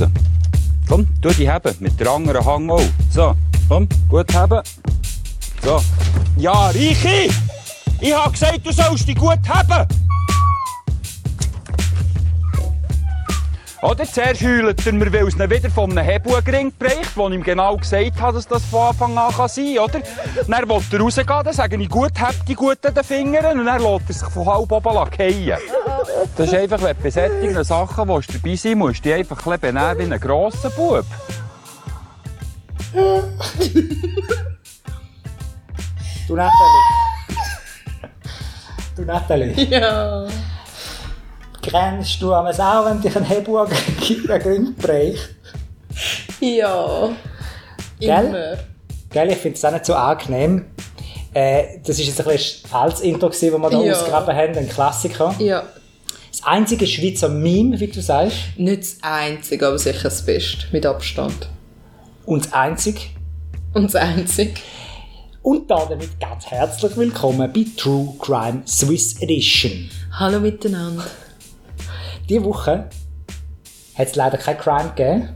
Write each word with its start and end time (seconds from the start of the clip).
raus. 0.00 0.08
Komm, 0.88 1.06
tu 1.20 1.30
die 1.30 1.48
haben, 1.48 1.74
mit 1.80 1.98
der 1.98 2.10
anderen 2.10 2.44
Hang 2.44 2.70
auch. 2.70 2.80
So, 3.10 3.34
komm, 3.68 3.88
gut 4.08 4.32
haben. 4.34 4.62
So. 5.62 5.80
Ja, 6.36 6.68
Reichi! 6.68 7.30
Ich 8.00 8.12
hab 8.12 8.32
gesagt, 8.32 8.60
du 8.64 8.72
sollst 8.72 9.06
die 9.06 9.14
gut 9.14 9.38
haben! 9.48 9.86
Oder 13.82 14.04
zuerst 14.04 14.42
heult 14.42 14.86
er 14.86 14.92
mir, 14.92 15.12
weil 15.12 15.26
es 15.26 15.34
ihn 15.34 15.50
wieder 15.50 15.68
von 15.68 15.90
einem 15.90 16.04
Hebelgring 16.04 16.72
bricht, 16.78 17.16
wo 17.16 17.26
ich 17.28 17.34
ihm 17.34 17.42
genau 17.42 17.76
gesagt 17.76 18.20
habe, 18.20 18.34
dass 18.34 18.46
das 18.46 18.64
von 18.66 18.88
Anfang 18.88 19.18
an 19.18 19.32
kann 19.32 19.48
sein 19.48 19.74
kann, 19.74 19.84
oder? 19.84 20.00
Dann 20.46 20.68
will 20.68 20.82
er 20.92 21.00
rausgehen, 21.00 21.26
dann 21.26 21.52
sage 21.52 21.76
ich, 21.76 21.88
gut, 21.88 22.12
habt 22.20 22.48
die 22.48 22.54
gut 22.54 22.86
an 22.86 22.94
den 22.94 23.02
Fingern, 23.02 23.58
und 23.58 23.66
dann 23.66 23.82
lässt 23.82 24.08
er 24.08 24.14
sich 24.14 24.28
von 24.28 24.46
halb 24.46 24.70
oben 24.70 24.82
fallen. 24.82 25.58
Das 26.36 26.46
ist 26.46 26.54
einfach, 26.54 26.80
wenn 26.80 26.96
du 26.96 27.02
bei 27.02 27.10
solchen 27.10 27.64
Sachen 27.64 28.08
willst, 28.08 28.32
dabei 28.32 28.54
sein 28.54 28.78
musst, 28.78 29.04
die 29.04 29.12
einfach 29.12 29.44
ein 29.48 29.58
benehmen 29.58 29.98
wie 29.98 30.14
ein 30.14 30.20
grosser 30.20 30.70
Bub. 30.70 31.04
Du 36.28 36.36
Nathalie. 36.36 36.52
Du 38.94 39.02
Nathalie. 39.04 39.52
Ja. 39.64 40.28
Grenzt 41.62 42.20
du 42.20 42.32
am 42.34 42.46
auch, 42.46 42.86
wenn 42.86 43.00
dich 43.00 43.16
ein 43.16 43.24
Hebelgring 43.24 44.74
bricht? 44.74 45.30
Ja. 46.40 47.10
Gell? 48.00 48.26
Immer. 48.26 48.56
Gell, 49.10 49.30
ich 49.30 49.38
finde 49.38 49.56
es 49.56 49.64
auch 49.64 49.70
nicht 49.72 49.86
so 49.86 49.94
angenehm. 49.94 50.66
Äh, 51.34 51.78
das 51.86 51.98
war 51.98 52.04
jetzt 52.04 52.20
ein 52.20 52.26
bisschen 52.26 52.72
altes 52.74 53.00
Intro, 53.00 53.28
das 53.28 53.40
wir 53.42 53.58
da 53.70 53.80
Ja. 53.80 53.92
ausgegraben 53.92 54.34
haben, 54.36 54.56
ein 54.58 54.68
Klassiker. 54.68 55.34
Ja. 55.38 55.62
Das 56.30 56.42
einzige 56.44 56.86
Schweizer 56.86 57.28
Meme, 57.28 57.78
wie 57.78 57.86
du 57.86 58.00
sagst, 58.02 58.36
Nicht 58.56 58.82
das 58.82 58.96
Einzige, 59.02 59.68
aber 59.68 59.78
sicher 59.78 60.04
das 60.04 60.24
Beste. 60.24 60.66
Mit 60.72 60.84
Abstand. 60.86 61.48
und 62.26 62.44
das 62.46 62.52
einzige. 62.52 63.00
Und 63.74 63.84
das 63.84 63.94
Einzige. 63.94 64.54
Und 65.42 65.70
da 65.70 65.86
damit 65.88 66.20
ganz 66.20 66.46
herzlich 66.46 66.96
willkommen 66.96 67.50
bei 67.52 67.64
True 67.76 68.14
Crime 68.18 68.62
Swiss 68.66 69.20
Edition. 69.20 69.90
Hallo 70.12 70.40
miteinander. 70.40 71.04
Diese 72.32 72.44
Woche 72.44 72.88
hat 73.94 74.06
es 74.08 74.14
leider 74.16 74.38
kein 74.38 74.56
Crime 74.56 74.90
gegeben. 74.96 75.28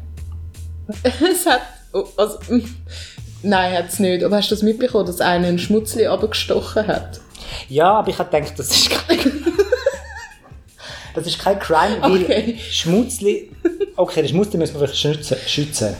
es 1.02 1.44
hat. 1.44 1.60
oh, 1.92 2.06
Also, 2.16 2.38
nein, 3.42 3.76
hat 3.76 3.88
es 3.88 3.98
nicht. 3.98 4.24
Aber 4.24 4.36
hast 4.36 4.50
du 4.50 4.54
das 4.54 4.62
mitbekommen, 4.62 5.04
dass 5.04 5.20
einer 5.20 5.48
einen 5.48 5.58
Schmutzli 5.58 6.06
abgestochen 6.06 6.86
hat? 6.86 7.20
Ja, 7.68 7.98
aber 7.98 8.08
ich 8.08 8.18
habe 8.18 8.30
gedacht, 8.30 8.58
das 8.58 8.70
ist 8.70 8.88
kein... 8.88 9.18
das 11.14 11.26
ist 11.26 11.38
kein 11.38 11.58
Crime, 11.58 12.00
weil 12.00 12.22
Okay. 12.22 12.58
Schmutzli... 12.70 13.52
Okay, 13.94 14.22
den 14.22 14.30
Schmutzli 14.30 14.56
müssen 14.56 14.80
wir 14.80 14.88
vielleicht 14.88 14.98
schützen. 14.98 15.36
schützen. 15.46 15.96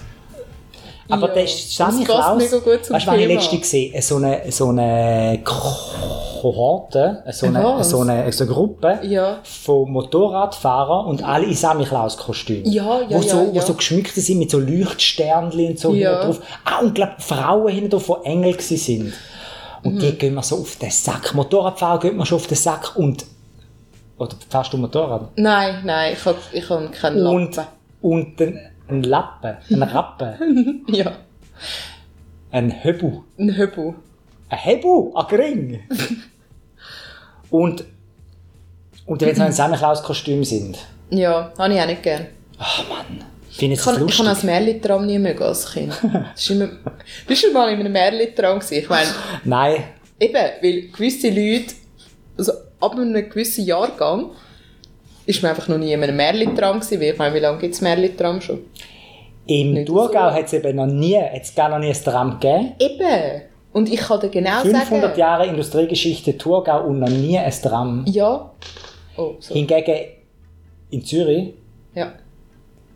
Aber 1.09 1.29
Ja, 1.29 1.35
der 1.35 1.45
ist 1.45 1.67
das 1.67 1.77
Sammy 1.77 2.05
Klaus... 2.05 2.37
mega 2.37 2.59
gut 2.59 2.85
zum 2.85 2.97
weißt 2.97 3.07
du, 3.07 3.11
was 3.12 3.19
ich 3.19 3.27
letztens 3.29 3.61
gesehen 3.62 4.03
So 4.03 4.17
eine, 4.17 4.41
so 4.51 4.69
eine 4.71 5.41
Kohorte, 5.45 7.23
so 7.33 7.47
eine, 7.47 7.62
Was? 7.65 7.91
so 7.91 8.01
eine, 8.01 8.33
so 8.33 8.45
eine 8.45 8.53
Gruppe 8.53 8.99
Ja. 9.03 9.39
von 9.45 9.91
Motorradfahrern 9.93 11.07
und 11.07 11.23
alle 11.23 11.47
in 11.47 11.55
Sammy 11.55 11.84
Klaus 11.84 12.17
Kostümen. 12.17 12.71
Ja, 12.71 13.01
ja, 13.09 13.17
wo 13.17 13.23
so, 13.23 13.37
ja, 13.53 13.62
Wo 13.62 13.67
so 13.67 13.75
geschmückt 13.75 14.15
sind 14.15 14.39
mit 14.39 14.51
so 14.51 14.59
Leuchtsternchen 14.59 15.69
und 15.71 15.79
so 15.79 15.95
Ja. 15.95 16.25
drauf. 16.25 16.41
Ah, 16.65 16.81
und 16.81 16.95
glaub, 16.95 17.21
Frauen 17.21 17.69
hinten 17.73 17.91
drauf, 17.91 18.11
die 18.25 18.27
Engel 18.29 18.59
sind. 18.61 19.12
Und 19.83 19.95
Mhm. 19.95 19.99
die 20.01 20.12
gehen 20.12 20.34
mir 20.34 20.43
so 20.43 20.57
auf 20.57 20.77
den 20.77 20.91
Sack. 20.91 21.34
Motorradfahrer 21.34 22.01
gehen 22.01 22.17
mir 22.17 22.27
schon 22.27 22.37
auf 22.37 22.47
den 22.47 22.57
Sack 22.57 22.97
und... 22.97 23.25
Oder 24.19 24.34
fährst 24.49 24.73
du 24.73 24.79
Motorrad? 24.79 25.29
Nein, 25.37 25.83
nein, 25.84 26.15
ich 26.15 26.25
habe 26.25 26.39
ich 26.53 26.69
hab 26.71 26.91
keinen 26.93 27.25
Und, 27.27 27.55
Lappen. 27.57 27.71
und 28.01 28.41
ein, 28.41 28.59
ein 28.89 29.03
Lappen, 29.03 29.56
ein 29.70 29.83
Rappen, 29.83 30.84
Ja. 30.89 31.12
ein 32.50 32.84
Höbu. 32.84 33.22
Ein 33.38 33.56
Höbu. 33.56 33.94
Ein 34.49 34.59
Hebu, 34.59 35.12
ein 35.15 35.27
Gring. 35.27 35.81
und, 37.50 37.84
und 39.06 39.21
wenn 39.22 39.34
sie 39.34 39.41
noch 39.41 39.47
in 39.49 39.53
Samichlaus-Kostüm 39.53 40.44
sind. 40.44 40.78
Ja, 41.10 41.53
habe 41.59 41.75
ich 41.75 41.81
auch 41.81 41.87
nicht 41.87 42.03
gern. 42.03 42.27
Finde 43.50 43.75
ich 43.75 43.81
Ich 43.81 43.84
kann, 43.84 43.94
ich 43.94 44.00
lustig? 44.00 44.19
kann 44.19 44.28
als 44.28 44.43
Märli-Tram 44.43 45.06
nie 45.06 45.19
mögen 45.19 45.43
als 45.43 45.72
Kind. 45.72 45.93
Das 46.34 46.50
immer, 46.50 46.69
bist 47.27 47.43
du 47.43 47.47
schon 47.47 47.55
mal 47.55 47.71
in 47.72 47.81
einem 47.81 47.93
Märli-Tram 47.93 48.59
gewesen? 48.59 48.75
Ich 48.78 48.89
meine, 48.89 49.09
Nein. 49.44 49.84
eben, 50.21 50.34
weil 50.62 50.83
gewisse 50.89 51.28
Leute, 51.28 51.75
also 52.37 52.53
ab 52.81 52.93
einem 52.93 53.15
gewissen 53.15 53.65
Jahrgang, 53.65 54.31
ist 55.27 55.43
man 55.43 55.50
einfach 55.50 55.66
noch 55.69 55.78
nie 55.78 55.93
in 55.93 56.03
einem 56.03 56.16
Märli-Tram 56.16 56.81
gewesen, 56.81 57.03
ich 57.03 57.19
meine, 57.19 57.34
wie 57.34 57.41
lange 57.41 57.59
gibt 57.59 57.75
es 57.75 57.81
Märli-Tram 57.81 58.41
schon? 58.41 58.60
Im 59.47 59.75
Nicht 59.75 59.87
Thurgau 59.87 60.31
hat 60.33 60.47
es 60.47 60.53
eben 60.55 60.77
noch 60.77 60.87
nie, 60.87 61.17
hat's 61.17 61.55
gar 61.55 61.69
noch 61.69 61.79
nie 61.79 61.89
ein 61.89 61.95
Tram 61.95 62.41
gegeben. 62.41 62.73
Eben! 62.81 63.43
Und 63.73 63.93
ich 63.93 64.01
kann 64.01 64.21
dir 64.21 64.29
genau 64.31 64.61
500 64.62 64.89
sagen... 65.03 65.19
Jahre 65.21 65.47
Industriegeschichte 65.47 66.37
Thurgau 66.37 66.87
und 66.87 66.99
noch 66.99 67.09
nie 67.09 67.39
ein 67.39 67.51
Tram. 67.53 68.05
Ja. 68.09 68.51
Oh, 69.17 69.34
so. 69.39 69.55
Hingegen 69.55 69.95
in 70.91 71.05
Zürich, 71.05 71.55
Ja. 71.95 72.12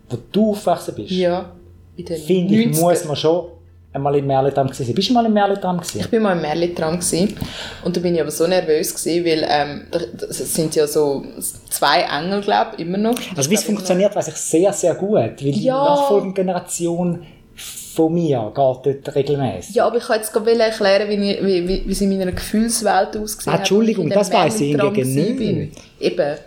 wo 0.09 0.17
du 0.31 0.51
aufgewachsen 0.51 0.95
bist, 0.95 1.11
Ja. 1.11 1.51
In 1.97 2.05
den 2.05 2.17
finde 2.17 2.55
ich, 2.55 2.67
90er. 2.77 2.81
muss 2.81 3.05
man 3.05 3.15
schon 3.15 3.45
einmal 3.93 4.15
im 4.15 4.27
Merlitram 4.27 4.67
gewesen. 4.69 4.93
Bist 4.95 5.09
du 5.09 5.13
mal 5.13 5.25
im 5.25 5.33
Merlitram 5.33 5.77
gewesen? 5.77 5.99
Ich 5.99 6.09
bin 6.09 6.21
mal 6.21 6.33
im 6.33 6.41
Märli-Tram 6.41 6.99
gsi 6.99 7.35
und 7.83 7.95
da 7.97 7.99
bin 8.01 8.15
ich 8.15 8.21
aber 8.21 8.31
so 8.31 8.47
nervös 8.47 8.93
gsi, 8.95 9.23
weil 9.25 9.45
ähm, 9.49 9.87
da- 9.91 9.99
das 10.27 10.37
sind 10.37 10.75
ja 10.75 10.87
so 10.87 11.23
zwei 11.69 12.01
Engel, 12.03 12.41
glaube 12.41 12.71
ich, 12.77 12.85
immer 12.85 12.97
noch. 12.97 13.15
Also 13.35 13.49
wie 13.49 13.55
es 13.55 13.63
funktioniert, 13.63 14.15
weiß 14.15 14.29
ich 14.29 14.35
sehr, 14.35 14.71
sehr 14.73 14.95
gut. 14.95 15.13
Weil 15.15 15.35
die 15.35 15.63
Ja. 15.63 15.83
nachfolgende 15.83 16.35
Generation 16.35 17.25
von 17.93 18.13
mir 18.13 18.51
geht 18.55 18.55
dort 19.05 19.15
regelmäßig. 19.15 19.75
Ja, 19.75 19.87
aber 19.87 19.97
ich 19.97 20.03
kann 20.05 20.15
jetzt 20.17 20.33
erklären, 20.33 21.09
wie, 21.09 21.31
ich, 21.31 21.43
wie, 21.45 21.67
wie, 21.67 21.83
wie 21.85 21.93
sie 21.93 22.05
in 22.05 22.17
meiner 22.17 22.31
Gefühlswelt 22.31 23.17
ausgesehen 23.17 23.53
Ah, 23.53 23.57
Entschuldigung, 23.57 24.09
das 24.09 24.31
weiss 24.31 24.59
ich 24.61 24.77
gsi 24.77 25.33
nicht. 25.33 25.77
Eben. 25.99 26.37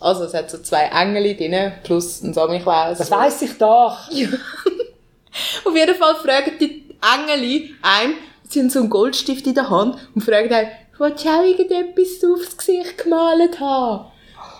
Also 0.00 0.24
es 0.24 0.34
hat 0.34 0.50
so 0.50 0.58
zwei 0.58 0.90
Engel 0.94 1.34
drin, 1.34 1.72
plus 1.82 2.22
ein 2.22 2.34
Samichlaus. 2.34 2.98
Das 2.98 3.10
weiss 3.10 3.40
ich 3.40 3.56
doch. 3.56 4.10
Auf 5.64 5.76
jeden 5.76 5.94
Fall 5.94 6.14
fragen 6.16 6.52
die 6.60 6.84
Engel 7.00 7.70
einem, 7.82 8.14
sie 8.48 8.60
haben 8.60 8.70
so 8.70 8.80
einen 8.80 8.90
Goldstift 8.90 9.46
in 9.46 9.54
der 9.54 9.70
Hand 9.70 9.96
und 10.14 10.22
fragen 10.22 10.52
einem, 10.52 10.68
willst 10.98 11.24
du 11.24 11.28
auch 11.28 11.44
irgendetwas 11.44 12.24
aufs 12.24 12.56
Gesicht 12.56 12.98
gemalt 12.98 13.60
haben? 13.60 14.06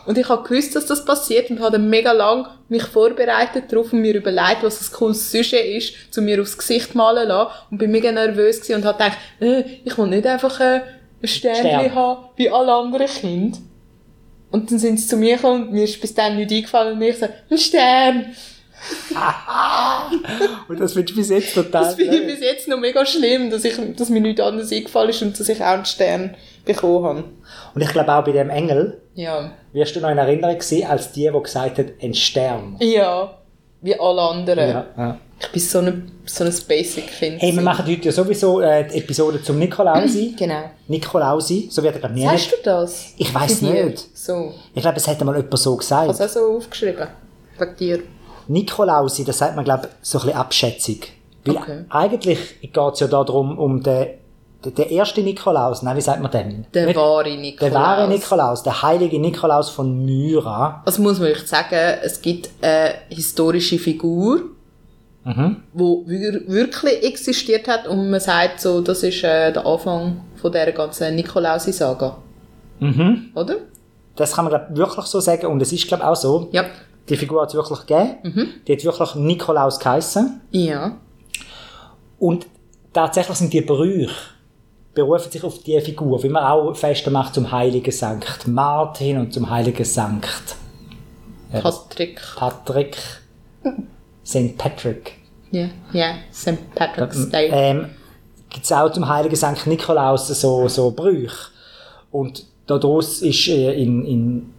Und 0.07 0.19
ich 0.19 0.29
habe 0.29 0.47
gewusst, 0.47 0.77
dass 0.77 0.87
das 0.87 1.05
passiert 1.05 1.51
und 1.51 1.61
habe 1.61 1.73
dann 1.73 1.89
mega 1.89 2.13
lang 2.13 2.47
mich 2.69 2.83
vorbereitet 2.83 3.73
darauf 3.73 3.93
und 3.93 4.01
mir 4.01 4.15
überlegt, 4.15 4.63
was 4.63 4.79
das 4.79 4.93
cooles 4.93 5.31
Sujet 5.31 5.65
ist, 5.65 6.13
zu 6.13 6.21
mir 6.21 6.41
aufs 6.43 6.59
Gesicht 6.59 6.95
malen 6.95 7.29
lassen 7.29 7.53
und 7.71 7.79
bin 7.79 7.91
mega 7.91 8.13
nervös 8.13 8.61
gewesen 8.61 8.77
und 8.77 8.85
habe 8.85 8.99
gedacht, 8.99 9.19
äh, 9.41 9.65
ich 9.85 9.97
will 9.97 10.09
nicht 10.09 10.27
einfach 10.27 10.61
äh, 10.61 10.83
ein 11.23 11.29
Sternchen 11.29 11.71
Stern. 11.71 11.95
haben, 11.95 12.25
wie 12.37 12.51
alle 12.51 12.73
anderen 12.73 13.07
Kinder. 13.07 13.59
Und 14.51 14.71
dann 14.71 14.79
sind 14.79 15.01
sie 15.01 15.09
zu 15.09 15.17
mir 15.17 15.37
gekommen 15.37 15.65
und 15.65 15.73
mir 15.73 15.85
ist 15.85 16.01
bis 16.01 16.15
dann 16.15 16.37
nicht 16.37 16.53
eingefallen 16.53 16.95
und 16.95 17.03
ich 17.03 17.19
so, 17.19 17.27
ein 17.51 17.59
Stern. 17.59 18.37
Und 20.69 20.81
das 20.81 20.93
findest 20.93 21.15
du 21.15 21.21
bis 21.21 21.29
jetzt 21.31 21.55
total 21.55 21.85
Das 21.85 21.95
finde 21.95 22.17
ich 22.17 22.27
bis 22.27 22.41
jetzt 22.41 22.69
noch 22.69 22.79
mega 22.79 23.05
schlimm, 23.07 23.51
dass, 23.51 23.65
ich, 23.65 23.75
dass 23.97 24.09
mir 24.09 24.21
nichts 24.21 24.41
anderes 24.41 24.73
eingefallen 24.73 25.11
ist 25.11 25.23
und 25.23 25.39
dass 25.39 25.49
ich 25.49 25.61
auch 25.61 25.67
einen 25.67 25.85
Stern 25.85 26.35
bekommen 26.65 27.05
habe. 27.05 27.25
Und 27.75 27.81
ich 27.83 27.89
glaube 27.91 28.13
auch 28.15 28.25
bei 28.25 28.33
dem 28.33 28.51
Engel 28.51 29.01
Ja. 29.15 29.53
wirst 29.73 29.95
du 29.97 30.01
noch 30.01 30.11
in 30.11 30.19
Erinnerung 30.19 30.61
sein, 30.61 30.85
als 30.85 31.13
die, 31.13 31.31
die 31.33 31.43
gesagt 31.43 31.79
hat, 31.79 31.87
ein 32.03 32.15
Stern. 32.15 32.77
Ja. 32.81 33.39
Wie 33.81 33.99
alle 34.01 34.23
anderen. 34.23 34.69
Ja, 34.69 34.87
ja. 34.97 35.19
Ich 35.41 35.49
bin 35.49 35.61
so 35.61 35.81
ein, 35.81 36.11
so 36.25 36.45
ein 36.45 36.55
Basic-Kind. 36.67 37.43
Hey, 37.43 37.55
wir 37.55 37.61
machen 37.63 37.85
heute 37.87 38.07
ja 38.07 38.13
sowieso 38.13 38.61
äh, 38.63 38.89
die 38.89 38.99
Episode 38.99 39.43
zum 39.43 39.59
Nikolausi. 39.59 40.35
Genau. 40.39 40.71
Nikolausi, 40.89 41.69
so 41.71 41.83
wird 41.83 41.95
er 41.97 42.01
glaube 42.01 42.15
ich 42.15 42.23
nie. 42.23 42.27
Sagst 42.27 42.53
du 42.53 42.57
das? 42.63 43.13
Ich 43.19 43.31
dir? 43.31 43.85
nicht. 43.87 44.17
So. 44.17 44.55
Ich 44.75 44.81
glaube, 44.81 44.97
es 44.97 45.07
hat 45.07 45.23
mal 45.23 45.37
jemand 45.37 45.59
so 45.59 45.79
Ich 45.79 45.91
habe 45.91 46.11
es 46.11 46.17
gesagt. 46.19 46.31
auch 46.31 46.35
so 46.35 46.57
aufgeschrieben. 46.57 47.09
Wegen 47.59 47.77
dir. 47.77 48.03
Nikolausi, 48.49 49.25
das 49.25 49.39
sagt 49.39 49.57
man 49.57 49.65
glaube 49.65 49.89
ich 49.89 50.09
so 50.09 50.19
ein 50.19 50.25
bisschen 50.27 50.39
abschätzig. 50.39 51.13
Weil 51.45 51.57
Okay. 51.57 51.85
eigentlich 51.91 52.61
geht 52.63 52.77
es 52.95 53.01
ja 53.01 53.07
darum, 53.07 53.59
um 53.59 53.83
den, 53.83 54.07
den, 54.65 54.75
den 54.75 54.91
ersten 54.91 55.25
Nikolaus, 55.25 55.83
nein, 55.83 55.97
wie 55.97 56.01
sagt 56.01 56.23
man 56.23 56.31
den? 56.31 56.65
Der 56.73 56.87
Nicht- 56.87 56.97
wahre 56.97 57.37
Nikolaus. 57.37 57.71
Der 57.73 57.81
wahre 57.81 58.09
Nikolaus, 58.09 58.63
der 58.63 58.83
heilige 58.83 59.19
Nikolaus 59.21 59.69
von 59.71 60.05
Myra. 60.05 60.83
Also 60.87 61.03
muss 61.03 61.19
man 61.19 61.29
euch 61.33 61.47
sagen, 61.47 61.99
es 62.03 62.21
gibt 62.23 62.49
eine 62.63 62.95
historische 63.11 63.79
Figur, 63.79 64.41
Mhm. 65.25 65.57
die 65.75 66.05
wir- 66.07 66.49
wirklich 66.49 67.03
existiert 67.03 67.67
hat 67.69 67.87
und 67.89 68.11
man 68.11 68.21
sagt 68.21 68.61
so, 68.61 68.81
das 68.81 69.03
ist 69.03 69.23
äh, 69.25 69.53
der 69.53 69.65
Anfang 69.67 70.21
von 70.37 70.53
dieser 70.53 70.73
ganzen 70.73 71.15
Nikolausi-Saga. 71.15 72.17
Mhm. 72.81 73.31
Oder? 73.35 73.57
Das 74.17 74.35
kann 74.35 74.45
man 74.45 74.53
glaub, 74.53 74.71
ich, 74.71 74.77
wirklich 74.77 75.07
so 75.07 75.21
sagen 75.21 75.47
und 75.47 75.61
es 75.63 75.73
ist 75.73 75.89
glaube 75.89 76.03
ich 76.05 76.09
auch 76.09 76.17
so. 76.17 76.49
Ja. 76.53 76.65
Die 77.09 77.17
Figur 77.17 77.43
hat 77.43 77.49
es 77.49 77.55
wirklich 77.55 77.81
gegeben. 77.81 78.17
Mhm. 78.23 78.49
Die 78.67 78.73
hat 78.73 78.85
wirklich 78.85 79.15
Nikolaus 79.17 79.79
geheissen. 79.79 80.41
Ja. 80.51 80.99
Und 82.19 82.47
tatsächlich 82.93 83.37
sind 83.37 83.53
die 83.53 83.61
Brüche 83.61 84.11
berufen 84.95 85.31
sich 85.31 85.43
auf 85.43 85.63
die 85.63 85.81
Figur, 85.81 86.23
wie 86.23 86.29
man 86.29 86.45
auch 86.45 86.73
Feste 86.75 87.11
macht 87.11 87.35
zum 87.35 87.51
heiligen 87.51 87.91
Sankt 87.91 88.47
Martin 88.47 89.19
und 89.19 89.33
zum 89.33 89.51
heiligen 89.51 89.85
Sankt 89.85 90.57
Patrick. 91.51 92.21
Patrick 92.37 92.97
St. 94.25 94.57
Patrick. 94.57 95.13
Ja, 95.51 95.69
ja, 95.93 96.15
St. 96.33 96.75
Patrick's 96.75 97.29
Day. 97.31 97.49
Ähm, 97.53 97.91
gibt 98.49 98.65
es 98.65 98.73
auch 98.73 98.91
zum 98.91 99.09
heiligen 99.09 99.37
St. 99.37 99.67
Nikolaus 99.67 100.29
so, 100.29 100.69
so 100.69 100.91
Brüche. 100.91 101.51
Und 102.11 102.47
daraus 102.67 103.23
ist 103.23 103.49
äh, 103.49 103.73
in, 103.75 104.05
in 104.05 104.54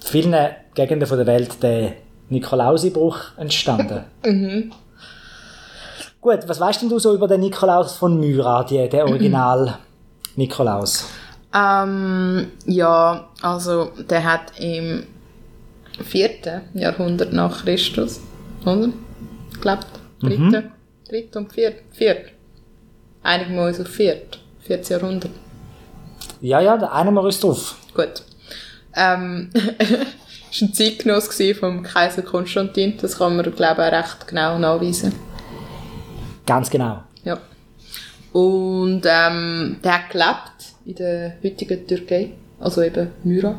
vielen 0.00 0.34
Gegenden 0.74 1.06
von 1.06 1.18
der 1.18 1.26
Welt 1.26 1.62
der 1.62 1.92
Nikolausi-Bruch 2.28 3.18
entstanden. 3.36 4.04
Gut, 6.20 6.40
was 6.46 6.58
weißt 6.58 6.82
denn 6.82 6.88
du 6.88 6.98
so 6.98 7.14
über 7.14 7.28
den 7.28 7.40
Nikolaus 7.40 7.96
von 7.96 8.18
Myra, 8.18 8.64
die, 8.64 8.88
der 8.88 9.06
Original 9.06 9.78
Nikolaus? 10.36 11.06
Ähm, 11.54 12.48
ja, 12.66 13.28
also 13.40 13.90
der 14.10 14.24
hat 14.24 14.58
im 14.58 15.04
4. 16.02 16.62
Jahrhundert 16.74 17.32
nach 17.32 17.64
Christus, 17.64 18.20
oder? 18.62 18.90
Ich 19.52 19.60
glaube, 19.60 19.82
dritte, 20.20 20.70
dritte 21.08 21.38
und 21.38 21.52
viert, 21.52 21.76
viert. 21.92 22.32
Einigen 23.22 23.54
wir 23.54 23.66
uns 23.66 23.80
auf 23.80 23.88
viert, 23.88 24.40
14. 24.60 25.00
Jahrhundert. 25.00 25.32
Ja, 26.40 26.60
ja, 26.60 26.76
der 26.76 26.92
eine 26.92 27.10
mal 27.10 27.28
ist 27.28 27.42
drauf. 27.42 27.76
Gut. 27.94 28.22
Ähm, 28.94 29.50
ist 30.50 30.62
ein 30.62 30.72
Zeitgenoss 30.74 31.28
gewesen 31.28 31.58
vom 31.58 31.82
Kaiser 31.82 32.22
Konstantin, 32.22 32.94
das 33.00 33.18
kann 33.18 33.36
man, 33.36 33.44
glaube 33.54 33.84
ich, 33.86 33.92
recht 33.92 34.26
genau 34.26 34.58
nachweisen. 34.58 35.12
Ganz 36.46 36.70
genau. 36.70 37.02
Ja. 37.24 37.38
Und 38.32 39.02
ähm, 39.04 39.76
der 39.84 39.94
hat 39.94 40.10
gelebt 40.10 40.74
in 40.86 40.94
der 40.94 41.34
heutigen 41.44 41.86
Türkei, 41.86 42.32
also 42.60 42.82
eben 42.82 43.10
Myra, 43.24 43.58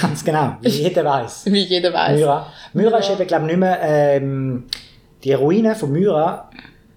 Ganz 0.00 0.22
genau, 0.22 0.56
wie 0.60 0.68
jeder 0.68 1.02
weiß. 1.04 1.46
wie 1.46 1.62
jeder 1.64 1.92
weiß. 1.92 2.18
Myra. 2.18 2.46
Myra 2.74 2.98
ist 2.98 3.10
eben, 3.10 3.26
glaube 3.26 3.44
ich, 3.46 3.50
nicht 3.52 3.58
mehr, 3.60 3.78
ähm, 3.82 4.64
die 5.24 5.32
Ruinen 5.32 5.74
von 5.74 5.90
Myra, 5.90 6.50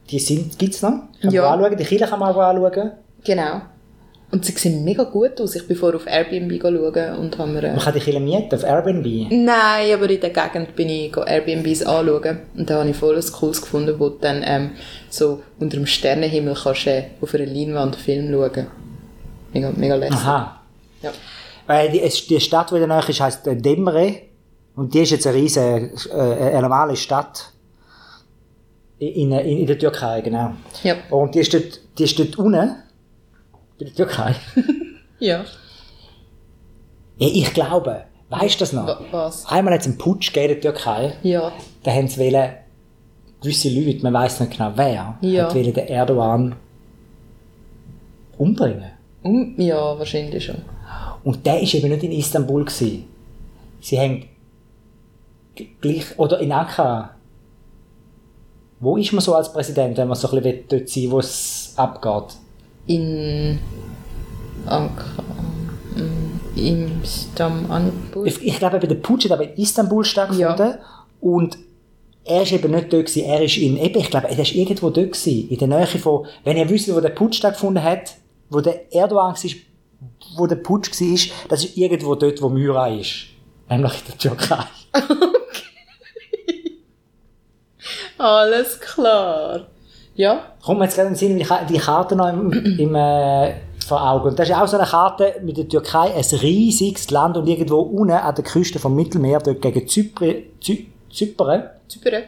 die 0.09 0.19
sind, 0.19 0.59
gibt's 0.59 0.81
noch. 0.81 0.89
Kann 0.89 1.07
man 1.23 1.33
Ja. 1.33 1.49
anschauen, 1.53 1.77
die 1.77 1.85
Kirche 1.85 2.05
kann 2.05 2.19
man 2.19 2.35
auch 2.35 2.39
anschauen. 2.39 2.91
Genau. 3.23 3.61
Und 4.31 4.45
sie 4.45 4.53
sehen 4.53 4.85
mega 4.85 5.03
gut 5.03 5.41
aus. 5.41 5.55
Ich 5.55 5.67
bin 5.67 5.75
vorher 5.75 5.97
auf 5.97 6.07
Airbnb 6.07 6.61
schauen 6.61 7.17
und 7.17 7.37
haben 7.37 7.53
mir... 7.53 7.63
Äh, 7.63 7.71
Man 7.71 7.79
kann 7.79 7.93
die 7.93 7.99
Kirche 7.99 8.19
mieten 8.21 8.55
auf 8.55 8.63
Airbnb. 8.63 9.05
Nein, 9.29 9.93
aber 9.93 10.09
in 10.09 10.21
der 10.21 10.29
Gegend 10.29 10.73
bin 10.73 10.87
ich 10.87 11.15
Airbnbs 11.17 11.83
anschauen. 11.83 12.39
Und 12.55 12.69
da 12.69 12.79
habe 12.79 12.89
ich 12.89 12.95
voll 12.95 13.17
ein 13.17 13.31
cooles 13.33 13.61
gefunden, 13.61 13.99
wo 13.99 14.07
du 14.07 14.19
dann 14.19 14.41
ähm, 14.45 14.71
so 15.09 15.41
unter 15.59 15.75
dem 15.75 15.85
Sternenhimmel 15.85 16.55
kannst 16.55 16.87
äh, 16.87 17.03
auf 17.19 17.33
einer 17.35 17.45
Leinwand 17.45 17.97
Film 17.97 18.31
schauen. 18.31 18.67
Mega, 19.53 19.71
mega 19.75 19.95
lässig. 19.95 20.15
Aha. 20.15 20.61
Ja. 21.01 21.11
Weil 21.67 21.91
die, 21.91 21.99
die 22.29 22.39
Stadt, 22.39 22.71
die 22.71 22.79
da 22.79 22.87
nahe 22.87 23.03
ist, 23.05 23.19
heisst 23.19 23.45
äh, 23.47 23.57
Demre. 23.57 24.13
Und 24.77 24.93
die 24.93 24.99
ist 24.99 25.11
jetzt 25.11 25.27
eine 25.27 25.35
riesige, 25.35 25.91
äh, 26.09 26.15
eine 26.15 26.61
normale 26.61 26.95
Stadt. 26.95 27.51
In, 28.97 29.33
in, 29.33 29.33
in 29.33 29.67
der 29.67 29.77
Türkei, 29.77 30.21
genau. 30.21 30.53
Ja. 30.83 30.95
Und 31.09 31.35
die 31.35 31.39
ist 31.39 31.53
dort, 31.53 31.81
die 31.97 32.03
ist 32.05 32.17
dort 32.17 32.37
unten. 32.37 32.75
Bei 33.81 33.85
der 33.85 33.95
Türkei. 33.95 34.35
Ja. 35.19 35.45
Ich 37.19 37.53
glaube, 37.53 38.05
weißt 38.29 38.55
du 38.55 38.59
das 38.59 38.73
noch? 38.73 38.87
Wa- 38.87 38.99
Was? 39.11 39.45
Einmal 39.45 39.75
hat 39.75 39.81
es 39.81 39.87
einen 39.87 39.99
Putsch 39.99 40.33
gegeben 40.33 40.55
in 40.55 40.61
der 40.61 40.73
Türkei. 40.73 41.13
Ja. 41.21 41.51
Da 41.83 41.91
haben 41.91 42.07
sie 42.07 42.19
wollen, 42.19 42.53
gewisse 43.41 43.69
Leute, 43.69 44.01
man 44.01 44.13
weiß 44.13 44.39
nicht 44.39 44.53
genau 44.57 44.71
wer, 44.75 45.17
Ja. 45.21 45.43
hat 45.45 45.53
wollen 45.53 45.73
den 45.73 45.87
Erdogan 45.87 46.55
umbringen. 48.37 48.91
Um, 49.23 49.53
ja, 49.59 49.97
wahrscheinlich 49.99 50.43
schon. 50.43 50.57
Und 51.23 51.45
der 51.45 51.61
ist 51.61 51.75
eben 51.75 51.89
nicht 51.89 52.03
in 52.03 52.11
Istanbul 52.13 52.65
gewesen. 52.65 53.05
Sie 53.79 53.99
haben 53.99 54.25
gleich, 55.81 56.17
oder 56.17 56.39
in 56.39 56.51
Ankara. 56.51 57.11
Wo 58.79 58.97
ist 58.97 59.13
man 59.13 59.21
so 59.21 59.35
als 59.35 59.53
Präsident, 59.53 59.95
wenn 59.97 60.07
man 60.07 60.17
so 60.17 60.27
ein 60.31 60.41
bisschen 60.41 60.63
dort 60.67 60.89
sein 60.89 61.03
will, 61.03 61.11
wo 61.11 61.19
es 61.19 61.73
abgeht? 61.77 62.37
In 62.87 63.59
Ankara. 64.65 65.23
mm, 65.95 66.57
Im 66.57 67.01
Stammanbul. 67.05 68.27
Ich, 68.27 68.41
ich 68.43 68.59
glaube, 68.59 68.79
der 68.79 68.95
Putsch 68.95 69.25
hat 69.25 69.31
aber 69.31 69.43
in 69.43 69.61
Istanbul 69.61 70.03
stattgefunden. 70.03 70.75
Und 71.19 71.57
er 72.23 72.43
ist 72.43 72.51
eben 72.51 72.71
nicht 72.71 72.93
dort 72.93 73.07
gewesen, 73.07 73.25
er 73.25 73.41
ist 73.41 73.57
in, 73.57 73.77
eben, 73.77 73.99
ich 73.99 74.09
glaube, 74.09 74.27
er 74.29 74.37
ist 74.37 74.53
irgendwo 74.53 74.89
dort 74.89 75.13
gewesen, 75.13 75.49
in 75.49 75.57
der 75.57 75.67
Nähe 75.67 75.87
von, 75.87 76.25
wenn 76.43 76.57
ihr 76.57 76.69
wisst, 76.69 76.93
wo 76.93 76.99
der 76.99 77.09
Putsch 77.09 77.37
stattgefunden 77.37 77.83
hat, 77.83 78.15
wo 78.49 78.61
der 78.61 78.93
Erdogan 78.93 79.33
war, 79.33 79.51
wo 80.35 80.47
der 80.47 80.57
Putsch 80.57 80.91
war, 80.91 81.47
das 81.49 81.63
ist 81.65 81.77
irgendwo 81.77 82.15
dort, 82.15 82.41
wo 82.41 82.49
Myra 82.49 82.87
ist. 82.89 83.27
Nämlich 83.69 83.93
in 83.93 84.05
der 84.07 84.17
Türkei. 84.17 84.65
Alles 88.17 88.79
klar. 88.79 89.67
Ja. 90.15 90.41
Kommt 90.63 90.79
mir 90.79 90.85
jetzt 90.85 90.95
gerade 90.95 91.07
in 91.09 91.13
den 91.13 91.19
Sinn, 91.19 91.37
die 91.69 91.77
Karte 91.77 92.15
noch 92.15 92.29
im, 92.29 92.51
im, 92.79 92.95
äh, 92.95 93.53
vor 93.85 94.07
Augen. 94.09 94.29
Und 94.29 94.39
das 94.39 94.49
ist 94.49 94.55
auch 94.55 94.67
so 94.67 94.77
eine 94.77 94.87
Karte 94.87 95.35
mit 95.43 95.57
der 95.57 95.67
Türkei, 95.67 96.13
ein 96.13 96.39
riesiges 96.39 97.09
Land 97.11 97.37
und 97.37 97.47
irgendwo 97.47 97.79
unten 97.79 98.11
an 98.13 98.35
der 98.35 98.43
Küste 98.43 98.79
vom 98.79 98.95
Mittelmeer, 98.95 99.39
dort 99.39 99.61
gegen 99.61 99.87
Zypern, 99.87 100.35
Zy 100.61 100.87
Zypern, 101.11 101.63
Super. 101.87 102.21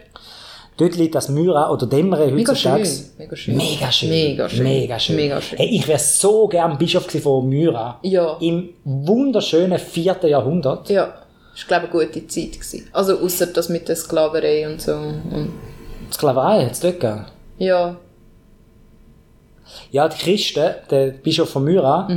dort 0.75 0.95
liegt 0.97 1.15
das 1.15 1.29
Myra 1.29 1.71
oder 1.71 1.85
Mega 1.87 2.17
heutzutage. 2.17 2.85
schön. 2.85 3.05
Mega 3.17 3.35
schön. 3.35 3.55
Mega 3.55 3.91
schön. 3.91 4.09
Mega 4.09 4.49
schön. 4.49 4.63
Mega 4.63 4.99
schön. 4.99 5.15
Mega 5.15 5.41
schön. 5.41 5.57
Hey, 5.57 5.69
ich 5.69 5.87
wäre 5.87 5.99
so 5.99 6.47
gern 6.47 6.77
Bischof 6.77 7.05
von 7.09 7.47
Myra. 7.47 7.99
Ja. 8.01 8.35
Im 8.41 8.71
wunderschönen 8.83 9.79
4. 9.79 10.17
Jahrhundert. 10.23 10.89
Ja. 10.89 11.13
Das 11.53 11.69
war, 11.69 11.79
glaube 11.87 12.03
ich, 12.03 12.07
eine 12.07 12.19
gute 12.19 12.27
Zeit. 12.27 12.53
Gewesen. 12.53 12.89
Also, 12.91 13.19
außer 13.19 13.47
das 13.47 13.69
mit 13.69 13.87
der 13.87 13.95
Sklaverei 13.95 14.67
und 14.67 14.81
so. 14.81 14.95
Und, 14.95 15.53
Sklaverei 16.11 16.65
hat 16.65 16.71
es 16.73 16.79
dort 16.79 16.99
gegeben. 16.99 17.25
Ja. 17.57 17.97
Ja, 19.91 20.07
die 20.07 20.17
Christen, 20.17 20.75
der 20.89 21.07
Bischof 21.11 21.49
von 21.49 21.63
Myra, 21.63 22.07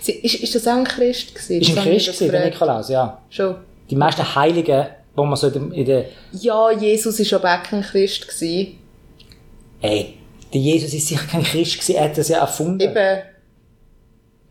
Sie, 0.00 0.12
ist, 0.12 0.34
ist 0.42 0.54
das 0.54 0.66
auch 0.68 0.72
ein 0.76 0.84
Christ 0.84 1.34
gewesen? 1.34 1.60
ist 1.60 1.76
ein 1.78 1.84
Christ 1.84 2.06
gewesen, 2.06 2.30
der. 2.32 2.44
Nikolaus, 2.46 2.88
ja. 2.88 3.18
Schon. 3.30 3.56
Die 3.90 3.96
meisten 3.96 4.34
Heiligen, 4.34 4.86
wo 5.14 5.24
man 5.24 5.36
so 5.36 5.48
in 5.48 5.84
der, 5.84 6.04
Ja, 6.32 6.70
Jesus 6.70 7.18
war 7.32 7.38
aber 7.40 7.60
auch 7.60 7.62
kein 7.68 7.82
Christ. 7.82 8.28
Gewesen. 8.28 8.78
Ey, 9.80 10.14
der 10.52 10.60
Jesus 10.60 10.92
ist 10.94 11.08
sicher 11.08 11.26
kein 11.30 11.42
Christ 11.42 11.74
gewesen, 11.80 11.96
er 11.96 12.04
hat 12.04 12.18
das 12.18 12.28
ja 12.28 12.38
erfunden. 12.38 12.80
Eben. 12.80 13.22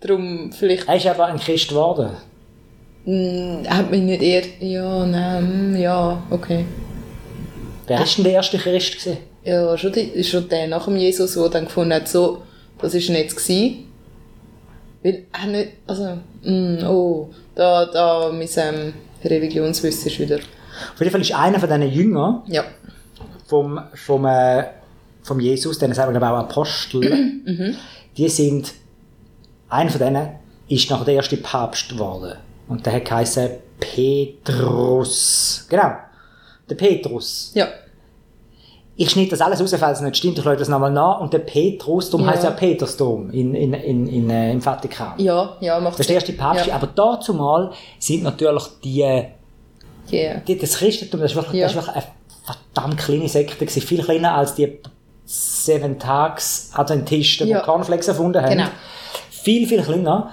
Darum, 0.01 0.51
vielleicht 0.51 0.87
Er 0.87 0.95
ist 0.95 1.05
aber 1.07 1.25
ein 1.27 1.39
Christ 1.39 1.69
geworden. 1.69 2.09
mm, 3.05 3.67
hat 3.69 3.89
mich 3.91 4.01
nicht 4.01 4.21
eher. 4.21 4.43
Ja, 4.59 5.05
nein, 5.05 5.73
mm, 5.73 5.75
ja, 5.77 6.23
okay. 6.31 6.65
Wer 7.97 8.03
ist 8.05 8.17
denn 8.17 8.23
der 8.25 8.33
erste 8.33 8.57
Christ 8.57 8.97
gewesen? 8.99 9.17
Ja, 9.43 9.77
schon, 9.77 9.91
die, 9.91 10.23
schon 10.23 10.47
der 10.49 10.67
nach 10.67 10.85
dem 10.85 10.95
Jesus, 10.97 11.33
der 11.33 11.49
dann 11.49 11.65
gefunden 11.65 11.93
hat, 11.93 12.07
so, 12.07 12.41
das 12.79 12.93
ist 12.93 13.09
nicht 13.09 13.35
gewesen. 13.35 13.87
Weil 15.03 15.25
er 15.31 15.47
nicht, 15.47 15.69
also, 15.87 16.17
mm, 16.43 16.83
oh, 16.87 17.29
da, 17.55 17.85
da, 17.87 18.31
mein 18.31 18.47
ähm, 18.57 18.93
Religionswissen 19.23 20.11
ist 20.11 20.19
wieder. 20.19 20.37
Auf 20.37 20.99
jeden 20.99 21.11
Fall 21.11 21.21
ist 21.21 21.33
einer 21.33 21.59
von 21.59 21.67
diesen 21.69 21.91
Jüngern 21.91 22.43
Ja. 22.47 22.63
vom, 23.47 23.79
vom, 23.95 24.25
äh, 24.25 24.63
vom 25.23 25.39
Jesus, 25.39 25.79
den 25.79 25.93
sagen 25.93 26.13
wir 26.13 26.19
glaube 26.19 26.35
ich, 26.35 26.39
auch 26.39 26.49
Apostel, 26.49 27.71
die 28.17 28.29
sind, 28.29 28.73
einer 29.69 29.89
von 29.89 29.99
denen 29.99 30.29
ist 30.67 30.89
nachher 30.89 31.05
der 31.05 31.15
erste 31.15 31.37
Papst 31.37 31.89
geworden. 31.89 32.37
Und 32.67 32.85
der 32.85 32.93
hat 32.93 33.05
geheißen 33.05 33.49
Petrus. 33.79 35.65
Genau. 35.69 35.91
Der 36.71 36.75
Petrus. 36.77 37.51
Ja. 37.53 37.67
Ich 38.95 39.09
schneide 39.09 39.31
das 39.31 39.41
alles 39.41 39.59
raus, 39.61 39.75
falls 39.77 39.99
es 39.99 40.03
nicht 40.05 40.17
stimmt, 40.17 40.37
ich 40.37 40.43
schaue 40.43 40.55
das 40.55 40.69
nochmal 40.69 40.91
nach. 40.91 41.19
Und 41.19 41.33
der 41.33 41.39
Petrus, 41.39 42.09
darum 42.09 42.25
Ja. 42.25 42.33
heißt 42.33 42.43
ja 42.45 42.51
Petersdom 42.51 43.29
in, 43.31 43.53
in, 43.55 43.73
in, 43.73 44.07
in, 44.07 44.29
äh, 44.29 44.51
im 44.51 44.61
Vatikan. 44.61 45.13
Ja, 45.17 45.57
ja, 45.59 45.79
macht 45.81 45.93
Das 45.95 46.01
ist 46.01 46.09
der 46.09 46.15
erste 46.15 46.33
Papst, 46.33 46.67
Ja. 46.67 46.75
aber 46.75 46.87
dazu 46.87 47.33
mal 47.33 47.71
sind 47.99 48.23
natürlich 48.23 48.63
die, 48.83 49.01
äh, 49.01 49.25
Yeah. 50.11 50.39
die 50.47 50.57
das 50.57 50.77
Christentum, 50.77 51.19
das 51.21 51.31
ist 51.31 51.35
wirklich, 51.37 51.59
Ja. 51.61 51.67
das 51.67 51.75
ist 51.75 51.77
wirklich 51.87 51.95
eine 51.95 52.05
verdammt 52.73 52.97
kleine 52.97 53.27
Sekte 53.29 53.55
gewesen, 53.65 53.81
viel 53.81 54.03
kleiner 54.03 54.35
als 54.35 54.55
die 54.55 54.79
Seven 55.25 55.99
Tags 55.99 56.71
Adventisten, 56.73 57.47
Ja. 57.47 57.59
die 57.59 57.65
Cornflakes 57.65 58.07
erfunden 58.07 58.41
haben. 58.41 58.49
Genau. 58.51 58.67
Viel, 59.29 59.67
viel 59.67 59.81
kleiner. 59.81 60.31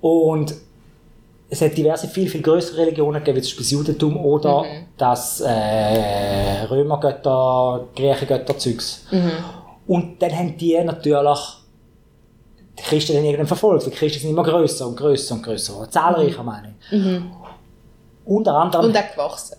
Und 0.00 0.54
es 1.50 1.62
hat 1.62 1.76
diverse, 1.76 2.08
viel, 2.08 2.28
viel 2.28 2.42
größere 2.42 2.82
Religionen 2.82 3.20
gegeben, 3.24 3.38
wie 3.38 3.42
zum 3.42 3.56
Beispiel 3.58 3.64
das 3.64 3.70
Judentum 3.70 4.16
oder 4.18 4.62
Mhm. 4.64 4.86
das 4.98 5.40
äh, 5.40 6.62
Römergötter, 6.70 7.86
Griechengötter-Zeugs. 7.96 9.06
Mhm. 9.10 9.30
Und 9.86 10.20
dann 10.22 10.32
haben 10.32 10.56
die 10.58 10.78
natürlich 10.84 11.38
die 12.78 12.82
Christen 12.82 13.14
dann 13.14 13.24
irgendwann 13.24 13.46
verfolgt. 13.46 13.86
Die 13.86 13.90
Christen 13.90 14.20
sind 14.20 14.30
immer 14.30 14.42
größer 14.44 14.86
und 14.86 14.96
größer 14.96 15.34
und 15.34 15.42
größer. 15.42 15.88
Zahlreicher, 15.90 16.42
meine 16.42 16.74
ich. 16.90 17.20
Unter 18.24 18.54
anderem. 18.54 18.86
Mhm. 18.86 18.90
Und 18.90 18.98
auch 18.98 19.12
gewachsen. 19.12 19.56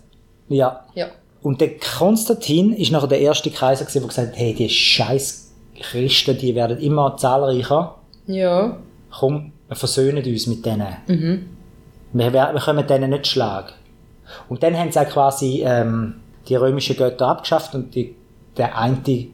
ja. 0.48 0.84
Ja. 0.94 1.06
Und 1.42 1.58
der 1.62 1.78
Konstantin 1.78 2.74
ist 2.74 2.92
nachher 2.92 3.06
der 3.08 3.20
erste 3.20 3.50
Kaiser, 3.50 3.84
gewesen, 3.86 4.00
der 4.00 4.08
gesagt 4.08 4.28
hat, 4.32 4.36
hey, 4.38 4.52
die 4.54 4.68
scheiß 4.68 5.52
Christen, 5.80 6.36
die 6.36 6.54
werden 6.54 6.78
immer 6.78 7.16
zahlreicher. 7.16 7.94
Ja. 8.26 8.76
Komm, 9.10 9.52
wir 9.66 9.74
versöhnen 9.76 10.22
uns 10.22 10.46
mit 10.46 10.66
denen. 10.66 10.86
Mhm. 11.06 11.48
Wir, 12.12 12.32
wir 12.32 12.60
können 12.60 12.86
denen 12.86 13.10
nicht 13.10 13.26
schlagen. 13.26 13.72
Und 14.48 14.62
dann 14.62 14.76
haben 14.76 14.92
sie 14.92 15.00
auch 15.00 15.08
quasi 15.08 15.62
ähm, 15.64 16.20
die 16.48 16.56
römischen 16.56 16.96
Götter 16.96 17.28
abgeschafft 17.28 17.74
und 17.74 17.94
die, 17.94 18.14
der 18.56 18.76
eine 18.76 19.26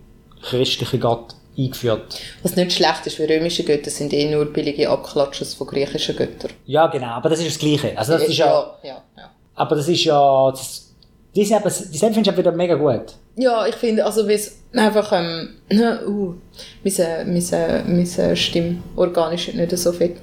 christliche 0.43 0.99
Gott 0.99 1.35
eingeführt. 1.59 2.21
Was 2.43 2.57
nicht 2.57 2.73
schlecht 2.73 3.07
ist, 3.07 3.19
weil 3.19 3.27
römische 3.27 3.65
Götter 3.65 3.91
sind 3.91 4.13
eh 4.13 4.31
nur 4.31 4.47
billige 4.47 4.89
Abklatsches 4.89 5.55
von 5.55 5.67
griechischen 5.67 6.17
Göttern. 6.17 6.51
Ja, 6.67 6.87
genau, 6.87 7.09
aber 7.09 7.31
das 7.31 7.41
ist 7.41 7.49
das 7.49 7.59
Gleiche. 7.59 7.97
Also 7.97 8.13
das 8.13 8.25
ist 8.25 8.37
ja, 8.37 8.47
ja, 8.83 8.89
ja, 8.89 9.03
ja. 9.17 9.31
aber 9.55 9.77
das 9.77 9.89
ist 9.89 10.05
ja, 10.05 10.51
das, 10.51 10.95
diese, 11.35 11.57
aber, 11.57 11.71
die 11.71 11.97
Serie 11.97 12.15
finde 12.15 12.31
ich 12.31 12.37
wieder 12.37 12.53
mega 12.53 12.75
gut. 12.75 13.15
Ja, 13.37 13.67
ich 13.67 13.75
finde, 13.75 14.05
also, 14.05 14.27
wie 14.27 14.33
es 14.33 14.59
einfach, 14.75 15.13
ähm, 15.13 15.51
uh, 16.07 16.35
meine, 16.83 17.25
meine, 17.27 17.85
meine 17.87 18.37
Stimmorgan 18.37 19.35
ist 19.35 19.55
nicht 19.55 19.77
so 19.77 19.93
fit. 19.93 20.17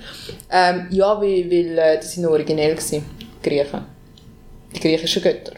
Ähm, 0.51 0.88
ja, 0.89 1.20
weil, 1.22 1.50
weil 1.50 1.77
äh, 1.77 2.00
die 2.00 2.08
sind 2.08 2.25
originell 2.25 2.72
gewesen, 2.72 3.05
die 3.20 3.50
Griechen. 3.50 3.82
Die 4.75 4.79
griechischen 4.79 5.22
Götter. 5.22 5.53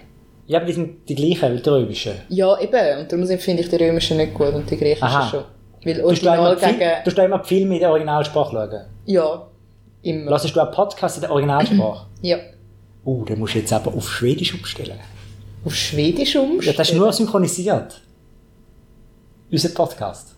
Ja, 0.47 0.59
aber 0.59 0.67
die 0.67 0.73
sind 0.73 1.09
die 1.09 1.15
gleichen 1.15 1.55
wie 1.55 1.61
die 1.61 1.69
römischen. 1.69 2.13
Ja, 2.29 2.59
eben. 2.59 2.99
Und 2.99 3.11
darum 3.11 3.25
finde 3.39 3.63
ich 3.63 3.69
die 3.69 3.75
römischen 3.77 4.17
nicht 4.17 4.33
gut 4.33 4.53
und 4.53 4.69
die 4.69 4.77
griechischen 4.77 5.03
Aha. 5.07 5.29
schon. 5.29 5.43
Weil 5.85 5.95
Du 5.95 6.05
original 6.05 6.57
Film, 6.57 6.79
gegen... 6.79 7.15
du 7.15 7.21
immer 7.21 7.39
die 7.39 7.47
Filme 7.47 7.75
in 7.75 7.79
der 7.79 7.89
Originalsprache 7.89 8.51
schauen. 8.51 8.85
Ja, 9.05 9.47
immer. 10.01 10.31
Lassest 10.31 10.55
du 10.55 10.59
einen 10.59 10.71
Podcast 10.71 11.17
in 11.17 11.21
der 11.21 11.31
Originalsprache? 11.31 12.07
Ja. 12.21 12.37
Uh, 13.05 13.23
den 13.23 13.37
musst 13.37 13.53
du 13.53 13.59
jetzt 13.59 13.71
aber 13.71 13.93
auf 13.93 14.09
Schwedisch 14.09 14.55
umstellen. 14.55 14.99
Auf 15.65 15.75
Schwedisch 15.75 16.35
umstellen? 16.35 16.73
Ja, 16.73 16.77
das 16.77 16.89
ist 16.89 16.95
nur 16.95 17.11
synchronisiert. 17.11 18.01
Unser 19.51 19.69
Podcast. 19.69 20.35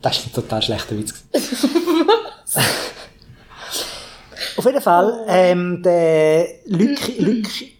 Das 0.00 0.18
ist 0.18 0.26
ein 0.26 0.32
total 0.32 0.60
schlechter 0.62 0.96
Witz. 0.98 1.14
Auf 4.56 4.64
jeden 4.66 4.80
Fall, 4.80 5.24
ähm, 5.28 5.82
der 5.82 6.46
Lück, 6.66 7.18
Lück, 7.18 7.48
ich 7.62 7.72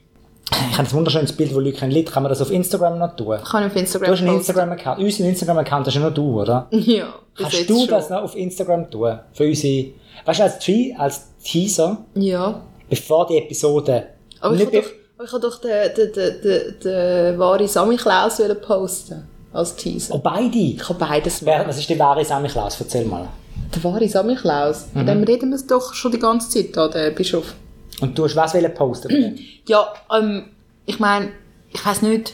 habe 0.78 0.88
ein 0.88 0.92
wunderschönes 0.92 1.32
Bild, 1.32 1.54
wo 1.54 1.58
Lück 1.60 1.82
ein 1.82 1.90
Lied, 1.90 2.10
kann 2.10 2.22
man 2.22 2.30
das 2.30 2.40
auf 2.40 2.50
Instagram 2.50 2.98
noch 2.98 3.14
tun? 3.16 3.36
Kann 3.44 3.64
auf 3.64 3.76
Instagram 3.76 4.06
Du 4.06 4.12
hast 4.12 4.20
einen. 4.22 4.36
Instagram-Account. 4.36 4.98
Unseren 5.00 5.26
Instagram-Account 5.26 5.86
hast 5.86 5.94
ja 5.94 6.00
nur 6.00 6.10
du, 6.12 6.40
oder? 6.40 6.66
Ja, 6.70 7.14
Kannst 7.36 7.68
du 7.68 7.78
schon. 7.80 7.88
das 7.88 8.08
noch 8.10 8.22
auf 8.22 8.34
Instagram 8.36 8.90
tun? 8.90 9.18
Für 9.32 9.44
unsere, 9.44 9.88
weißt 10.24 10.38
du, 10.40 10.42
als, 10.44 10.58
Tre 10.60 10.94
als 10.96 11.22
Teaser, 11.44 12.04
Ja. 12.14 12.62
bevor 12.88 13.26
die 13.26 13.36
Episode 13.38 14.06
Aber 14.40 14.54
ich 14.54 14.60
nicht 14.60 14.74
aber 14.74 14.86
ich 15.24 15.32
habe 15.32 15.40
doch 15.40 15.60
den, 15.60 15.94
den, 15.94 16.12
den, 16.12 16.40
den, 16.42 16.80
den 16.82 17.38
wahren 17.38 17.68
Sammy 17.68 17.96
Klaus 17.96 18.40
posten. 18.60 19.28
Als 19.52 19.76
Teaser. 19.76 20.14
Oh, 20.14 20.18
beide? 20.18 20.56
Ich 20.56 20.88
habe 20.88 20.98
beides 20.98 21.44
Wer, 21.44 21.66
was 21.68 21.78
ist 21.78 21.88
der 21.88 21.98
wahre 21.98 22.24
Sammy 22.24 22.48
Klaus? 22.48 22.80
Erzähl 22.80 23.04
mal. 23.04 23.28
Der 23.74 23.84
wahre 23.84 24.08
Sammy 24.08 24.34
Klaus. 24.34 24.86
Mhm. 24.86 24.98
Von 24.98 25.06
dem 25.06 25.22
reden 25.24 25.50
wir 25.50 25.58
doch 25.68 25.92
schon 25.92 26.12
die 26.12 26.18
ganze 26.18 26.48
Zeit, 26.48 26.76
da, 26.76 26.88
der 26.88 27.10
Bischof. 27.10 27.54
Und 28.00 28.18
du 28.18 28.24
hast 28.24 28.36
was 28.36 28.54
wollen 28.54 28.74
posten? 28.74 29.38
Ja, 29.68 29.92
ähm, 30.18 30.48
ich 30.86 30.98
meine, 30.98 31.28
ich 31.72 31.84
weiß 31.84 32.02
nicht, 32.02 32.32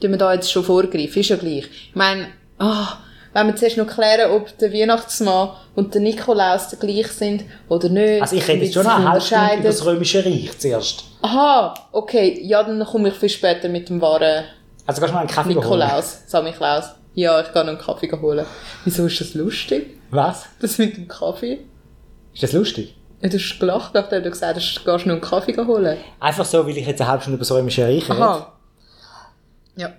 tun 0.00 0.10
wir 0.10 0.18
da 0.18 0.34
jetzt 0.34 0.52
schon 0.52 0.64
vorgreifen, 0.64 1.20
ist 1.20 1.28
ja 1.30 1.36
gleich. 1.36 1.64
Ich 1.88 1.94
meine, 1.94 2.26
ah, 2.58 2.98
wenn 3.32 3.46
wir 3.46 3.56
zuerst 3.56 3.78
noch 3.78 3.86
klären, 3.86 4.32
ob 4.32 4.58
der 4.58 4.72
Weihnachtsmann 4.72 5.50
und 5.74 5.94
der 5.94 6.02
Nikolaus 6.02 6.76
gleich 6.78 7.08
sind 7.08 7.44
oder 7.68 7.88
nicht. 7.88 8.20
Also 8.20 8.36
ich 8.36 8.46
rede 8.46 8.64
jetzt 8.64 8.74
schon 8.74 8.84
noch 8.84 9.20
Stunde 9.20 9.54
über 9.54 9.62
das 9.62 9.86
Römische 9.86 10.24
Reich 10.24 10.50
zuerst. 10.58 11.04
Aha, 11.22 11.74
okay, 11.92 12.40
ja, 12.42 12.62
dann 12.62 12.84
komme 12.84 13.08
ich 13.08 13.14
viel 13.14 13.28
später 13.28 13.68
mit 13.68 13.88
dem 13.88 14.00
wahren 14.00 14.44
Also 14.86 15.00
kannst 15.00 15.12
du 15.12 15.14
mal 15.14 15.20
einen 15.20 15.28
Kaffee 15.28 15.54
holen? 15.54 15.58
Nikolaus, 15.58 16.22
Sammy 16.26 16.52
Klaus. 16.52 16.90
Ja, 17.14 17.40
ich 17.40 17.52
kann 17.52 17.66
noch 17.66 17.74
einen 17.74 17.82
Kaffee 17.82 18.10
holen. 18.10 18.46
Wieso 18.84 19.06
ist 19.06 19.20
das 19.20 19.34
lustig? 19.34 19.98
Was? 20.10 20.46
Das 20.60 20.78
mit 20.78 20.96
dem 20.96 21.08
Kaffee? 21.08 21.60
Ist 22.32 22.42
das 22.42 22.52
lustig? 22.52 22.96
Ja, 23.20 23.28
du 23.28 23.36
hast 23.36 23.58
gelacht, 23.58 23.94
nachdem 23.94 24.22
du 24.22 24.30
gesagt 24.30 24.56
hast, 24.56 24.74
du 24.74 24.90
gehst 24.90 25.06
noch 25.06 25.12
einen 25.12 25.20
Kaffee 25.20 25.56
holen. 25.56 25.98
Einfach 26.20 26.44
so, 26.44 26.64
weil 26.66 26.76
ich 26.76 26.86
jetzt 26.86 27.00
eine 27.00 27.10
halbe 27.10 27.22
Stunde 27.22 27.36
über 27.36 27.42
das 27.42 27.52
Römische 27.52 27.84
Reich 27.84 28.08
rede. 28.08 28.22
Aha. 28.22 28.52
Ja. 29.76 29.90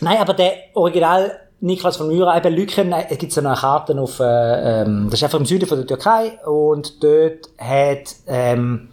Nein, 0.00 0.18
aber 0.18 0.34
der 0.34 0.54
Original 0.74 1.38
Niklas 1.60 1.96
von 1.96 2.08
Myra, 2.08 2.36
eben 2.36 2.54
Lücken, 2.54 2.92
gibt 3.10 3.30
es 3.30 3.36
ja 3.36 3.42
noch 3.42 3.50
eine 3.50 3.60
Karte 3.60 4.00
auf, 4.00 4.18
äh, 4.18 4.82
ähm, 4.82 5.06
das 5.10 5.20
ist 5.20 5.24
einfach 5.24 5.38
im 5.38 5.46
Süden 5.46 5.66
von 5.66 5.78
der 5.78 5.86
Türkei 5.86 6.38
und 6.44 7.02
dort 7.04 7.48
hat 7.58 8.16
ähm, 8.26 8.88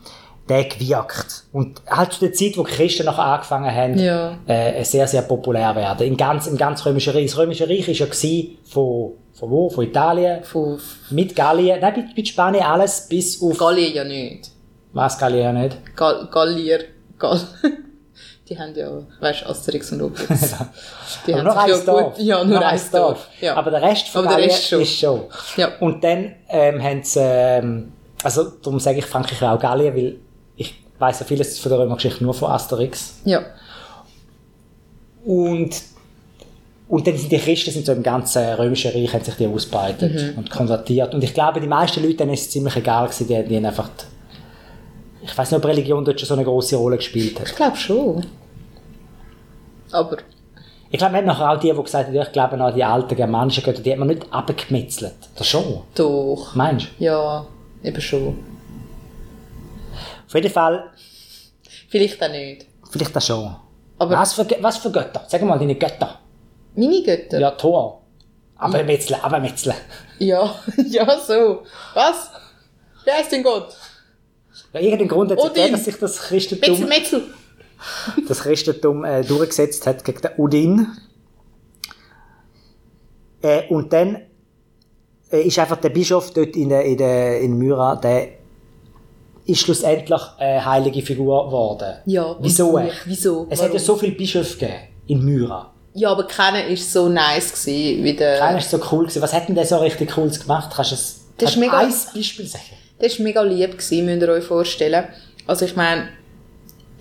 der 0.50 0.64
gewirkt. 0.66 1.44
Und 1.54 1.82
halt 1.90 2.14
zu 2.14 2.20
der 2.22 2.34
Zeit, 2.34 2.58
wo 2.58 2.64
die 2.64 2.72
Christen 2.72 3.06
noch 3.06 3.18
angefangen 3.20 3.74
haben, 3.74 3.98
Ja. 4.00 4.38
äh, 4.48 4.84
sehr, 4.84 5.08
sehr 5.08 5.22
populär 5.22 5.76
werden. 5.76 6.08
Im 6.08 6.18
ganz, 6.18 6.48
im 6.48 6.58
ganz 6.58 6.86
Römischen 6.86 7.14
Reich. 7.14 7.28
Das 7.28 7.38
Römische 7.38 7.70
Reich 7.70 7.88
ist 7.88 8.00
ja 8.00 8.06
gewesen 8.08 8.58
von, 8.66 9.14
von 9.34 9.50
wo? 9.52 9.70
Von 9.70 9.86
Italien, 9.86 10.44
Von 10.44 10.80
mit 11.12 11.36
Gallien, 11.36 11.80
nein, 11.80 11.94
mit, 11.96 12.18
mit 12.18 12.28
Spanien 12.28 12.64
alles 12.64 13.08
bis 13.08 13.42
auf... 13.42 13.58
Gallien 13.58 13.94
ja 13.94 14.04
nicht. 14.04 14.50
Was 14.92 15.18
Gallien 15.18 15.44
ja 15.44 15.54
nicht? 15.54 15.78
Gall 15.96 16.28
Gallier. 16.32 16.80
Gall 17.20 17.40
Die 18.50 18.58
haben 18.58 18.74
ja, 18.76 18.90
weißt 19.20 19.42
du, 19.42 19.46
Asterix 19.50 19.92
und 19.92 20.02
Obelix. 20.02 20.28
Die 21.28 21.36
haben 21.36 21.48
sich 21.48 21.56
ein 21.60 21.70
ja 21.70 21.78
Dorf. 21.86 22.16
gut. 22.16 22.24
Ja, 22.26 22.44
nur, 22.44 22.66
ein 22.66 22.82
Dorf. 22.92 23.28
Ja. 23.40 23.56
Aber 23.56 23.70
der 23.70 23.84
Rest 23.84 24.08
von 24.08 24.26
Gallien 24.26 24.50
Rest 24.50 24.68
schon. 24.70 24.82
ist 24.82 25.00
schon. 25.00 25.22
Ja. 25.56 25.70
Und 25.80 26.04
dann 26.04 26.34
ähm, 26.50 26.82
haben 26.84 27.04
sie, 27.04 27.20
ähm, 27.22 27.92
also 28.24 28.46
darum 28.64 28.80
sage 28.80 28.98
ich 28.98 29.06
Frankreich 29.06 29.44
auch 29.44 29.60
Gallien, 29.60 29.96
weil 29.96 30.16
weiß 31.00 31.20
ja 31.22 31.26
vieles 31.26 31.58
von 31.60 31.70
der 31.72 31.80
Römergeschichte 31.80 32.24
nur 32.24 32.34
von 32.34 32.52
Asterix. 32.52 33.16
ja. 33.26 33.42
Und, 35.26 35.70
und 36.88 37.06
dann 37.06 37.18
sind 37.18 37.32
die 37.32 37.38
Christen 37.38 37.72
sind 37.72 37.86
so 37.86 37.92
im 37.92 38.02
ganzen 38.02 38.42
Römischen 38.54 38.92
Reich 38.92 39.14
haben 39.14 39.24
sich 39.24 39.36
die 39.36 39.46
ausbreitet 39.48 40.14
Mhm. 40.14 40.38
und 40.40 40.50
konvertiert. 40.50 41.14
Und 41.14 41.24
ich 41.24 41.34
glaube, 41.34 41.60
die 41.60 41.68
meisten 41.68 42.02
Leute 42.02 42.16
denen 42.16 42.34
ist 42.34 42.42
es 42.44 42.52
ziemlich 42.52 42.76
egal 42.78 43.08
gewesen, 43.08 43.28
die, 43.28 43.44
die 43.44 43.58
haben 43.58 43.66
einfach, 43.66 43.90
die, 43.90 45.26
ich 45.26 45.38
weiß 45.38 45.52
nicht, 45.52 45.58
ob 45.58 45.66
Religion 45.66 46.06
dort 46.06 46.20
schon 46.20 46.28
so 46.28 46.34
eine 46.36 46.46
große 46.46 46.76
Rolle 46.78 46.96
gespielt 46.98 47.40
hat. 47.40 47.50
Ich 47.50 47.56
glaube 47.56 47.76
schon. 47.76 48.26
Aber, 49.92 50.18
Ich 50.90 50.98
glaube, 50.98 51.12
man 51.14 51.22
hat 51.22 51.28
nachher 51.28 51.52
auch 51.52 51.60
die, 51.60 51.72
die 51.72 51.84
gesagt 51.84 52.08
haben, 52.08 52.16
ich 52.16 52.32
glaube 52.32 52.60
an 52.60 52.74
die 52.74 52.84
alten 52.84 53.16
germanischen 53.16 53.64
Götter, 53.64 53.82
die 53.82 53.92
hat 53.92 54.00
man 54.00 54.08
nicht 54.08 54.26
abgemetzelt. 54.32 55.14
Das 55.36 55.48
schon. 55.48 55.82
doch. 55.96 56.56
Meinst 56.56 56.88
du? 56.98 57.04
Ja, 57.04 57.46
eben 57.84 58.02
schon. 58.02 58.38
Auf 60.30 60.36
jeden 60.36 60.52
Fall, 60.52 60.92
Vielleicht 61.90 62.22
auch 62.24 62.30
nicht. 62.30 62.68
vielleicht 62.92 63.16
das 63.16 63.26
schon. 63.26 63.56
Aber- 63.98 64.16
was, 64.16 64.34
für, 64.34 64.48
was 64.62 64.78
für 64.78 64.92
Götter? 64.92 65.26
Sag 65.28 65.42
mal 65.42 65.58
deine 65.58 65.74
Götter. 65.76 66.20
Meine 66.76 67.02
Götter? 67.02 67.40
Ja, 67.40 67.52
Thor. 67.52 68.04
Aber 68.58 68.84
metzeln, 68.84 69.20
aber 69.24 69.40
metzeln. 69.40 69.76
Ja, 70.20 70.54
ja, 70.88 71.20
so. 71.20 71.64
Was? 71.96 72.30
Wer 73.06 73.22
ist 73.22 73.32
denn 73.32 73.42
Gott? 73.42 73.76
Ja, 74.74 74.82
irgendeinen 74.82 75.10
Grund 75.10 75.32
hat 75.32 75.40
es 75.40 75.72
dass 75.72 75.86
sich 75.86 75.96
das 75.98 76.30
Metzel, 76.32 76.60
Christentum, 76.60 76.90
Metzel. 76.90 77.24
das 78.28 78.40
Christentum 78.42 79.04
äh, 79.06 79.24
durchgesetzt 79.24 79.88
hat 79.88 80.04
gegen 80.04 80.22
den 80.22 80.32
Odin. 80.38 80.88
Äh, 83.42 83.68
und 83.70 83.92
dann 83.94 84.22
äh, 85.32 85.42
ist 85.42 85.58
einfach 85.58 85.78
der 85.78 85.90
Bischof 85.90 86.32
dort 86.32 86.56
in, 86.56 86.70
der, 86.70 86.84
in, 86.86 86.98
der, 86.98 87.40
in 87.42 87.58
Myra, 87.58 87.96
der 87.96 88.39
ist 89.50 89.60
schlussendlich 89.62 90.22
eine 90.38 90.64
heilige 90.66 91.02
Figur 91.02 91.46
geworden. 91.48 91.96
Ja, 92.06 92.36
Wieso? 92.40 92.78
ich- 92.80 92.94
wieso? 93.06 93.48
Es 93.50 93.60
hat 93.60 93.68
ja 93.68 93.74
Warum? 93.74 93.86
so 93.86 93.96
viele 93.98 94.14
Bischöfe 94.14 94.58
gegeben 94.58 94.80
in 95.08 95.24
Myra. 95.26 95.72
Ja, 95.96 96.12
aber 96.12 96.26
keiner 96.28 96.70
war 96.70 96.78
so 96.78 97.10
nice 97.10 97.52
gewesen, 97.52 98.04
wie 98.04 98.14
der... 98.14 98.38
Keiner 98.38 98.60
ist 98.60 98.70
so 98.70 98.80
cool 98.92 99.06
gewesen. 99.06 99.22
Was 99.22 99.34
hat 99.34 99.48
denn 99.48 99.56
der 99.56 99.66
so 99.66 99.78
richtig 99.78 100.12
cooles 100.12 100.40
gemacht? 100.40 100.72
Kannst 100.74 100.92
du 100.92 100.96
es, 100.96 101.20
Das 101.38 101.46
kannst 101.54 101.58
mega- 101.60 101.80
ein 101.80 101.94
Beispiel 102.14 102.46
sagen? 102.46 102.64
Der 103.02 103.10
war 103.10 103.22
mega 103.24 103.42
lieb, 103.42 103.72
gewesen, 103.72 104.06
müsst 104.06 104.22
ihr 104.22 104.30
euch 104.30 104.44
vorstellen. 104.44 105.06
Also 105.48 105.66
ich 105.66 105.76
meine, 105.76 106.10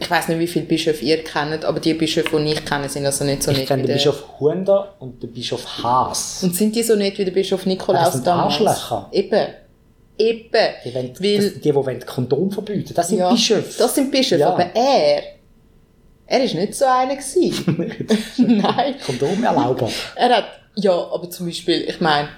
ich 0.00 0.10
weiß 0.10 0.28
nicht, 0.28 0.38
wie 0.38 0.46
viele 0.46 0.64
Bischöfe 0.64 1.04
ihr 1.04 1.22
kennt, 1.22 1.64
aber 1.64 1.80
die 1.80 1.92
Bischöfe, 1.94 2.38
die 2.40 2.52
ich 2.52 2.64
kenne, 2.64 2.88
sind 2.88 3.04
also 3.04 3.24
nicht 3.24 3.42
so 3.42 3.50
Ich 3.50 3.58
nett 3.58 3.66
kenne 3.68 3.82
wie 3.82 3.86
den 3.86 3.88
der... 3.88 3.94
Bischof 3.96 4.24
Hunder 4.40 4.94
und 5.00 5.22
den 5.22 5.32
Bischof 5.32 5.82
Haas. 5.82 6.40
Und 6.44 6.54
sind 6.56 6.74
die 6.74 6.82
so 6.82 6.94
nett 6.96 7.18
wie 7.18 7.24
der 7.24 7.32
Bischof 7.32 7.66
Nikolaus 7.66 8.04
das 8.04 8.12
sind 8.14 8.26
damals? 8.26 8.54
Arschlöcher. 8.54 9.08
Eben. 9.12 9.46
Eben. 10.18 10.50
Die, 10.84 10.94
wollen, 10.94 11.12
Weil- 11.18 11.36
das, 11.36 11.54
die, 11.54 11.60
die 11.60 11.74
wollen 11.74 12.04
Kondom 12.06 12.50
verbieten. 12.50 12.92
Das 12.94 13.08
sind 13.08 13.18
ja, 13.18 13.30
Bischöfe. 13.30 13.78
Das 13.78 13.94
sind 13.94 14.10
Bischöfe, 14.10 14.40
Ja. 14.40 14.50
aber 14.50 14.66
er... 14.74 15.22
Er 16.30 16.44
ist 16.44 16.54
nicht 16.54 16.74
so 16.74 16.84
einer 16.84 17.16
gewesen. 17.16 17.94
Nein. 18.36 18.96
Kondom 19.06 19.42
erlauben. 19.42 19.88
Er 20.14 20.28
hat, 20.36 20.44
ja, 20.74 20.92
aber 20.92 21.30
zum 21.30 21.46
Beispiel, 21.46 21.84
ich 21.88 22.00
meine, 22.02 22.28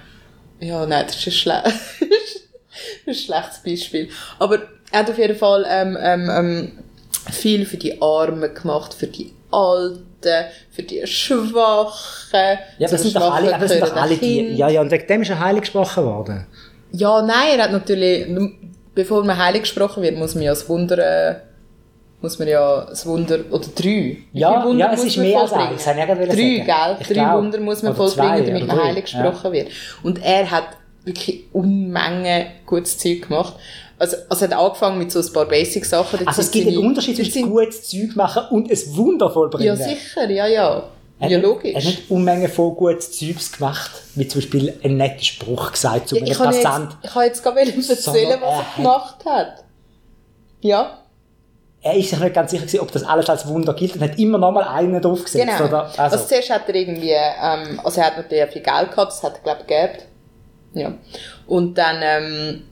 ja, 0.61 0.85
nein, 0.85 1.03
das 1.07 1.17
ist 1.17 1.25
ein, 1.27 1.31
schle 1.33 1.63
ein 3.07 3.13
schlechtes 3.13 3.59
Beispiel. 3.65 4.09
Aber 4.39 4.59
er 4.91 4.99
hat 4.99 5.09
auf 5.09 5.17
jeden 5.17 5.35
Fall 5.35 5.65
ähm, 5.69 5.97
ähm, 5.99 6.29
ähm, 6.29 6.71
viel 7.31 7.65
für 7.65 7.75
die 7.75 8.01
Armen 8.01 8.53
gemacht, 8.53 8.93
für 8.93 9.07
die 9.07 9.33
Alten, 9.51 10.45
für 10.71 10.83
die 10.83 11.05
Schwachen. 11.05 12.59
Ja, 12.79 12.87
das 12.87 13.01
sind 13.01 13.15
doch 13.15 13.33
alle, 13.33 13.51
das 13.59 13.71
sind 13.71 13.81
doch 13.81 13.95
alle 13.95 14.15
die. 14.15 14.53
Ja, 14.55 14.69
ja, 14.69 14.79
und 14.79 14.91
wegen 14.91 15.07
dem 15.07 15.21
ist 15.23 15.29
er 15.31 15.39
heilig 15.39 15.61
gesprochen 15.63 16.05
worden. 16.05 16.47
Ja, 16.91 17.21
nein, 17.21 17.57
er 17.57 17.63
hat 17.65 17.71
natürlich, 17.71 18.27
bevor 18.93 19.23
man 19.23 19.37
heilig 19.37 19.61
gesprochen 19.61 20.03
wird, 20.03 20.17
muss 20.17 20.35
man 20.35 20.43
ja 20.43 20.51
das 20.51 20.67
Wunder, 20.67 20.97
äh, 20.97 21.35
muss 22.21 22.37
man 22.37 22.47
ja 22.47 22.85
das 22.89 23.05
Wunder, 23.05 23.39
oder 23.49 23.67
drei. 23.75 24.17
Ja, 24.33 24.63
Wunder 24.65 24.85
ja, 24.85 24.93
es 24.93 24.99
muss 24.99 25.07
ist 25.07 25.17
man 25.17 25.27
mehr 25.27 25.39
als 25.39 25.49
vollbringen? 25.49 25.73
eins, 25.73 25.87
Drei, 26.27 26.95
gell? 26.95 27.07
Drei 27.07 27.13
glaub. 27.13 27.37
Wunder 27.37 27.59
muss 27.59 27.83
man 27.83 27.95
vollbringen, 27.95 28.37
zwei, 28.37 28.41
damit 28.41 28.67
man 28.67 28.83
heilig 28.83 29.05
gesprochen 29.05 29.51
wird. 29.51 29.69
Und 30.03 30.23
er 30.23 30.51
hat 30.51 30.65
wirklich 31.03 31.45
Unmengen 31.51 32.47
gutes 32.65 32.97
Zeug 32.97 33.27
gemacht. 33.27 33.55
Also, 33.97 34.17
also 34.29 34.45
hat 34.45 34.53
angefangen 34.53 34.97
mit 34.97 35.11
so 35.11 35.19
ein 35.19 35.33
paar 35.33 35.45
Basic-Sachen. 35.45 36.27
Also 36.27 36.41
es 36.41 36.51
gibt 36.51 36.67
einen 36.67 36.79
Unterschied 36.79 37.15
zwischen 37.15 37.49
gutes 37.49 37.83
Zeug 37.87 38.15
machen 38.15 38.43
und 38.49 38.69
es 38.71 38.95
wundervoll 38.95 39.49
bringen. 39.49 39.67
Ja, 39.67 39.75
sicher, 39.75 40.29
ja, 40.29 40.47
ja. 40.47 40.83
Er 41.21 41.29
Ja, 41.29 41.37
hat- 41.37 41.43
Er 41.43 41.49
logisch. 41.49 41.75
hat 41.75 41.83
nicht 41.85 42.09
Unmengen 42.11 42.49
von 42.51 42.75
gutes 42.75 43.17
Zeugs 43.17 43.51
gemacht, 43.51 43.91
wie 44.15 44.27
zum 44.27 44.41
Beispiel 44.41 44.73
einen 44.83 44.97
netten 44.97 45.23
Spruch 45.23 45.71
gesagt 45.71 46.09
zu 46.09 46.15
Ja, 46.15 46.21
einem 46.23 46.31
ich 46.31 46.37
kann 46.37 46.53
jetzt, 46.53 46.63
Passant. 46.63 46.97
ich 47.03 47.09
kann 47.11 47.23
jetzt 47.23 47.43
gar 47.43 47.53
nicht 47.53 47.89
erzählen, 47.89 48.41
was 48.41 48.49
er 48.49 48.57
er 48.59 48.65
gemacht 48.77 49.25
hat. 49.25 49.63
Ja, 50.61 50.97
Er 51.83 51.95
ist 51.95 52.09
sich 52.11 52.19
nicht 52.19 52.33
ganz 52.35 52.51
sicher 52.51 52.61
gewesen, 52.65 52.79
ob 52.81 52.91
das 52.91 53.03
alles 53.03 53.27
als 53.29 53.47
Wunder 53.47 53.73
gilt 53.73 53.95
und 53.95 54.01
hat 54.03 54.19
immer 54.19 54.37
noch 54.37 54.51
mal 54.51 54.63
einen 54.63 55.01
draufgesetzt. 55.01 55.47
genau. 55.57 55.67
Oder? 55.67 55.83
Also, 55.85 55.99
Also, 55.99 56.25
zuerst 56.25 56.49
hat 56.51 56.69
er 56.69 56.75
irgendwie, 56.75 57.09
ähm, 57.11 57.79
also 57.83 58.01
er 58.01 58.07
hat 58.07 58.17
natürlich 58.17 58.51
viel 58.51 58.61
Geld 58.61 58.91
gehabt, 58.91 59.11
das 59.11 59.23
hat 59.23 59.33
er, 59.37 59.41
glaube 59.41 59.61
ich, 59.61 59.67
geerbt. 59.67 60.05
Ja. 60.73 60.93
Und 61.47 61.75
dann, 61.77 61.97
ähm, 62.01 62.63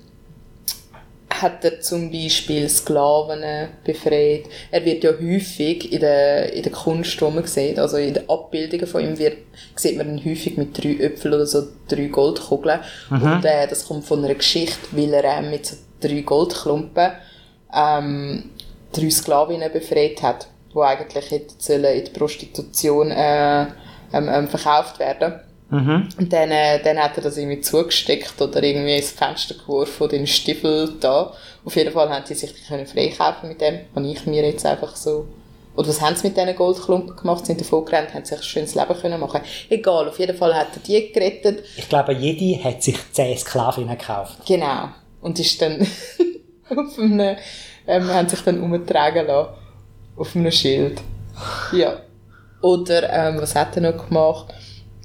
hat 1.41 1.63
er 1.65 1.81
zum 1.81 2.12
Beispiel 2.12 2.67
Sklaven 2.69 3.43
befreit. 3.84 4.43
Er 4.72 4.86
wird 4.86 5.03
ja 5.03 5.12
häufig 5.12 5.91
in 5.91 6.00
der, 6.00 6.53
in 6.53 6.63
der 6.63 6.72
Kunst, 6.72 7.19
die 7.19 7.24
man 7.24 7.46
sieht, 7.46 7.79
also 7.79 7.98
in 7.98 8.13
den 8.13 8.29
Abbildungen 8.29 8.88
von 8.88 9.03
ihm, 9.03 9.17
wird, 9.17 9.38
sieht 9.75 9.98
man 9.98 10.17
ihn 10.17 10.25
häufig 10.25 10.58
mit 10.58 10.77
drei 10.77 11.03
Äpfeln 11.03 11.34
oder 11.34 11.46
so 11.46 11.67
drei 11.88 12.08
Goldkugeln. 12.08 12.79
Und 13.10 13.46
äh, 13.46 13.67
das 13.67 13.88
kommt 13.88 14.05
von 14.05 14.24
einer 14.24 14.36
Geschichte, 14.36 14.88
weil 14.91 15.13
er 15.13 15.39
äh, 15.39 15.41
mit 15.41 15.65
so 15.65 15.75
drei 16.00 16.22
Goldklumpen 16.22 17.12
ähm, 17.74 18.50
drei 18.91 19.10
Sklavinnen 19.10 19.72
befreit 19.72 20.22
hat, 20.22 20.48
die 20.74 20.79
eigentlich 20.79 21.31
hätten 21.31 21.55
sollen 21.58 21.86
in 21.86 22.05
die 22.05 22.12
Prostitution 22.12 23.12
äh, 23.12 23.62
ähm, 24.13 24.29
ähm, 24.29 24.48
verkauft 24.48 25.00
werden. 25.00 25.39
Und 26.17 26.33
dann, 26.33 26.49
äh, 26.49 26.81
dann 26.81 26.97
hat 26.97 27.17
er 27.17 27.23
das 27.23 27.38
irgendwie 27.38 27.61
zugesteckt 27.61 28.41
oder 28.41 28.63
irgendwie 28.63 28.97
ins 28.97 29.11
Fenster 29.11 29.53
geworfen 29.53 30.03
oder 30.03 30.13
in 30.13 30.21
den 30.21 30.27
Stiefel 30.27 30.95
da. 30.99 31.31
Auf 31.63 31.75
jeden 31.75 31.93
Fall 31.93 32.09
haben 32.09 32.25
sie 32.25 32.33
sich 32.33 32.53
die 32.53 32.67
können 32.67 32.88
freikaufen 32.88 33.49
mit 33.49 33.61
dem. 33.61 33.81
Habe 33.95 34.07
ich 34.07 34.25
mir 34.25 34.43
jetzt 34.45 34.65
einfach 34.65 34.95
so... 34.95 35.27
Oder 35.75 35.89
was 35.89 36.01
haben 36.01 36.15
sie 36.15 36.27
mit 36.27 36.38
diesen 36.38 36.55
Goldklumpen 36.55 37.15
gemacht? 37.15 37.45
Sind 37.45 37.61
davon 37.61 37.85
gerannt, 37.85 38.13
haben 38.13 38.25
sich 38.25 38.38
ein 38.38 38.43
schönes 38.43 38.75
Leben 38.75 38.99
können 38.99 39.19
machen. 39.19 39.41
Egal, 39.69 40.09
auf 40.09 40.19
jeden 40.19 40.35
Fall 40.35 40.55
hat 40.55 40.69
er 40.75 40.81
die 40.81 41.11
gerettet. 41.11 41.63
ich 41.77 41.88
glaube, 41.88 42.13
jede 42.13 42.63
hat 42.63 42.81
sich 42.81 42.97
zehn 43.11 43.38
Sklavinnen 43.38 43.97
gekauft. 43.97 44.38
Genau. 44.47 44.89
Und 45.21 45.39
ist 45.39 45.61
dann 45.61 45.88
auf 46.75 46.97
einem, 46.97 47.38
ähm, 47.88 48.07
haben 48.09 48.27
sich 48.27 48.41
dann 48.41 48.61
umgetragen 48.61 49.27
lassen. 49.27 49.53
Auf 50.17 50.35
einem 50.35 50.51
Schild. 50.51 50.99
Ja. 51.71 52.01
Oder, 52.61 53.09
ähm, 53.13 53.39
was 53.39 53.55
hat 53.55 53.77
er 53.77 53.91
noch 53.93 54.07
gemacht? 54.07 54.53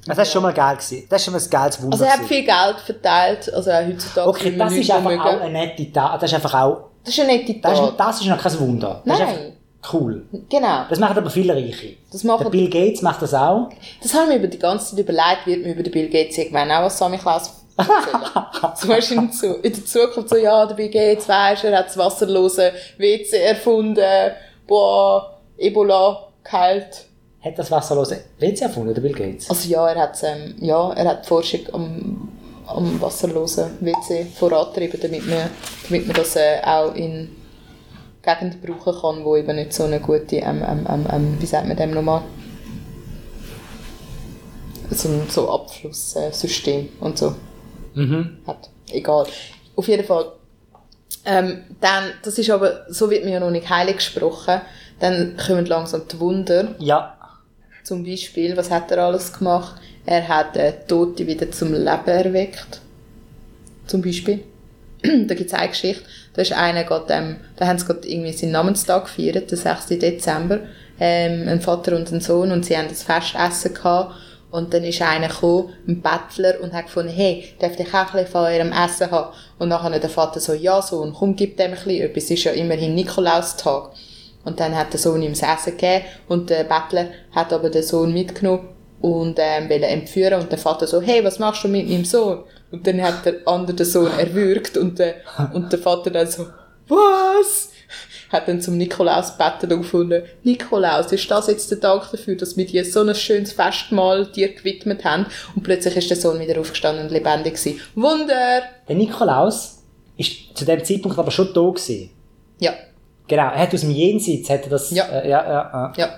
Also 0.06 0.18
das 0.20 0.28
ist 0.28 0.32
schon 0.32 0.42
mal 0.42 0.52
geil 0.52 0.76
gewesen. 0.76 1.06
Das 1.08 1.20
ist 1.20 1.24
schon 1.24 1.34
mal 1.34 1.40
ein 1.42 1.50
geiles 1.50 1.82
Wunder. 1.82 1.94
Also 1.94 2.04
er 2.04 2.12
hat 2.12 2.20
viel 2.26 2.44
Geld 2.44 2.76
verteilt, 2.84 3.52
also 3.54 3.72
heutzutage 3.72 4.28
Okay, 4.28 4.56
das 4.56 4.72
ist 4.74 4.90
einfach 4.90 5.24
auch 5.24 5.40
eine 5.40 5.50
nette 5.50 5.92
Tat. 5.92 6.22
Das 6.22 6.30
ist 6.30 6.34
einfach 6.34 6.54
auch, 6.62 6.76
Das 7.04 7.14
ist 7.14 7.20
eine 7.20 7.38
nette 7.38 7.54
das 7.54 7.78
Tat. 7.78 7.88
ist, 7.90 7.96
das 8.00 8.20
ist 8.20 8.26
noch 8.26 8.42
kein 8.42 8.60
Wunder. 8.60 9.02
Das 9.04 9.18
ist 9.18 9.24
Nein. 9.26 9.52
cool. 9.92 10.26
Genau. 10.50 10.82
Das 10.90 10.98
machen 10.98 11.16
aber 11.16 11.30
viele 11.30 11.54
Reiche. 11.54 11.96
Das 12.12 12.20
Der 12.22 12.30
machen, 12.30 12.50
Bill 12.50 12.68
Gates 12.68 13.00
macht 13.02 13.22
das 13.22 13.32
auch. 13.34 13.70
das 14.02 14.12
haben 14.14 14.28
wir 14.28 14.36
über 14.36 14.46
die 14.48 14.58
ganze 14.58 14.90
Zeit 14.90 14.98
überlegt, 14.98 15.46
wird 15.46 15.62
mir 15.64 15.72
über 15.72 15.82
den 15.82 15.92
Bill 15.92 16.08
Gates 16.10 16.36
irgendwann 16.38 16.70
auch 16.70 16.82
was 16.82 16.98
Sammy 16.98 17.16
Klaus. 17.18 17.50
Zum 18.76 18.88
Beispiel 18.88 19.16
in, 19.18 19.32
Zu- 19.32 19.56
in 19.62 19.72
der 19.72 19.84
Zukunft 19.84 20.28
so, 20.30 20.36
ja, 20.36 20.64
der 20.66 20.74
Bill 20.74 20.90
Gates, 20.90 21.28
weisst, 21.28 21.64
er 21.64 21.76
hat 21.78 21.86
das 21.86 21.96
wasserlose 21.96 22.72
WC 22.98 23.36
erfunden, 23.36 23.98
boah, 24.66 25.38
Ebola 25.58 26.28
geheilt. 26.44 27.06
Hat 27.44 27.58
das 27.58 27.70
wasserlose 27.70 28.24
WC 28.38 28.64
erfunden, 28.64 28.94
der 28.94 29.02
Bill 29.02 29.12
Gates? 29.12 29.50
Also 29.50 29.68
ja, 29.68 29.86
er 29.88 30.00
hat, 30.00 30.18
ähm, 30.22 30.54
ja, 30.60 30.92
er 30.92 31.08
hat 31.10 31.24
die 31.24 31.28
Forschung 31.28 31.60
am, 31.72 32.28
am 32.66 33.00
wasserlosen 33.00 33.78
WC 33.80 34.26
vorantrieben, 34.34 34.98
damit 35.00 35.26
man, 35.28 35.50
damit 35.86 36.06
man 36.06 36.16
das 36.16 36.36
äh, 36.36 36.60
auch 36.64 36.94
in 36.94 37.36
Gegenden 38.22 38.60
brauchen 38.62 39.00
kann, 39.00 39.24
wo 39.24 39.36
eben 39.36 39.56
nicht 39.56 39.74
so 39.74 39.84
eine 39.84 40.00
gute, 40.00 40.36
ähm, 40.36 40.64
ähm, 40.66 40.86
ähm, 40.88 41.06
ähm, 41.12 41.36
wie 41.38 41.46
sagt 41.46 41.68
man 41.68 41.76
dem 41.76 41.90
nochmal? 41.90 42.22
So 44.90 45.08
ein 45.08 45.28
so 45.28 45.50
Abflusssystem 45.50 46.88
und 47.00 47.18
so 47.18 47.34
hat. 48.46 48.70
Egal. 48.90 49.26
Auf 49.76 49.88
jeden 49.88 50.04
Fall. 50.04 50.32
Ähm, 51.26 51.64
dann, 51.80 52.12
das 52.22 52.38
ist 52.38 52.50
aber, 52.50 52.86
so 52.88 53.10
wird 53.10 53.24
mir 53.24 53.32
ja 53.32 53.40
noch 53.40 53.50
nicht 53.50 53.68
heilig 53.68 53.96
gesprochen, 53.96 54.60
dann 55.00 55.36
kommen 55.36 55.66
langsam 55.66 56.02
die 56.10 56.20
Wunder. 56.20 56.74
Ja. 56.78 57.16
Zum 57.84 58.02
Beispiel, 58.02 58.56
was 58.56 58.70
hat 58.70 58.90
er 58.90 59.04
alles 59.04 59.30
gemacht? 59.30 59.78
Er 60.06 60.26
hat 60.26 60.56
äh, 60.56 60.72
Tote 60.88 61.26
wieder 61.26 61.50
zum 61.52 61.74
Leben 61.74 62.06
erweckt. 62.06 62.80
Zum 63.86 64.00
Beispiel. 64.00 64.42
da 65.02 65.34
gibt 65.34 65.52
es 65.52 65.52
eine 65.52 65.68
Geschichte. 65.68 66.02
Da 66.32 66.40
ist 66.40 66.54
einer 66.54 66.86
ähm, 67.10 67.36
da 67.56 67.66
haben 67.66 67.78
sie 67.78 67.84
gerade 67.84 68.08
irgendwie 68.08 68.32
seinen 68.32 68.52
Namenstag 68.52 69.04
gefeiert, 69.04 69.50
den 69.50 69.58
6. 69.58 69.86
Dezember. 69.98 70.60
Ähm, 70.98 71.46
ein 71.46 71.60
Vater 71.60 71.94
und 71.94 72.10
ein 72.10 72.22
Sohn 72.22 72.52
und 72.52 72.64
sie 72.64 72.74
haben 72.74 72.88
das 72.88 73.02
Festessen 73.02 73.74
gehabt. 73.74 74.14
Und 74.50 74.72
dann 74.72 74.84
ist 74.84 75.02
einer 75.02 75.28
gekommen, 75.28 75.74
ein 75.86 76.00
Bettler, 76.00 76.62
und 76.62 76.72
hat 76.72 76.86
gefunden, 76.86 77.12
hey, 77.12 77.44
darf 77.58 77.78
ich 77.78 77.92
auch 77.92 78.14
ein 78.14 78.26
von 78.26 78.44
eurem 78.44 78.72
Essen 78.72 79.10
haben? 79.10 79.34
Und 79.58 79.68
dann 79.68 79.82
hat 79.82 80.02
der 80.02 80.08
Vater 80.08 80.40
so, 80.40 80.54
ja, 80.54 80.80
Sohn, 80.80 81.12
komm, 81.12 81.36
gib 81.36 81.58
dem 81.58 81.72
ein 81.72 81.74
bisschen 81.74 82.00
etwas. 82.00 82.24
Es 82.24 82.30
ist 82.30 82.44
ja 82.44 82.52
immerhin 82.52 82.94
Nikolaustag. 82.94 83.90
Und 84.44 84.60
dann 84.60 84.76
hat 84.76 84.92
der 84.92 85.00
Sohn 85.00 85.22
ihm 85.22 85.32
das 85.32 85.42
Essen 85.42 85.76
gegeben 85.76 86.04
und 86.28 86.50
der 86.50 86.64
Bettler 86.64 87.08
hat 87.32 87.52
aber 87.52 87.70
den 87.70 87.82
Sohn 87.82 88.12
mitgenommen 88.12 88.68
und 89.00 89.38
ähm, 89.38 89.68
will 89.68 89.82
entführen 89.82 90.40
und 90.40 90.50
der 90.50 90.58
Vater 90.58 90.86
so, 90.86 91.00
hey, 91.00 91.24
was 91.24 91.38
machst 91.38 91.64
du 91.64 91.68
mit 91.68 91.88
meinem 91.88 92.04
Sohn? 92.04 92.44
Und 92.70 92.86
dann 92.86 93.02
hat 93.02 93.24
der 93.24 93.46
andere 93.46 93.76
den 93.76 93.86
Sohn 93.86 94.10
erwürgt 94.18 94.76
und 94.76 94.98
der, 94.98 95.16
und 95.52 95.72
der 95.72 95.78
Vater 95.78 96.10
dann 96.10 96.26
so, 96.26 96.46
was? 96.88 97.70
Hat 98.30 98.48
dann 98.48 98.60
zum 98.60 98.76
Nikolaus 98.76 99.36
Bettler 99.36 99.76
gefunden, 99.76 100.22
Nikolaus, 100.42 101.12
ist 101.12 101.30
das 101.30 101.46
jetzt 101.46 101.70
der 101.70 101.78
Dank 101.78 102.10
dafür, 102.10 102.34
dass 102.36 102.56
wir 102.56 102.66
dir 102.66 102.84
so 102.84 103.00
ein 103.02 103.14
schönes 103.14 103.52
Festmahl 103.52 104.26
dir 104.26 104.52
gewidmet 104.54 105.04
haben? 105.04 105.26
Und 105.54 105.62
plötzlich 105.62 105.96
ist 105.96 106.10
der 106.10 106.16
Sohn 106.16 106.40
wieder 106.40 106.58
aufgestanden 106.58 107.04
und 107.04 107.12
lebendig 107.12 107.54
gewesen. 107.54 107.80
Wunder! 107.94 108.62
Der 108.88 108.96
Nikolaus 108.96 109.82
ist 110.16 110.56
zu 110.56 110.64
dem 110.64 110.82
Zeitpunkt 110.84 111.18
aber 111.18 111.30
schon 111.30 111.52
da 111.54 111.60
gewesen. 111.60 112.10
Ja. 112.58 112.72
Genau, 113.28 113.42
er 113.44 113.58
hat 113.58 113.74
aus 113.74 113.80
dem 113.80 113.90
Jenseits, 113.90 114.50
hat 114.50 114.64
er 114.64 114.70
das, 114.70 114.90
Ja. 114.90 115.04
äh, 115.06 115.28
ja, 115.28 115.44
ja, 115.44 115.92
ja. 115.96 116.08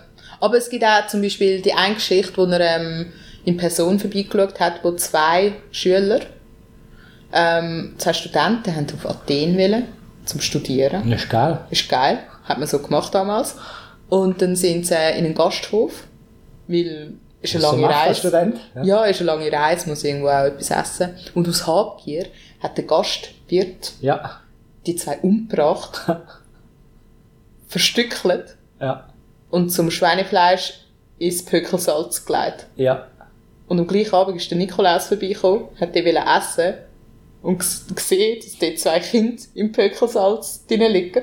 Aber 0.41 0.57
es 0.57 0.69
gibt 0.69 0.85
auch 0.85 1.07
zum 1.07 1.23
Beispiel 1.23 1.63
die 1.63 1.73
eine 1.73 1.95
Geschichte, 1.95 2.37
wo 2.37 2.45
er 2.45 2.61
ähm, 2.61 3.13
in 3.45 3.57
Person 3.57 3.99
vorbeigeschaut 3.99 4.59
hat, 4.61 4.83
wo 4.83 4.93
zwei 4.93 5.53
Schüler, 5.71 6.21
ähm, 7.33 7.95
zwei 7.99 8.13
Studenten, 8.13 8.75
haben 8.75 8.87
auf 8.95 9.09
Athen 9.09 9.57
wollen, 9.57 9.85
zum 10.25 10.41
Studieren. 10.41 11.09
Das 11.11 11.23
ist 11.23 11.31
geil. 11.31 11.59
Ist 11.71 11.89
geil. 11.89 12.19
Hat 12.45 12.59
man 12.59 12.67
so 12.69 12.79
gemacht 12.81 13.15
damals. 13.15 13.57
Und 14.09 14.41
dann 14.43 14.57
sind 14.57 14.87
sie 14.87 14.95
in 14.95 15.25
einen 15.25 15.35
Gasthof, 15.35 16.05
weil 16.69 17.15
ist 17.43 17.55
eine 17.55 17.63
So 17.65 17.71
lange 17.73 17.89
der 17.89 17.91
Reise. 17.97 18.21
Student. 18.21 18.57
Ja. 18.75 18.83
Ja, 18.85 19.05
ist 19.05 19.21
eine 19.21 19.27
lange 19.27 19.53
Reise, 19.53 19.89
muss 19.89 20.05
irgendwo 20.05 20.29
auch 20.29 20.45
etwas 20.45 20.71
essen. 20.71 21.11
Und 21.35 21.49
aus 21.49 21.67
Habgier 21.67 22.27
hat 22.63 22.77
der 22.77 22.85
Gastwirt 22.85 23.93
Ja. 24.01 24.41
die 24.87 24.97
zwei 24.97 25.19
umgebracht, 25.19 26.01
verstückelt 27.67 28.57
Ja. 28.81 29.09
und 29.51 29.71
zum 29.71 29.91
Schweinefleisch 29.91 30.75
ins 31.19 31.45
Pökelsalz 31.45 32.25
gelegt. 32.25 32.67
Ja. 32.77 33.09
Und 33.69 33.81
am 33.81 33.87
gleichen 33.87 34.15
Abend 34.15 34.37
ist 34.37 34.51
der 34.51 34.59
Nikolaus 34.59 35.07
vorbeigekommen, 35.09 35.69
hat 35.81 35.95
die 35.95 36.05
wollen 36.05 36.25
essen 36.27 36.75
und 37.43 37.59
gesehen, 37.95 38.39
dass 38.41 38.59
dort 38.59 38.79
zwei 38.79 39.01
Kinder 39.01 39.43
im 39.55 39.73
Pökelsalz 39.73 40.67
drin 40.67 40.83
liegen. 40.93 41.23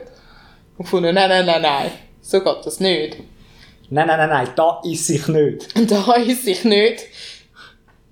Und 0.77 0.85
gefunden, 0.85 1.13
nein, 1.15 1.29
nein, 1.29 1.45
nein, 1.45 1.61
nein, 1.61 1.91
so 2.21 2.41
geht 2.43 2.65
das 2.65 2.79
nicht. 2.79 3.17
Nein, 3.89 4.07
nein, 4.07 4.17
nein, 4.17 4.29
nein, 4.29 4.47
da 4.55 4.81
ist 4.83 5.05
sich 5.07 5.27
nicht. 5.27 5.67
Da 5.89 6.13
ist 6.15 6.47
ich 6.47 6.63
nicht. 6.63 7.03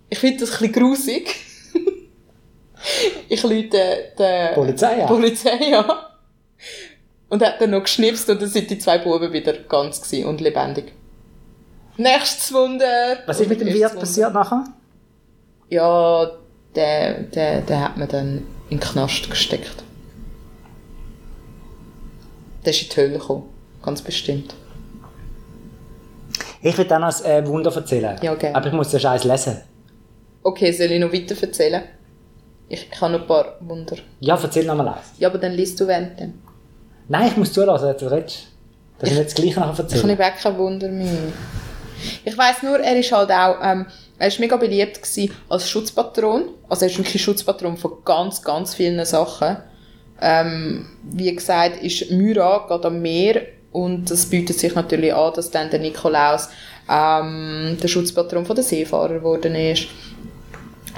Ich 0.09 0.19
finde 0.19 0.41
das 0.41 0.51
ein 0.51 0.57
bisschen 0.59 0.73
grusig. 0.73 1.35
ich 3.29 3.43
lüte 3.43 4.11
den 4.17 4.53
Polizei 4.53 5.01
an. 5.01 5.07
Polizei 5.07 5.77
an. 5.77 5.95
Und 7.31 7.41
hat 7.41 7.61
dann 7.61 7.69
noch 7.69 7.83
geschnipst 7.83 8.29
und 8.29 8.41
dann 8.41 8.49
sind 8.49 8.69
die 8.69 8.77
zwei 8.77 8.97
Buben 8.97 9.31
wieder 9.31 9.53
ganz 9.53 10.01
gewesen 10.01 10.25
und 10.25 10.41
lebendig. 10.41 10.91
Nächstes 11.95 12.51
Wunder. 12.51 13.19
Was 13.25 13.39
ist 13.39 13.47
mit 13.47 13.61
dem 13.61 13.69
Wirt 13.69 13.97
passiert 13.97 14.33
nachher? 14.33 14.65
Ja, 15.69 16.29
der, 16.75 17.21
der, 17.21 17.61
der 17.61 17.81
hat 17.81 17.95
man 17.95 18.09
dann 18.09 18.45
in 18.69 18.77
den 18.77 18.79
Knast 18.81 19.29
gesteckt. 19.29 19.81
Der 22.65 22.73
ist 22.73 22.81
in 22.81 22.89
die 22.89 22.95
Hölle 22.97 23.17
gekommen. 23.17 23.43
Ganz 23.81 24.01
bestimmt. 24.01 24.53
Ich 26.61 26.77
will 26.77 26.85
dann 26.85 27.01
noch 27.01 27.23
ein 27.23 27.45
äh, 27.45 27.47
Wunder 27.47 27.73
erzählen. 27.73 28.19
Ja, 28.21 28.35
gerne. 28.35 28.57
Aber 28.57 28.67
ich 28.67 28.73
muss 28.73 28.89
den 28.89 28.99
Scheiß 28.99 29.23
lesen. 29.23 29.61
Okay, 30.43 30.73
soll 30.73 30.91
ich 30.91 30.99
noch 30.99 31.13
weiter 31.13 31.41
erzählen? 31.41 31.83
Ich, 32.67 32.89
habe 32.99 33.13
noch 33.13 33.21
ein 33.21 33.27
paar 33.27 33.55
Wunder. 33.61 33.95
Ja, 34.19 34.37
erzähl 34.37 34.65
noch 34.65 34.75
mal 34.75 34.89
eins. 34.89 35.13
Ja, 35.17 35.29
aber 35.29 35.37
dann 35.37 35.53
liest 35.53 35.79
du 35.79 35.87
während 35.87 36.19
dem. 36.19 36.33
Nein, 37.11 37.27
ich 37.27 37.35
muss 37.35 37.51
zulassen, 37.51 37.93
du 37.99 38.09
redest. 38.09 38.47
Das 38.99 39.11
ist 39.11 39.19
das 39.25 39.33
Gleiche 39.35 39.59
nachher 39.59 39.73
Ich 39.73 39.79
erzählen. 39.79 40.01
habe 40.11 40.17
wirklich 40.19 40.43
kein 40.43 40.57
Wunder 40.57 40.87
mehr. 40.87 41.07
Ich 42.23 42.37
weiss 42.37 42.63
nur, 42.63 42.79
er 42.79 42.97
ist 42.97 43.11
halt 43.11 43.29
auch, 43.31 43.57
ähm, 43.61 43.85
er 44.17 44.27
ist 44.29 44.39
mega 44.39 44.55
beliebt 44.55 45.01
gewesen 45.01 45.33
als 45.49 45.69
Schutzpatron. 45.69 46.43
Also 46.69 46.85
er 46.85 46.91
ist 46.91 46.97
wirklich 46.97 47.21
Schutzpatron 47.21 47.75
von 47.75 47.91
ganz, 48.05 48.41
ganz 48.41 48.75
vielen 48.75 49.03
Sachen. 49.03 49.57
Ähm, 50.21 50.85
wie 51.03 51.35
gesagt, 51.35 51.83
ist 51.83 52.11
Myra 52.11 52.65
gerade 52.67 52.87
am 52.87 53.01
Meer 53.01 53.41
und 53.73 54.09
es 54.09 54.27
bietet 54.29 54.57
sich 54.57 54.73
natürlich 54.73 55.13
an, 55.13 55.33
dass 55.33 55.51
dann 55.51 55.69
der 55.69 55.79
Nikolaus 55.81 56.47
ähm, 56.89 57.77
der 57.81 57.87
Schutzpatron 57.89 58.45
von 58.45 58.55
der 58.55 58.63
Seefahrer 58.63 59.15
geworden 59.15 59.55
ist. 59.55 59.87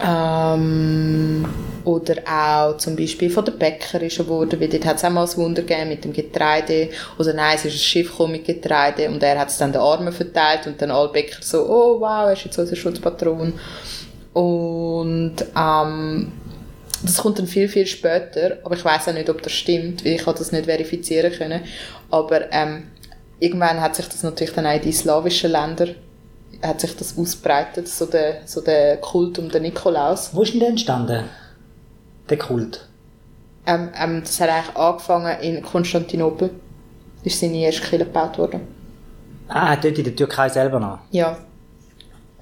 Ähm, 0.05 1.45
oder 1.85 2.15
auch 2.27 2.77
zum 2.77 2.95
Beispiel 2.95 3.29
von 3.29 3.45
der 3.45 3.53
Bäcker 3.53 4.01
ist 4.01 4.17
er 4.17 4.25
geworden, 4.25 4.59
weil 4.59 4.69
dort 4.69 4.85
hat 4.85 4.97
es 4.97 5.03
auch 5.03 5.09
mal 5.09 5.25
ein 5.25 5.37
Wunder 5.37 5.63
gegeben 5.63 5.89
mit 5.89 6.03
dem 6.03 6.13
Getreide. 6.13 6.89
Oder 7.17 7.33
nein, 7.33 7.55
es 7.55 7.65
ist 7.65 7.73
ein 7.73 7.79
Schiff 7.79 8.19
mit 8.27 8.45
Getreide 8.45 9.09
und 9.09 9.21
er 9.21 9.39
hat 9.39 9.49
es 9.49 9.57
dann 9.57 9.71
den 9.71 9.81
Armen 9.81 10.13
verteilt 10.13 10.67
und 10.67 10.81
dann 10.81 10.91
alle 10.91 11.09
Bäcker 11.09 11.41
so, 11.41 11.65
oh 11.67 11.99
wow, 11.99 12.27
er 12.27 12.33
ist 12.33 12.45
jetzt 12.45 12.57
unser 12.57 12.75
Schutzpatron. 12.75 13.53
Und 14.33 15.35
ähm, 15.55 16.31
das 17.03 17.17
kommt 17.17 17.39
dann 17.39 17.47
viel, 17.47 17.67
viel 17.67 17.85
später, 17.85 18.57
aber 18.63 18.75
ich 18.75 18.85
weiß 18.85 19.09
auch 19.09 19.13
nicht, 19.13 19.29
ob 19.29 19.41
das 19.41 19.51
stimmt, 19.51 20.05
weil 20.05 20.13
ich 20.13 20.23
das 20.23 20.51
nicht 20.51 20.65
verifizieren 20.65 21.33
können. 21.33 21.61
Aber 22.09 22.51
ähm, 22.51 22.83
irgendwann 23.39 23.81
hat 23.81 23.95
sich 23.95 24.07
das 24.07 24.23
natürlich 24.23 24.53
dann 24.53 24.65
auch 24.65 24.75
in 24.75 24.81
die 24.81 24.91
slawischen 24.91 25.51
Länder 25.51 25.89
hat 26.61 26.79
sich 26.79 26.95
das 26.95 27.17
ausbreitet, 27.17 27.87
so 27.89 28.05
der, 28.05 28.41
so 28.45 28.61
der 28.61 28.97
Kult 28.97 29.37
um 29.37 29.49
den 29.49 29.63
Nikolaus. 29.63 30.33
Wo 30.33 30.43
ist 30.43 30.53
denn 30.53 30.61
der 30.61 30.69
entstanden? 30.69 31.25
Der 32.29 32.37
Kult? 32.37 32.87
Ähm, 33.65 33.89
ähm, 33.97 34.21
das 34.21 34.39
hat 34.39 34.49
eigentlich 34.49 34.75
angefangen 34.75 35.39
in 35.41 35.61
Konstantinopel. 35.63 36.49
Da 36.49 37.25
ist 37.25 37.39
seine 37.39 37.57
erste 37.57 37.81
Kirche 37.81 38.05
gebaut 38.05 38.37
worden. 38.37 38.61
Ah, 39.47 39.75
dort 39.75 39.97
in 39.97 40.03
der 40.03 40.15
Türkei 40.15 40.49
selber 40.49 40.79
noch? 40.79 40.99
Ja. 41.11 41.37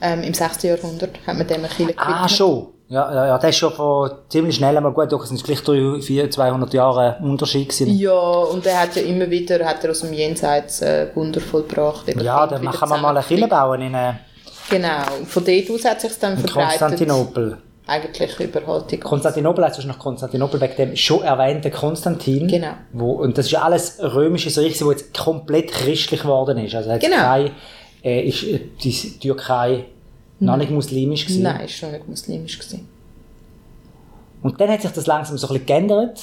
Ähm, 0.02 0.24
Im 0.24 0.34
6. 0.34 0.64
Jahrhundert 0.64 1.16
hat 1.28 1.38
man 1.38 1.46
dem 1.48 1.60
eine 1.60 1.68
Kirche 1.68 1.94
Ah, 1.98 2.28
schon. 2.28 2.68
Ja, 2.90 3.14
ja, 3.14 3.28
ja, 3.28 3.38
das 3.38 3.52
ist 3.52 3.58
schon 3.58 3.72
von 3.72 4.12
ziemlich 4.28 4.56
schnell 4.58 4.76
einmal 4.76 4.92
gut, 4.92 5.10
doch 5.12 5.24
es 5.24 5.30
sind 5.30 5.42
gleich 5.44 5.64
300, 5.64 6.04
400, 6.04 6.34
200 6.34 6.74
Jahre 6.74 7.18
Unterschied 7.22 7.70
gewesen. 7.70 7.98
Ja, 7.98 8.12
und 8.12 8.66
er 8.66 8.82
hat 8.82 8.96
ja 8.98 9.04
immer 9.04 9.30
wieder, 9.30 9.64
hat 9.66 9.84
er 9.84 9.92
aus 9.92 10.02
dem 10.02 10.12
Jenseits 10.12 10.82
äh, 10.82 11.08
Wunder 11.16 11.40
vollbracht. 11.40 12.14
Ja, 12.22 12.46
dann 12.48 12.64
machen 12.64 12.90
wir 12.90 12.98
mal 12.98 13.16
eine 13.16 13.26
Kirche 13.26 13.48
bauen 13.48 13.82
in, 13.82 13.94
äh, 13.94 14.14
Genau, 14.70 15.04
von 15.26 15.46
dort 15.46 15.70
aus 15.70 15.86
hat 15.86 16.02
sich 16.02 16.18
dann 16.20 16.38
verbreitet. 16.38 16.80
Konstantinopel. 16.80 17.58
Eigentlich 17.92 18.40
über 18.40 18.60
die 18.62 18.66
ganze- 18.66 18.98
Konstantinopel 19.00 19.66
heißt 19.66 19.86
noch 19.86 20.00
Konstantinopel 20.00 20.62
wegen 20.62 20.76
dem 20.78 20.96
schon 20.96 21.24
erwähnten 21.24 21.72
Konstantin. 21.72 22.48
Genau. 22.48 22.72
Wo, 22.94 23.12
und 23.12 23.38
das 23.38 23.48
ist 23.48 23.52
ja 23.52 23.64
alles 23.64 23.98
römisches 24.02 24.58
Reich, 24.58 24.82
wo 24.84 24.92
jetzt 24.92 25.14
komplett 25.18 25.72
christlich 25.72 26.22
geworden 26.22 26.58
ist. 26.60 26.74
Also 26.74 26.90
Genau. 27.00 27.18
kein, 27.18 27.52
äh, 28.04 28.22
ist 28.22 28.44
äh, 28.44 28.62
die 28.82 29.20
Türkei 29.20 29.86
noch 30.40 30.56
nicht 30.56 30.72
muslimisch 30.72 31.26
gewesen. 31.26 31.44
Nein, 31.44 31.66
ist 31.66 31.74
schon 31.76 31.92
nicht 31.92 32.08
muslimisch 32.08 32.58
gewesen. 32.60 32.88
Und 34.42 34.60
dann 34.62 34.70
hat 34.70 34.82
sich 34.82 34.92
das 34.92 35.06
langsam 35.06 35.38
so 35.38 35.48
ein 35.48 35.54
bisschen 35.54 35.66
geändert. 35.66 36.22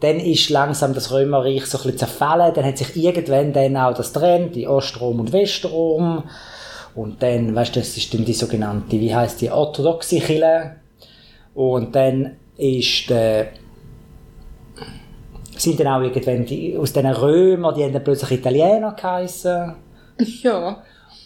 Dann 0.00 0.20
ist 0.20 0.48
langsam 0.50 0.94
das 0.94 1.10
Römerreich 1.12 1.66
so 1.66 1.76
ein 1.78 1.82
bisschen 1.82 1.98
zerfallen. 1.98 2.54
Dann 2.54 2.64
hat 2.64 2.78
sich 2.78 2.94
irgendwann 2.96 3.52
dann 3.52 3.76
auch 3.76 3.94
das 3.94 4.12
Trend, 4.12 4.54
die 4.54 4.68
Ostrom 4.68 5.20
und 5.20 5.32
Westrom. 5.32 6.22
Und 6.94 7.22
dann, 7.22 7.54
weißt 7.54 7.74
du, 7.74 7.80
das 7.80 7.96
ist 7.96 8.14
dann 8.14 8.24
die 8.24 8.32
sogenannte, 8.32 8.92
wie 9.00 9.12
heißt 9.14 9.40
die, 9.40 9.50
orthodoxe 9.50 10.20
Kirche. 10.20 10.76
Und 11.54 11.94
dann 11.94 12.36
ist 12.56 13.08
der, 13.10 13.48
sind 15.56 15.78
dann 15.80 15.86
auch 15.88 16.00
irgendwann 16.02 16.44
die, 16.46 16.76
aus 16.76 16.92
diesen 16.92 17.10
Römer, 17.10 17.72
die 17.72 17.84
haben 17.84 17.92
dann 17.92 18.04
plötzlich 18.04 18.32
Italiener 18.40 18.94
geheissen. 18.96 19.74
Ja. 20.42 20.80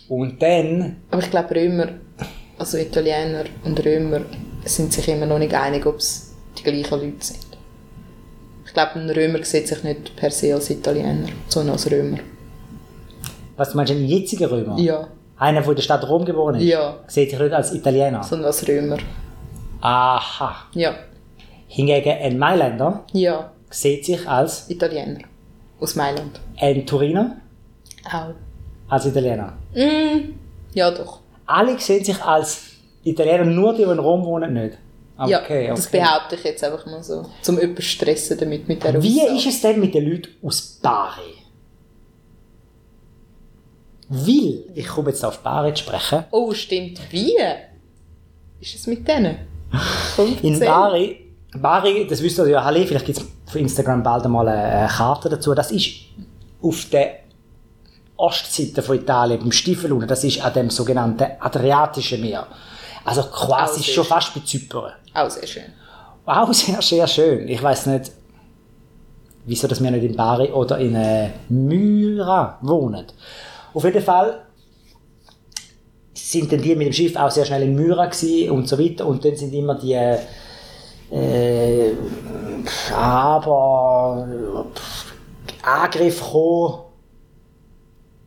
Und 0.09 0.41
dann, 0.43 0.97
Aber 1.11 1.23
ich 1.23 1.31
glaube, 1.31 1.55
Römer, 1.55 1.89
also 2.59 2.79
Italiener 2.79 3.45
und 3.65 3.85
Römer, 3.85 4.23
sind 4.65 4.95
sich 4.95 5.07
immer 5.09 5.27
noch 5.27 5.39
nicht 5.39 5.53
einig, 5.53 5.85
ob 5.85 5.97
es 5.97 6.35
die 6.59 6.63
gleichen 6.63 6.99
Leute 6.99 7.23
sind. 7.25 7.47
Ich 8.65 8.73
glaube, 8.73 8.93
ein 8.95 9.11
Römer 9.11 9.45
sieht 9.45 9.69
sich 9.69 9.83
nicht 9.85 10.17
per 10.17 10.31
se 10.31 10.55
als 10.55 10.71
Italiener, 10.71 11.29
sondern 11.49 11.75
als 11.75 11.91
Römer. 11.91 12.17
was 13.59 13.73
du 13.73 13.77
meinst, 13.77 13.93
ein 13.93 14.07
jetziger 14.07 14.51
Römer? 14.51 14.79
Ja, 14.79 15.09
Einer, 15.37 15.61
der 15.61 15.69
in 15.69 15.77
der 15.77 15.83
Stadt 15.83 16.09
Rom 16.09 16.25
geboren 16.25 16.55
ist? 16.55 16.63
Ja. 16.65 16.97
Sieht 17.07 17.29
sich 17.31 17.39
nicht 17.39 17.53
als 17.53 17.75
Italiener? 17.75 18.23
sondern 18.23 18.47
als 18.47 18.67
Römer. 18.67 18.97
Aha. 19.81 20.67
Ja, 20.75 20.95
Hingegen 21.69 22.11
ein 22.19 22.39
Mailänder 22.39 23.05
ja, 23.13 23.53
sieht 23.71 24.05
sich 24.07 24.27
als 24.27 24.71
Italiener. 24.71 25.21
Aus 25.81 25.95
Mailand. 25.95 26.41
ein 26.59 26.87
Turiner 26.87 27.37
Auch. 28.07 28.35
als 28.89 29.07
Italiener. 29.07 29.53
Mm, 29.75 30.33
ja, 30.73 30.91
doch. 30.91 31.21
Alle 31.47 31.79
sehen 31.79 32.03
sich 32.05 32.21
als 32.23 32.71
Italiener, 33.05 33.45
nur 33.45 33.73
die, 33.75 33.85
die 33.85 33.91
in 33.91 33.99
Rom 33.99 34.25
wohnen, 34.25 34.53
nicht. 34.55 34.79
Okay, 35.17 35.31
ja, 35.31 35.41
okay. 35.43 35.69
das 35.69 35.89
behaupte 35.91 36.35
ich 36.37 36.45
jetzt 36.45 36.65
einfach 36.65 36.87
mal 36.87 37.03
so. 37.03 37.27
Zum 37.43 37.59
jemanden 37.61 37.83
stressen 37.83 38.39
damit 38.39 38.67
mit 38.69 38.83
der 38.85 39.03
Wie 39.03 39.21
Aussage. 39.21 39.37
ist 39.39 39.47
es 39.47 39.61
denn 39.61 39.81
mit 39.81 39.95
den 39.95 40.09
Leuten 40.11 40.29
aus 40.47 40.79
Bari? 40.83 41.35
Weil, 44.09 44.65
ich 44.75 44.87
komme 44.87 45.11
jetzt 45.11 45.25
auf 45.25 45.41
Bari 45.41 45.75
zu 45.75 45.85
sprechen, 45.85 46.25
Oh, 46.31 46.53
stimmt. 46.55 47.01
Wie? 47.11 47.37
Ist 48.61 48.75
es 48.75 48.87
mit 48.87 49.07
denen? 49.07 49.37
Kommt, 50.17 50.43
in 50.43 50.55
erzähl. 50.55 50.69
Bari, 50.69 51.35
Bari, 51.57 52.07
das 52.09 52.23
wisst 52.23 52.39
ihr 52.39 52.49
ja 52.49 52.63
alle, 52.63 52.87
vielleicht 52.87 53.07
gibt 53.07 53.19
es 53.19 53.25
auf 53.47 53.57
Instagram 53.57 54.03
bald 54.03 54.25
einmal 54.25 54.49
eine 54.49 54.89
Karte 54.89 55.29
dazu, 55.29 55.55
das 55.55 55.71
ist 55.71 55.91
auf 56.63 56.87
der 56.91 57.21
Ostseite 58.17 58.83
von 58.83 58.97
Italien, 58.97 59.39
beim 59.41 59.53
Stiefelunten, 59.53 60.09
das 60.09 60.25
ist 60.25 60.41
an 60.45 60.53
dem 60.53 60.71
sogenannten 60.71 61.27
Adriatischen 61.41 62.21
Meer. 62.21 62.47
Also 63.05 63.23
quasi 63.23 63.81
Auch 63.81 63.85
schon 63.85 63.95
schön. 63.95 64.05
fast 64.05 64.35
bei 64.35 64.41
Zypern. 64.41 64.93
Auch 65.15 65.31
sehr 65.31 65.47
schön. 65.47 65.73
Wow, 66.25 66.53
sehr, 66.53 66.83
sehr 66.83 67.07
schön. 67.07 67.49
Ich 67.49 67.63
weiß 67.63 67.87
nicht, 67.87 68.11
wieso 69.47 69.67
dass 69.67 69.83
wir 69.83 69.91
nicht 69.91 70.05
in 70.05 70.17
Bari 70.17 70.53
oder 70.53 70.79
in 70.79 70.95
äh, 70.95 71.31
Myra 71.49 72.59
wohnen. 72.61 73.07
Auf 73.73 73.85
jeden 73.85 74.03
Fall 74.03 74.43
sind 76.31 76.53
dann 76.53 76.61
die 76.61 76.75
mit 76.75 76.87
dem 76.89 76.93
Schiff 76.93 77.17
auch 77.17 77.31
sehr 77.31 77.45
schnell 77.45 77.63
in 77.63 77.75
Myra 77.75 78.07
gewesen 78.07 78.51
und 78.51 78.69
so 78.69 78.79
weiter 78.79 79.07
und 79.07 79.25
dann 79.25 79.37
sind 79.37 79.53
immer 79.55 79.77
die 79.77 79.95
äh, 81.11 81.93
aber 82.95 84.27
Angriffe 85.63 86.25
gekommen 86.25 86.75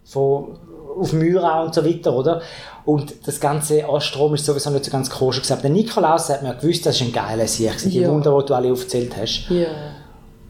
von, 0.05 0.57
auf 0.99 1.13
Myra 1.13 1.63
und 1.63 1.73
so 1.73 1.85
weiter, 1.85 2.13
oder? 2.13 2.41
Und 2.85 3.27
das 3.27 3.39
ganze 3.39 3.87
Ostrom 3.87 4.33
ist 4.33 4.45
sowieso 4.45 4.71
nicht 4.71 4.85
so 4.85 4.91
ganz 4.91 5.09
koscher. 5.09 5.41
Aber 5.53 5.61
der 5.61 5.71
Nikolaus 5.71 6.29
hat 6.29 6.41
mir 6.41 6.55
gewusst, 6.55 6.85
das 6.85 6.95
ist 6.95 7.01
ein 7.03 7.13
geiler 7.13 7.47
Sieg. 7.47 7.77
Die 7.85 7.99
Ja. 7.99 8.09
Wunder, 8.09 8.37
die 8.39 8.45
du 8.47 8.53
alle 8.55 8.71
aufgezählt 8.71 9.15
hast. 9.15 9.47
Ja. 9.49 9.67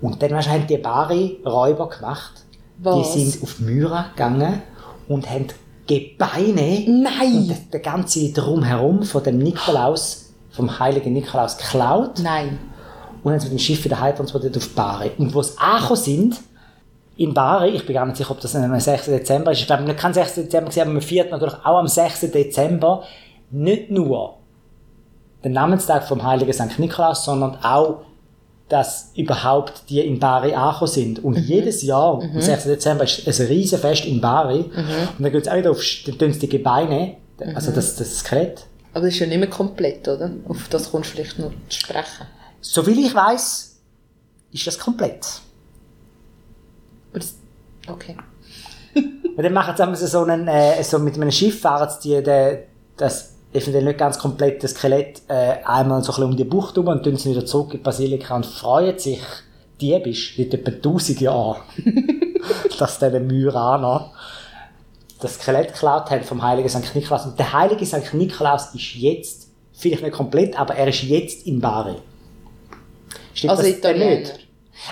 Und 0.02 0.22
dann 0.22 0.32
weißt 0.32 0.50
haben 0.50 0.66
die 0.66 0.78
Bari 0.78 1.40
Räuber 1.46 1.90
gemacht. 1.90 2.46
Was? 2.78 3.14
Die 3.14 3.20
sind 3.30 3.44
auf 3.44 3.60
Myra 3.60 4.06
gegangen 4.16 4.64
und 5.08 5.30
haben 5.30 5.48
Gebeine 5.88 6.86
Nein! 6.88 7.34
und 7.36 7.50
das- 7.50 7.70
der 7.70 7.80
ganze 7.80 8.32
Drumherum 8.32 9.04
von 9.04 9.24
dem 9.24 9.39
Nikolaus, 9.39 10.34
vom 10.52 10.80
heiligen 10.80 11.13
Nikolaus 11.13 11.58
geklaut 11.58 12.20
Nein. 12.22 12.60
und 13.24 13.32
haben 13.32 13.39
sie 13.39 13.48
mit 13.48 13.54
dem 13.54 13.60
Schiff 13.60 13.84
wieder 13.84 14.00
heimtransportiert 14.00 14.56
auf 14.58 14.70
Bari. 14.76 15.12
Und 15.17 15.34
wo 15.34 15.41
sie 15.41 15.58
angekommen 15.58 15.96
sind, 16.00 16.36
in 17.17 17.34
Bari, 17.34 17.70
ich 17.70 17.86
bin 17.86 17.94
gar 17.94 18.06
nicht 18.06 18.17
sicher, 18.17 18.32
ob 18.32 18.39
das 18.39 18.56
am 18.56 18.80
6. 18.80 19.06
Dezember 19.06 19.52
ist, 19.52 19.60
ich 19.60 19.67
glaube, 19.67 19.94
kein 19.96 20.13
6. 20.13 20.36
Dezember 20.36 20.70
gewesen, 20.70 20.82
aber 20.82 20.91
am 20.91 21.02
4. 21.02 21.30
natürlich 21.30 21.56
auch 21.63 21.78
am 21.78 21.88
6. 21.88 22.22
Dezember, 22.32 23.04
nicht 23.52 23.91
nur 23.91 24.38
der 25.44 25.52
Namenstag 25.52 26.08
vom 26.08 26.24
heiligen 26.24 26.54
St. 26.54 26.80
Nikolaus, 26.80 27.26
sondern 27.26 27.58
auch, 27.63 28.02
dass 28.72 29.12
überhaupt 29.16 29.90
die 29.90 30.00
in 30.00 30.18
Bari 30.18 30.54
angekommen 30.54 30.92
sind. 30.92 31.24
Und 31.24 31.38
jedes 31.38 31.82
Jahr, 31.82 32.22
am 32.22 32.40
6. 32.40 32.64
Dezember, 32.64 33.04
ist 33.04 33.28
ein 33.28 33.48
riesen 33.48 33.78
Fest 33.78 34.06
in 34.06 34.22
Bari. 34.22 34.60
Und 35.18 35.24
dann 35.24 35.32
geht 35.32 35.42
es 35.42 35.48
auch 35.50 35.58
wieder 35.58 35.72
auf 35.72 35.84
die 35.84 36.50
Gebeine, 36.50 37.18
also 37.54 37.72
das, 37.72 37.98
das 37.98 38.20
Skelett. 38.20 38.66
Aber 38.94 39.06
das 39.06 39.16
ist 39.16 39.20
ja 39.20 39.28
nicht 39.28 39.40
mehr 39.40 39.50
komplett, 39.50 40.08
oder? 40.08 40.32
Auf 40.48 40.70
das 40.70 40.90
kommst 40.90 41.12
du 41.12 41.16
vielleicht 41.16 41.40
noch 41.40 41.52
zu 41.68 41.80
sprechen. 41.80 42.28
Soviel 42.62 43.06
ich 43.06 43.14
weiß, 43.14 43.76
ist 44.54 44.68
das 44.68 44.80
komplett. 44.80 45.26
Okay. 47.88 48.16
Und 48.96 49.44
dann 49.44 49.54
machen 49.54 49.96
sie 49.96 50.08
so 50.08 50.24
einen, 50.24 50.48
äh, 50.48 50.82
so 50.84 51.00
mit 51.00 51.16
einem 51.16 51.32
Schiff 51.32 51.60
fahren 51.60 51.90
sie 52.00 52.16
die, 52.16 52.24
die, 52.24 52.58
das 52.96 53.31
eventuell 53.54 53.84
nicht 53.84 53.98
ganz 53.98 54.18
komplette 54.20 54.68
Skelett 54.68 55.22
äh, 55.28 55.58
einmal 55.66 56.02
so 56.04 56.12
ein 56.12 56.16
bisschen 56.16 56.24
um 56.32 56.38
die 56.38 56.44
Bucht 56.44 56.76
herum 56.76 56.88
und 56.90 57.04
tun 57.04 57.18
sie 57.18 57.32
wieder 57.32 57.46
zurück 57.46 57.74
in 57.74 57.80
die 57.80 57.84
Basilika 57.84 58.36
und 58.36 58.46
freuen 58.46 58.98
sich 58.98 59.22
diebisch 59.82 60.36
seit 60.38 60.54
etwa 60.54 60.72
1000 60.72 61.22
Jahren, 61.22 61.58
dass 62.80 63.00
diese 63.00 63.20
Myraner 63.20 64.12
das 65.20 65.36
Skelett 65.36 65.74
geklaut 65.74 66.10
haben 66.10 66.24
vom 66.24 66.42
heiligen 66.42 66.70
St. 66.70 66.96
Nikolaus. 66.96 67.26
Und 67.26 67.38
der 67.38 67.52
heilige 67.54 67.86
St. 67.86 68.14
Nikolaus 68.14 68.74
ist 68.74 68.96
jetzt, 68.96 69.48
vielleicht 69.74 70.02
nicht 70.04 70.14
komplett, 70.14 70.60
aber 70.60 70.76
er 70.76 70.88
ist 70.88 71.04
jetzt 71.04 71.46
in 71.46 71.60
Bari. 71.60 71.96
Stimmt 73.34 73.52
Also 73.52 73.64
das 73.64 73.72
Italiener. 73.72 74.16
nicht? 74.20 74.40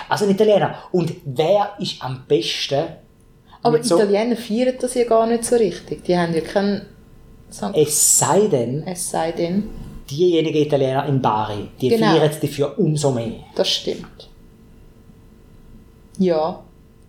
Also 0.08 0.24
ein 0.24 0.30
Italiener. 0.32 0.74
Und 0.92 1.12
wer 1.24 1.70
ist 1.78 2.02
am 2.02 2.24
besten 2.28 2.84
Aber 3.62 3.82
so- 3.82 3.96
Italiener 3.98 4.36
feiern 4.36 4.74
das 4.80 4.94
ja 4.94 5.04
gar 5.04 5.26
nicht 5.26 5.44
so 5.44 5.56
richtig. 5.56 6.04
Die 6.04 6.16
haben 6.16 6.32
ja 6.34 6.40
keinen 6.42 6.82
St. 7.52 7.64
Es 7.74 8.18
sei 8.18 8.46
denn, 8.46 8.82
Es 8.86 9.10
sei 9.10 9.32
denn, 9.32 9.68
diejenigen 10.10 10.56
Italiener 10.62 11.06
in 11.06 11.20
Bari, 11.22 11.68
die 11.80 11.88
Genau. 11.90 12.06
feiern 12.14 12.30
es 12.30 12.40
dafür 12.40 12.78
umso 12.78 13.10
mehr. 13.12 13.32
das 13.54 13.68
stimmt. 13.68 14.28
Ja. 16.18 16.60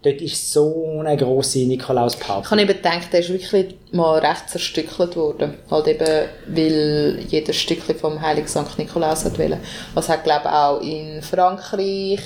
Dort 0.03 0.19
ist 0.19 0.51
so 0.51 0.99
eine 0.99 1.15
grosse 1.15 1.59
Nikolausparty. 1.59 2.45
Ich 2.45 2.51
habe 2.51 2.61
eben 2.61 2.73
gedacht, 2.73 3.13
der 3.13 3.19
ist 3.19 3.29
wirklich 3.29 3.75
mal 3.91 4.17
recht 4.17 4.49
zerstückelt 4.49 5.15
worden. 5.15 5.53
Halt 5.69 5.87
eben, 5.87 6.27
weil 6.47 7.19
jeder 7.27 7.53
Stückchen 7.53 7.95
vom 7.95 8.19
Heiligen 8.19 8.47
St. 8.47 8.79
Nikolaus 8.79 9.25
hat 9.25 9.37
wollen. 9.37 9.59
Was 9.93 10.09
hat, 10.09 10.23
glaube 10.23 10.45
ich, 10.45 10.51
auch 10.51 10.81
in 10.81 11.21
Frankreich 11.21 12.19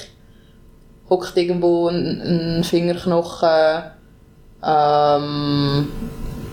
hockt 1.09 1.35
irgendwo 1.35 1.89
ein, 1.89 2.59
ein 2.59 2.63
Fingerknochen, 2.63 3.83
ähm, 4.65 5.87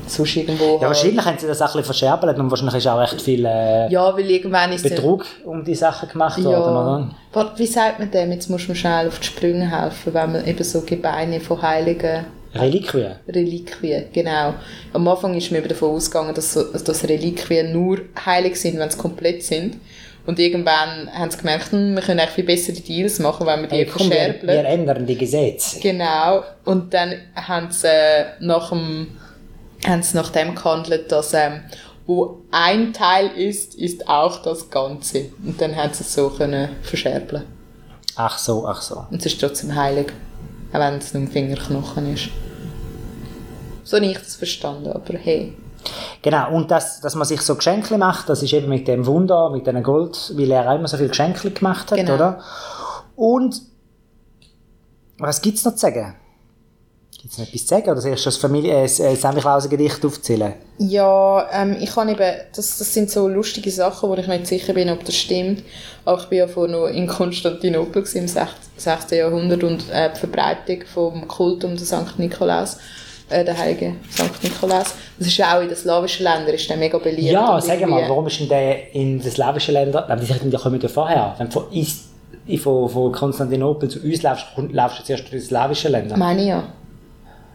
sonst 0.07 0.37
irgendwo 0.37 0.79
Ja, 0.81 0.89
wahrscheinlich 0.89 1.25
haben 1.25 1.39
sie 1.39 1.47
das 1.47 1.61
auch 1.61 1.67
ein 1.67 1.73
bisschen 1.73 1.85
verscherbelt 1.85 2.39
und 2.39 2.51
wahrscheinlich 2.51 2.77
ist 2.77 2.87
auch 2.87 2.99
recht 3.01 3.21
viel 3.23 3.45
äh, 3.45 3.91
Ja, 3.91 4.15
weil 4.17 4.31
irgendwann 4.31 4.73
ist 4.73 4.83
Betrug 4.83 5.25
um 5.45 5.65
die 5.65 5.75
Sachen 5.75 6.09
gemacht 6.09 6.39
Ja. 6.39 6.45
worden, 6.45 6.77
oder? 6.77 7.11
Warte, 7.33 7.59
wie 7.59 7.67
sagt 7.67 7.99
man 7.99 8.11
dem? 8.11 8.33
Jetzt 8.33 8.51
muss 8.51 8.67
man 8.69 8.77
schnell 8.77 9.09
auf 9.09 9.19
die 9.21 9.27
Sprünge 9.27 9.71
helfen, 9.71 10.13
wenn 10.15 10.33
man 10.33 10.47
eben 10.47 10.65
so 10.65 10.81
Gebeine 10.83 11.41
von 11.41 11.61
Heiligen 11.63 12.27
Reliquien. 12.55 13.13
Reliquien, 13.27 14.05
genau. 14.13 14.53
Am 14.93 15.09
Anfang 15.09 15.35
ist 15.35 15.51
mir 15.51 15.59
eben 15.59 15.69
davon 15.69 15.91
ausgegangen, 15.97 16.35
dass, 16.35 16.53
so, 16.53 16.65
dass 16.65 17.03
Reliquien 17.09 17.73
nur 17.73 17.99
heilig 18.27 18.61
sind, 18.61 18.79
wenn 18.79 18.91
sie 18.91 18.99
komplett 18.99 19.43
sind. 19.43 19.79
Und 20.27 20.39
irgendwann 20.39 21.09
haben 21.13 21.31
sie 21.31 21.39
gemerkt, 21.39 21.73
hm, 21.73 21.95
wir 21.95 22.03
können 22.03 22.21
eigentlich 22.21 22.35
viel 22.35 22.45
bessere 22.45 22.77
Deals 22.77 23.19
machen, 23.21 23.47
wenn 23.47 23.63
wir 23.63 23.69
die 23.69 23.77
Hey, 23.77 23.87
komm, 23.87 24.09
wir, 24.11 24.17
wir 24.17 24.25
verscherbeln. 24.35 24.65
ändern 24.67 25.07
die 25.07 25.17
Gesetze. 25.17 25.81
Genau. 25.81 26.43
Und 26.67 26.93
dann 26.93 27.15
haben 27.35 27.71
sie 27.71 27.89
äh, 27.89 28.25
nach 28.41 28.69
dem, 28.69 29.09
haben 29.87 30.03
sie 30.03 30.17
nach 30.17 30.31
dem 30.31 30.55
gehandelt, 30.55 31.11
dass 31.11 31.35
ähm, 31.35 31.63
wo 32.07 32.43
ein 32.51 32.93
Teil 32.93 33.29
ist, 33.29 33.75
ist 33.75 34.09
auch 34.09 34.43
das 34.43 34.71
Ganze. 34.71 35.27
Und 35.45 35.61
dann 35.61 35.77
haben 35.77 35.93
sie 35.93 36.03
es 36.03 36.15
so 36.15 36.31
können 36.31 36.71
verscherbeln. 36.83 37.45
Ach 38.17 38.39
so, 38.39 38.67
ach 38.67 38.83
so. 38.83 39.07
Und 39.11 39.21
es 39.21 39.27
ist 39.27 39.41
trotzdem 39.41 39.75
heilig. 39.75 40.13
Auch 40.73 40.79
wenn 40.79 40.95
es 40.99 41.15
nur 41.15 41.23
ein 41.23 41.29
Fingerknochen 41.29 42.13
ist. 42.13 42.29
So 43.85 43.97
ich 43.99 44.19
das 44.19 44.37
verstanden, 44.37 44.91
aber 44.93 45.15
hey. 45.19 45.55
Genau, 46.23 46.53
und 46.55 46.71
dass, 46.71 47.01
dass 47.01 47.15
man 47.17 47.27
sich 47.27 47.41
so 47.41 47.57
Geschenke 47.57 47.99
macht, 47.99 48.29
das 48.29 48.43
ist 48.43 48.53
eben 48.53 48.69
mit 48.69 48.87
dem 48.87 49.07
Wunder, 49.07 49.51
mit 49.51 49.67
dem 49.67 49.83
Gold, 49.83 50.33
weil 50.37 50.51
er 50.53 50.71
auch 50.71 50.77
immer 50.77 50.87
so 50.87 50.97
viele 50.97 51.09
Geschenke 51.09 51.51
gemacht 51.51 51.91
hat, 51.91 51.99
Genau. 51.99 52.15
oder? 52.15 52.41
Und 53.17 53.61
was 55.19 55.43
gibt's 55.43 55.65
noch 55.65 55.73
zu 55.73 55.79
sagen? 55.79 56.15
Gibt's 57.23 57.39
noch 57.39 57.47
etwas 57.47 57.63
zu 57.63 57.69
sagen? 57.69 57.89
Oder 57.91 58.01
soll 58.01 58.13
ich 58.15 58.21
schon 58.21 58.33
das 58.33 58.37
Familie, 58.37 58.75
äh, 58.79 58.83
das 58.83 58.99
äh, 58.99 59.15
Samichlausen-Gedicht 59.15 60.05
aufzählen? 60.05 60.55
Ja, 60.79 61.47
ähm, 61.53 61.77
ich 61.81 61.91
kann 61.95 62.09
eben, 62.09 62.19
das, 62.55 62.79
das 62.79 62.93
sind 62.93 63.11
so 63.11 63.29
lustige 63.29 63.71
Sachen, 63.71 64.09
wo 64.11 64.15
ich 64.17 64.27
nicht 64.27 64.47
sicher 64.49 64.73
bin, 64.73 64.91
ob 64.91 65.05
das 65.05 65.15
stimmt. 65.15 65.63
Aber 66.05 66.21
ich 66.21 66.27
bin 66.27 66.39
ja 66.39 66.49
vorher 66.49 66.77
noch 66.77 66.87
in 66.89 67.07
Konstantinopel 67.07 68.03
gewesen, 68.03 68.19
im 68.23 68.29
6. 68.29 68.51
6. 68.77 69.11
Jahrhundert 69.13 69.63
und 69.63 69.89
äh, 69.91 70.11
die 70.13 70.19
Verbreitung 70.19 70.81
vom 70.93 71.29
Kult 71.29 71.65
um 71.65 71.77
den 71.77 71.85
St. 71.87 72.19
Nikolaus, 72.19 72.79
äh, 73.31 73.45
der 73.45 73.57
heilige 73.57 73.95
St. 74.11 74.43
Nikolaus, 74.43 74.87
das 75.17 75.29
ist 75.29 75.37
ja 75.37 75.57
auch 75.57 75.63
in 75.63 75.69
den 75.69 75.77
slawischen 75.77 76.25
Ländern, 76.25 76.55
ist 76.57 76.69
der 76.69 76.77
mega 76.77 76.99
beliebt. 76.99 77.23
Ja, 77.31 77.61
sag 77.61 77.87
mal, 77.87 78.03
warum 78.09 78.27
ist 78.27 78.41
denn 78.41 78.49
der 78.49 78.93
in 78.97 79.21
den 79.21 79.31
slawischen 79.31 79.75
Ländern, 79.75 80.21
die 80.21 80.57
kommen 80.57 80.81
ja 80.81 80.89
vorher. 80.89 81.37
Wenn 81.39 81.47
du 81.47 81.53
von, 81.53 81.71
Is- 81.73 82.09
von, 82.61 82.89
von 82.89 83.13
Konstantinopel 83.13 83.89
zu 83.89 84.01
uns 84.01 84.23
laufst, 84.23 84.47
komm- 84.57 84.71
laufst 84.73 84.99
du 84.99 85.05
zuerst 85.05 85.23
durch 85.31 85.41
die 85.43 85.47
slawischen 85.47 85.93
Länder. 85.93 86.17
Meine 86.17 86.43
ja. 86.45 86.65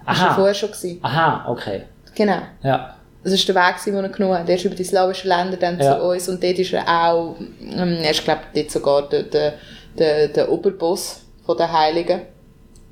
Das 0.07 0.19
war 0.21 0.27
Aha, 0.29 0.35
vorher 0.35 0.53
schon. 0.53 0.71
Gewesen. 0.71 0.99
aha, 1.03 1.51
okay. 1.51 1.81
Genau. 2.15 2.37
Ja. 2.63 2.95
Das 3.23 3.33
war 3.47 3.53
der 3.55 3.67
Weg, 3.67 3.83
den 3.85 3.95
er 3.95 4.09
genommen 4.09 4.37
hat. 4.39 4.47
Er 4.49 4.55
ist 4.55 4.63
über 4.65 4.75
die 4.75 4.83
slawischen 4.85 5.27
Länder 5.27 5.57
dann 5.57 5.77
Ja. 5.79 5.97
zu 5.99 6.03
uns 6.03 6.29
und 6.29 6.41
dort 6.41 6.57
ist 6.57 6.71
er 6.73 6.87
auch, 6.87 7.35
ähm, 7.61 7.97
er 8.01 8.11
ist 8.11 8.23
glaube 8.23 8.41
ich 8.53 8.61
dort 8.61 8.71
sogar 8.71 9.09
der, 9.09 9.23
der, 9.23 9.53
der, 9.97 10.27
der 10.29 10.51
Oberboss 10.51 11.21
von 11.45 11.57
der 11.57 11.71
Heiligen. 11.71 12.21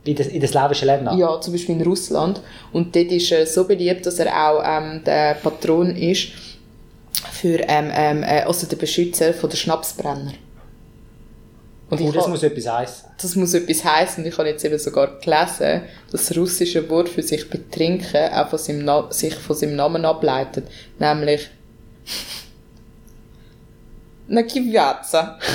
In 0.03 0.15
den, 0.15 0.29
in 0.29 0.39
den 0.41 0.49
slawischen 0.49 0.85
Ländern? 0.87 1.17
Ja, 1.17 1.39
zum 1.41 1.53
Beispiel 1.53 1.75
in 1.75 1.81
Russland. 1.83 2.41
Und 2.73 2.95
dort 2.95 3.11
ist 3.11 3.31
er 3.31 3.45
so 3.47 3.63
beliebt, 3.65 4.05
dass 4.05 4.19
er 4.19 4.27
auch 4.49 4.61
ähm, 4.63 5.01
der 5.05 5.35
Patron 5.35 5.95
ist 5.95 6.27
für 7.31 7.59
ähm, 7.67 7.89
ähm, 7.93 8.23
äh, 8.23 8.41
also 8.41 8.67
der 8.67 8.75
Beschützer 8.75 9.33
von 9.33 9.49
der 9.49 9.57
Schnapsbrenner. 9.57 10.33
Und 11.89 12.01
Oh, 12.01 12.11
das 12.11 12.25
ha- 12.25 12.29
muss 12.29 12.41
etwas 12.43 12.67
heißen. 12.73 13.09
das 13.21 13.35
muss 13.35 13.53
etwas 13.53 13.83
heißen. 13.85 14.23
Und 14.23 14.29
ich 14.29 14.37
habe 14.37 14.49
jetzt 14.49 14.65
eben 14.65 14.79
sogar 14.79 15.19
gelesen, 15.19 15.83
dass 16.11 16.27
das 16.27 16.37
russische 16.37 16.89
Wort 16.89 17.09
für 17.09 17.21
sich 17.21 17.47
betrinken 17.49 18.31
auch 18.33 18.49
von 18.49 18.57
seinem 18.59 18.85
Na 18.85 19.11
sich 19.11 19.35
von 19.35 19.55
seinem 19.55 19.75
Namen 19.75 20.03
ableitet. 20.05 20.67
Nämlich 20.97 21.49
Nakiviaza. 24.27 25.37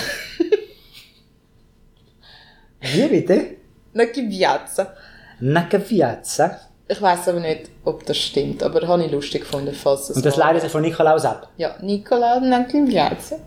Wie 2.80 3.08
bitte? 3.08 3.56
Nakiviaza. 3.92 4.94
Nakaviazza. 5.40 6.60
Ich 6.88 7.00
weiß 7.00 7.28
aber 7.28 7.40
nicht, 7.40 7.70
ob 7.84 8.04
das 8.06 8.16
stimmt, 8.18 8.62
aber 8.62 8.80
das 8.80 8.88
habe 8.90 9.04
ich 9.04 9.12
lustig 9.12 9.42
gefunden, 9.42 9.72
falls 9.74 10.08
das 10.08 10.16
Und 10.16 10.26
das 10.26 10.36
leitet 10.36 10.62
sich 10.62 10.72
von 10.72 10.82
Nikolaus 10.82 11.24
ab. 11.24 11.48
Ja, 11.56 11.76
Nicola 11.80 12.40
Nakiviaza. 12.40 13.38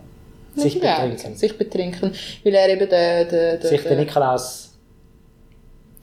Sich 0.56 0.80
betrinken. 0.80 1.36
Sich 1.36 1.58
betrinken. 1.58 2.12
Weil 2.44 2.54
er 2.54 2.68
eben 2.68 2.88
der, 2.88 3.24
der, 3.24 3.56
der, 3.58 3.68
Sich 3.70 3.82
der 3.82 3.96
Nikolaus. 3.96 4.70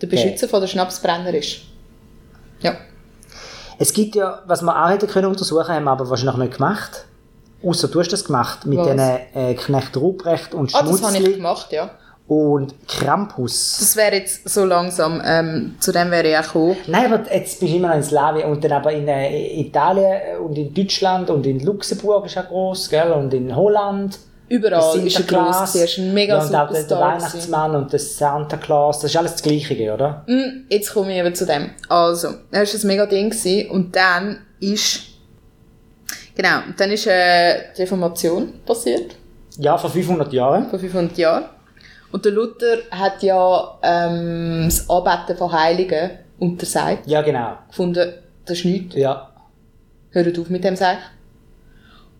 der 0.01 0.07
Beschützer 0.07 0.47
von 0.47 0.61
der 0.61 0.67
Schnapsbrenner 0.67 1.33
ist. 1.33 1.61
Ja. 2.61 2.75
Es 3.79 3.93
gibt 3.93 4.15
ja, 4.15 4.41
was 4.45 4.61
wir 4.61 4.75
auch 4.85 4.89
hätten 4.89 5.07
können 5.07 5.27
untersuchen, 5.27 5.67
haben 5.69 5.85
wir 5.85 5.91
aber 5.91 6.09
wahrscheinlich 6.09 6.35
noch 6.35 6.43
nicht 6.43 6.53
gemacht. 6.57 7.05
Außer 7.63 7.87
du 7.87 7.99
hast 7.99 8.09
das 8.11 8.25
gemacht. 8.25 8.65
Mit 8.65 8.79
Was? 8.79 8.87
diesen 8.87 8.99
äh, 8.99 9.53
Knecht 9.55 9.95
Ruprecht 9.97 10.53
und 10.53 10.73
Ah, 10.75 10.81
das 10.83 11.01
habe 11.01 11.11
ich 11.13 11.17
Schmutzli 11.17 11.33
gemacht, 11.35 11.71
ja. 11.71 11.91
und 12.27 12.73
Krampus. 12.87 13.77
Das 13.79 13.95
wäre 13.95 14.15
jetzt 14.15 14.49
so 14.49 14.65
langsam, 14.65 15.21
ähm, 15.23 15.75
zu 15.79 15.91
dem 15.91 16.09
wäre 16.11 16.27
ich 16.29 16.37
auch 16.37 16.43
gekommen. 16.43 16.77
Nein, 16.87 17.13
aber 17.13 17.31
jetzt 17.33 17.59
bist 17.59 17.71
du 17.71 17.75
immer 17.77 17.89
noch 17.89 17.95
in 17.95 18.03
Slawien 18.03 18.51
und 18.51 18.63
dann 18.63 18.71
aber 18.71 18.91
in 18.91 19.07
äh, 19.07 19.59
Italien 19.59 20.39
und 20.43 20.57
in 20.57 20.73
Deutschland 20.73 21.29
und 21.29 21.45
in 21.45 21.59
Luxemburg 21.59 22.25
ist 22.25 22.35
er 22.35 22.43
groß, 22.43 22.89
gell? 22.89 23.11
Und 23.11 23.33
in 23.33 23.55
Holland. 23.55 24.17
Überall 24.51 24.99
ist 25.07 25.17
er 25.17 25.23
gross, 25.25 25.75
er 25.75 25.85
ist 25.85 25.97
ein 25.97 26.13
mega 26.13 26.37
ja, 26.37 26.43
und 26.43 26.53
auch 26.55 26.69
der, 26.71 26.81
Superstar. 26.81 27.11
gewesen. 27.15 27.23
Weihnachtsmann 27.23 27.75
und 27.75 27.91
der 27.93 27.99
Santa 27.99 28.57
Claus, 28.57 28.99
das 28.99 29.11
ist 29.11 29.17
alles 29.17 29.31
das 29.33 29.41
Gleiche, 29.43 29.93
oder? 29.93 30.23
Mm, 30.27 30.65
Jetzt 30.69 30.93
komme 30.93 31.11
ich 31.13 31.19
eben 31.19 31.33
zu 31.33 31.45
dem. 31.45 31.69
Also, 31.87 32.27
er 32.51 32.61
war 32.61 32.67
ein 32.81 32.87
mega 32.87 33.05
Ding 33.05 33.29
gewesen, 33.29 33.69
und 33.71 33.95
dann 33.95 34.39
ist, 34.59 35.03
genau, 36.35 36.59
dann 36.77 36.91
ist 36.91 37.07
äh, 37.07 37.71
die 37.77 37.81
Reformation 37.83 38.53
passiert, 38.65 39.15
Ja, 39.57 39.77
vor 39.77 39.89
500 39.89 40.31
Jahren. 40.33 40.69
vor 40.69 40.79
500 40.79 41.17
Jahren. 41.17 41.45
Und 42.11 42.25
der 42.25 42.33
Luther 42.33 42.79
hat 42.91 43.23
ja 43.23 43.77
ähm, 43.83 44.63
das 44.65 44.89
Anbeten 44.89 45.37
von 45.37 45.51
Heiligen 45.53 46.11
untersagt, 46.39 47.07
Ja, 47.07 47.21
genau. 47.21 47.53
gefunden, 47.69 48.13
das 48.45 48.57
ist 48.57 48.65
nichts, 48.65 48.95
Ja. 48.95 49.31
hört 50.09 50.37
auf 50.37 50.49
mit 50.49 50.63
dem 50.65 50.75
Seich. 50.75 50.97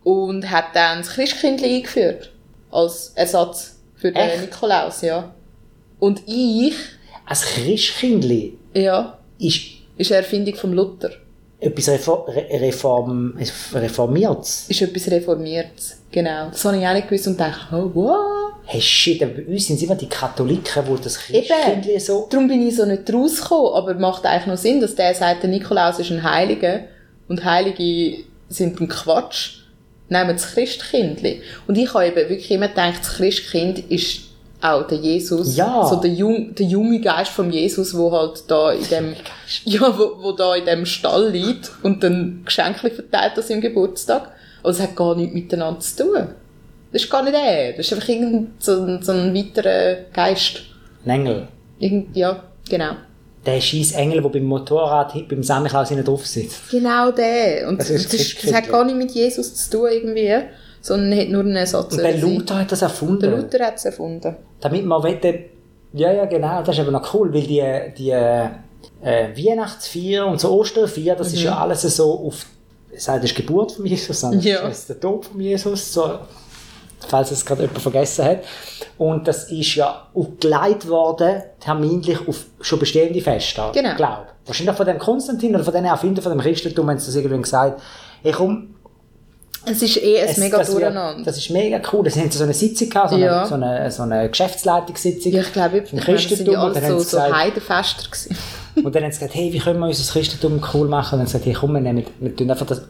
Und 0.04 0.50
hat 0.50 0.74
dann 0.74 0.98
das 0.98 1.10
Christkind 1.10 1.62
eingeführt, 1.62 2.32
als 2.70 3.12
Ersatz 3.14 3.76
für 3.94 4.10
den 4.10 4.16
Echt? 4.16 4.40
Nikolaus, 4.40 5.02
ja. 5.02 5.32
Und 5.98 6.22
ich, 6.26 6.74
Ein 7.26 7.36
Christkindli 7.36 8.58
ja, 8.74 9.18
ist 9.38 9.82
ist 9.96 10.10
eine 10.10 10.22
Erfindung 10.22 10.54
vom 10.54 10.72
Luther. 10.72 11.10
etwas 11.60 11.88
Reform, 11.88 12.24
Reform, 12.50 13.38
Reformiertes. 13.74 14.64
ist 14.68 14.82
etwas 14.82 15.08
Reformiertes. 15.10 15.98
Genau. 16.10 16.48
Das 16.50 16.64
habe 16.64 16.76
ich 16.78 16.86
auch 16.86 16.92
nicht 16.92 17.08
gewusst 17.08 17.28
und 17.28 17.38
dachte, 17.38 17.74
oh, 17.76 17.90
wow. 17.94 18.52
Hey, 18.64 18.80
shit, 18.80 19.22
aber 19.22 19.32
bei 19.32 19.46
uns 19.46 19.66
sind 19.66 19.76
es 19.76 19.82
immer 19.82 19.94
die 19.94 20.08
Katholiken, 20.08 20.84
die 20.84 21.02
das 21.02 21.18
Christkindli 21.18 22.00
so... 22.00 22.26
Darum 22.30 22.48
bin 22.48 22.66
ich 22.66 22.76
so 22.76 22.84
nicht 22.84 23.12
rausgekommen, 23.12 23.74
aber 23.74 23.94
macht 23.94 24.24
eigentlich 24.24 24.46
noch 24.46 24.56
Sinn, 24.56 24.80
dass 24.80 24.94
der 24.94 25.14
sagt, 25.14 25.42
der 25.42 25.50
Nikolaus 25.50 25.98
ist 25.98 26.10
ein 26.10 26.22
Heiliger 26.22 26.80
und 27.28 27.44
Heilige 27.44 28.24
sind 28.48 28.80
ein 28.80 28.88
Quatsch. 28.88 29.61
Nehmen 30.12 30.30
das 30.36 30.52
Christkindli. 30.54 31.42
Und 31.66 31.76
ich 31.78 31.92
habe 31.92 32.06
eben 32.06 32.16
wirklich 32.28 32.50
immer 32.50 32.68
gedacht, 32.68 33.00
das 33.00 33.14
Christkind 33.16 33.78
ist 33.90 34.20
auch 34.60 34.86
der 34.86 34.98
Jesus. 34.98 35.56
Ja. 35.56 35.84
So 35.84 35.96
der, 35.96 36.12
Jung, 36.12 36.54
der 36.54 36.66
junge 36.66 37.00
Geist 37.00 37.32
von 37.32 37.50
Jesus, 37.50 37.96
wo 37.96 38.12
halt 38.12 38.44
da 38.48 38.70
in 38.72 38.86
dem, 38.88 39.14
ja, 39.64 39.80
wo, 39.98 40.22
wo 40.22 40.32
da 40.32 40.54
in 40.54 40.64
dem 40.66 40.86
Stall 40.86 41.30
liegt 41.30 41.70
und 41.82 42.02
dann 42.04 42.42
Geschenke 42.44 42.88
verteilt 42.90 43.32
an 43.36 43.42
seinem 43.42 43.60
Geburtstag. 43.60 44.30
Also 44.62 44.80
es 44.82 44.88
hat 44.88 44.94
gar 44.94 45.16
nichts 45.16 45.34
miteinander 45.34 45.80
zu 45.80 46.04
tun. 46.04 46.28
Das 46.92 47.02
ist 47.02 47.10
gar 47.10 47.24
nicht 47.24 47.34
er. 47.34 47.72
Das 47.72 47.86
ist 47.86 47.92
einfach 47.94 48.08
irgendein 48.08 48.52
so, 48.58 48.82
ein- 48.84 49.02
so 49.02 49.10
ein 49.12 49.34
weiterer 49.34 50.02
Geist. 50.12 50.62
Ein 51.04 51.10
Engel. 51.10 51.48
Irgend, 51.80 52.16
ja, 52.16 52.44
genau. 52.70 52.92
Der 53.44 53.60
scheiß 53.60 53.92
Engel, 53.92 54.22
der 54.22 54.28
beim 54.28 54.44
Motorrad 54.44 55.14
beim 55.28 55.42
Samichlaus 55.42 55.88
hinten 55.88 56.04
drauf 56.04 56.24
sitzt. 56.26 56.70
Genau 56.70 57.10
der. 57.10 57.68
Und 57.68 57.80
Das 57.80 57.90
ist 57.90 58.12
das, 58.12 58.34
das 58.42 58.52
hat 58.54 58.68
gar 58.68 58.84
nicht 58.84 58.96
mit 58.96 59.10
Jesus 59.10 59.54
zu 59.54 59.70
tun 59.78 59.88
irgendwie, 59.90 60.32
sondern 60.80 61.18
hat 61.18 61.28
nur 61.28 61.40
einen 61.40 61.56
Ersatz. 61.56 61.92
Und 61.92 62.02
der. 62.02 62.18
Luther 62.18 62.58
hat 62.60 62.70
das 62.70 62.82
erfunden. 62.82 63.20
Der 63.20 63.30
Luther 63.32 63.66
hat 63.66 63.76
es 63.76 63.84
erfunden. 63.84 64.36
Damit 64.60 64.84
man 64.86 65.02
wette, 65.02 65.40
ja, 65.92 66.12
ja, 66.12 66.24
genau, 66.26 66.62
das 66.62 66.76
ist 66.76 66.80
aber 66.82 66.92
noch 66.92 67.12
cool, 67.14 67.34
weil 67.34 67.42
die, 67.42 67.62
die 67.98 68.10
äh, 68.10 68.48
Weihnachtsfeier 69.02 70.26
und 70.26 70.40
so 70.40 70.50
Osterfeier, 70.58 71.16
das 71.16 71.32
ist 71.32 71.42
ja 71.42 71.58
alles 71.58 71.82
so 71.82 72.26
auf, 72.26 72.46
es 72.94 73.04
sagt, 73.04 73.24
das 73.24 73.30
ist 73.30 73.36
Geburt 73.36 73.72
von 73.72 73.86
Jesus, 73.86 74.20
sondern 74.20 74.40
Ja. 74.40 74.62
das 74.62 74.80
ist 74.80 74.88
der 74.88 75.00
Tod 75.00 75.24
von 75.26 75.40
Jesus, 75.40 75.92
so 75.92 76.18
falls 77.08 77.30
es 77.30 77.44
gerade 77.44 77.62
jemand 77.62 77.80
vergessen 77.82 78.24
hat. 78.24 78.38
Und 78.98 79.26
das 79.28 79.50
ist 79.50 79.74
ja 79.74 80.06
aufgeleitet 80.14 80.88
worden, 80.88 81.42
terminlich, 81.60 82.18
auf 82.28 82.44
schon 82.60 82.78
bestehende 82.78 83.20
Feste. 83.20 83.62
Genau. 83.72 83.94
Glaub. 83.96 84.26
Wahrscheinlich 84.46 84.76
von 84.76 84.86
dem 84.86 84.98
Konstantin 84.98 85.54
oder 85.54 85.64
von 85.64 85.72
den 85.72 85.84
Erfinder 85.84 86.20
von 86.22 86.32
dem 86.32 86.40
Christentum 86.40 86.88
haben 86.90 86.98
sie 86.98 87.06
das 87.06 87.14
irgendwann 87.16 87.42
gesagt. 87.42 87.80
Hey, 88.22 88.32
komm, 88.32 88.74
Es 89.64 89.80
ist 89.82 89.96
eh 90.02 90.20
ein 90.20 90.28
es- 90.28 90.36
mega 90.38 90.58
das, 90.58 90.68
wird- 90.68 90.82
Durcheinander. 90.82 91.24
das 91.24 91.36
ist 91.38 91.50
mega 91.50 91.80
cool. 91.92 92.04
Das 92.04 92.16
haben 92.16 92.28
sie 92.30 92.38
so 92.38 92.44
eine 92.44 92.52
Sitzung 92.54 92.88
gehabt, 92.88 93.10
so, 93.10 93.16
Ja. 93.16 93.40
eine, 93.42 93.46
so, 93.48 93.54
eine, 93.54 93.90
so 93.92 94.02
eine 94.02 94.28
Geschäftsleitungssitzung. 94.28 95.32
ja, 95.32 95.42
ich 95.42 95.52
glaube, 95.52 95.78
ich 95.78 95.88
vom 95.90 95.98
meine, 96.00 96.18
sind 96.18 96.28
Christentum. 96.28 96.54
ja 96.54 96.60
haben 96.60 96.98
so, 96.98 96.98
so 97.00 97.20
Heidenfester 97.20 98.04
und 98.82 98.92
dann 98.94 99.04
haben 99.04 99.12
sie 99.12 99.18
gesagt, 99.20 99.34
hey, 99.36 99.52
wie 99.52 99.58
können 99.60 99.78
wir 99.78 99.86
unser 99.86 100.12
Christentum 100.12 100.60
cool 100.74 100.88
machen? 100.88 101.20
Und 101.20 101.20
dann 101.20 101.20
haben 101.20 101.26
sie 101.26 101.32
gesagt, 101.38 101.46
hey, 101.46 101.52
komm, 101.54 101.74
wir, 101.74 101.80
nehmen, 101.80 102.04
wir, 102.18 102.34
tun 102.36 102.50
einfach 102.50 102.66
das, 102.66 102.82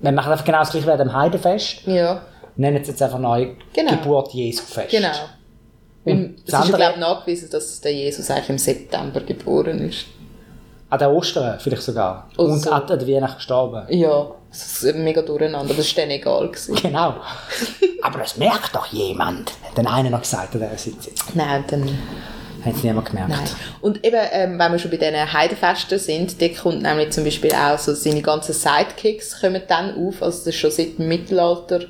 wir 0.00 0.12
machen 0.12 0.32
einfach 0.32 0.44
genau 0.44 0.58
das 0.58 0.70
gleiche 0.70 0.86
wie 0.86 0.90
an 0.90 0.98
dem 0.98 1.12
Heidenfest. 1.14 1.86
Ja, 1.86 2.20
Nennen 2.56 2.82
es 2.82 2.88
jetzt 2.88 3.02
einfach 3.02 3.18
neu 3.18 3.48
Genau. 3.72 3.90
Geburt 3.92 4.32
Jesu 4.32 4.62
Fest. 4.64 4.90
genau. 4.90 5.08
Und 6.04 6.38
es 6.44 6.50
das 6.50 6.64
ist 6.68 6.74
glaube 6.74 6.94
ich, 6.94 7.00
nachgewiesen, 7.00 7.48
dass 7.50 7.80
der 7.80 7.92
Jesus 7.94 8.28
eigentlich 8.30 8.48
im 8.50 8.58
September 8.58 9.20
geboren 9.20 9.88
ist. 9.88 10.06
An 10.90 10.98
der 10.98 11.10
Ostern 11.12 11.58
vielleicht 11.60 11.82
sogar. 11.82 12.28
Oder 12.36 12.52
und 12.52 12.66
an 12.66 12.86
der 12.86 13.08
Weihnachten 13.08 13.36
gestorben. 13.36 13.86
Ja, 13.88 14.32
es 14.50 14.82
ist 14.82 14.96
mega 14.96 15.22
durcheinander, 15.22 15.74
es 15.78 15.96
war 15.96 16.02
dann 16.02 16.10
egal. 16.10 16.48
Gewesen. 16.48 16.74
Genau. 16.74 17.14
Aber 18.02 18.18
das 18.18 18.36
merkt 18.36 18.74
doch 18.74 18.86
jemand. 18.86 19.52
Hat 19.62 19.78
dann 19.78 19.86
einer 19.86 20.10
noch 20.10 20.20
gesagt 20.20 20.54
an 20.54 20.60
dieser 20.60 20.76
Sitzung. 20.76 21.14
Nein, 21.34 21.64
dann... 21.68 21.98
Hat 22.64 22.76
es 22.76 22.84
niemand 22.84 23.08
gemerkt. 23.08 23.30
Nein. 23.30 23.48
Und 23.80 24.04
eben, 24.06 24.20
ähm, 24.30 24.56
wenn 24.56 24.70
wir 24.70 24.78
schon 24.78 24.92
bei 24.92 24.96
diesen 24.96 25.32
Heidefesten 25.32 25.98
sind, 25.98 26.40
da 26.40 26.48
kommt 26.48 26.82
nämlich 26.82 27.10
zum 27.10 27.24
Beispiel 27.24 27.52
auch 27.52 27.76
so 27.76 27.92
seine 27.92 28.22
ganzen 28.22 28.52
Sidekicks 28.52 29.40
kommen 29.40 29.62
dann 29.66 29.96
auf, 29.96 30.22
also 30.22 30.38
das 30.38 30.46
ist 30.48 30.56
schon 30.56 30.70
seit 30.70 30.96
dem 30.98 31.08
Mittelalter 31.08 31.80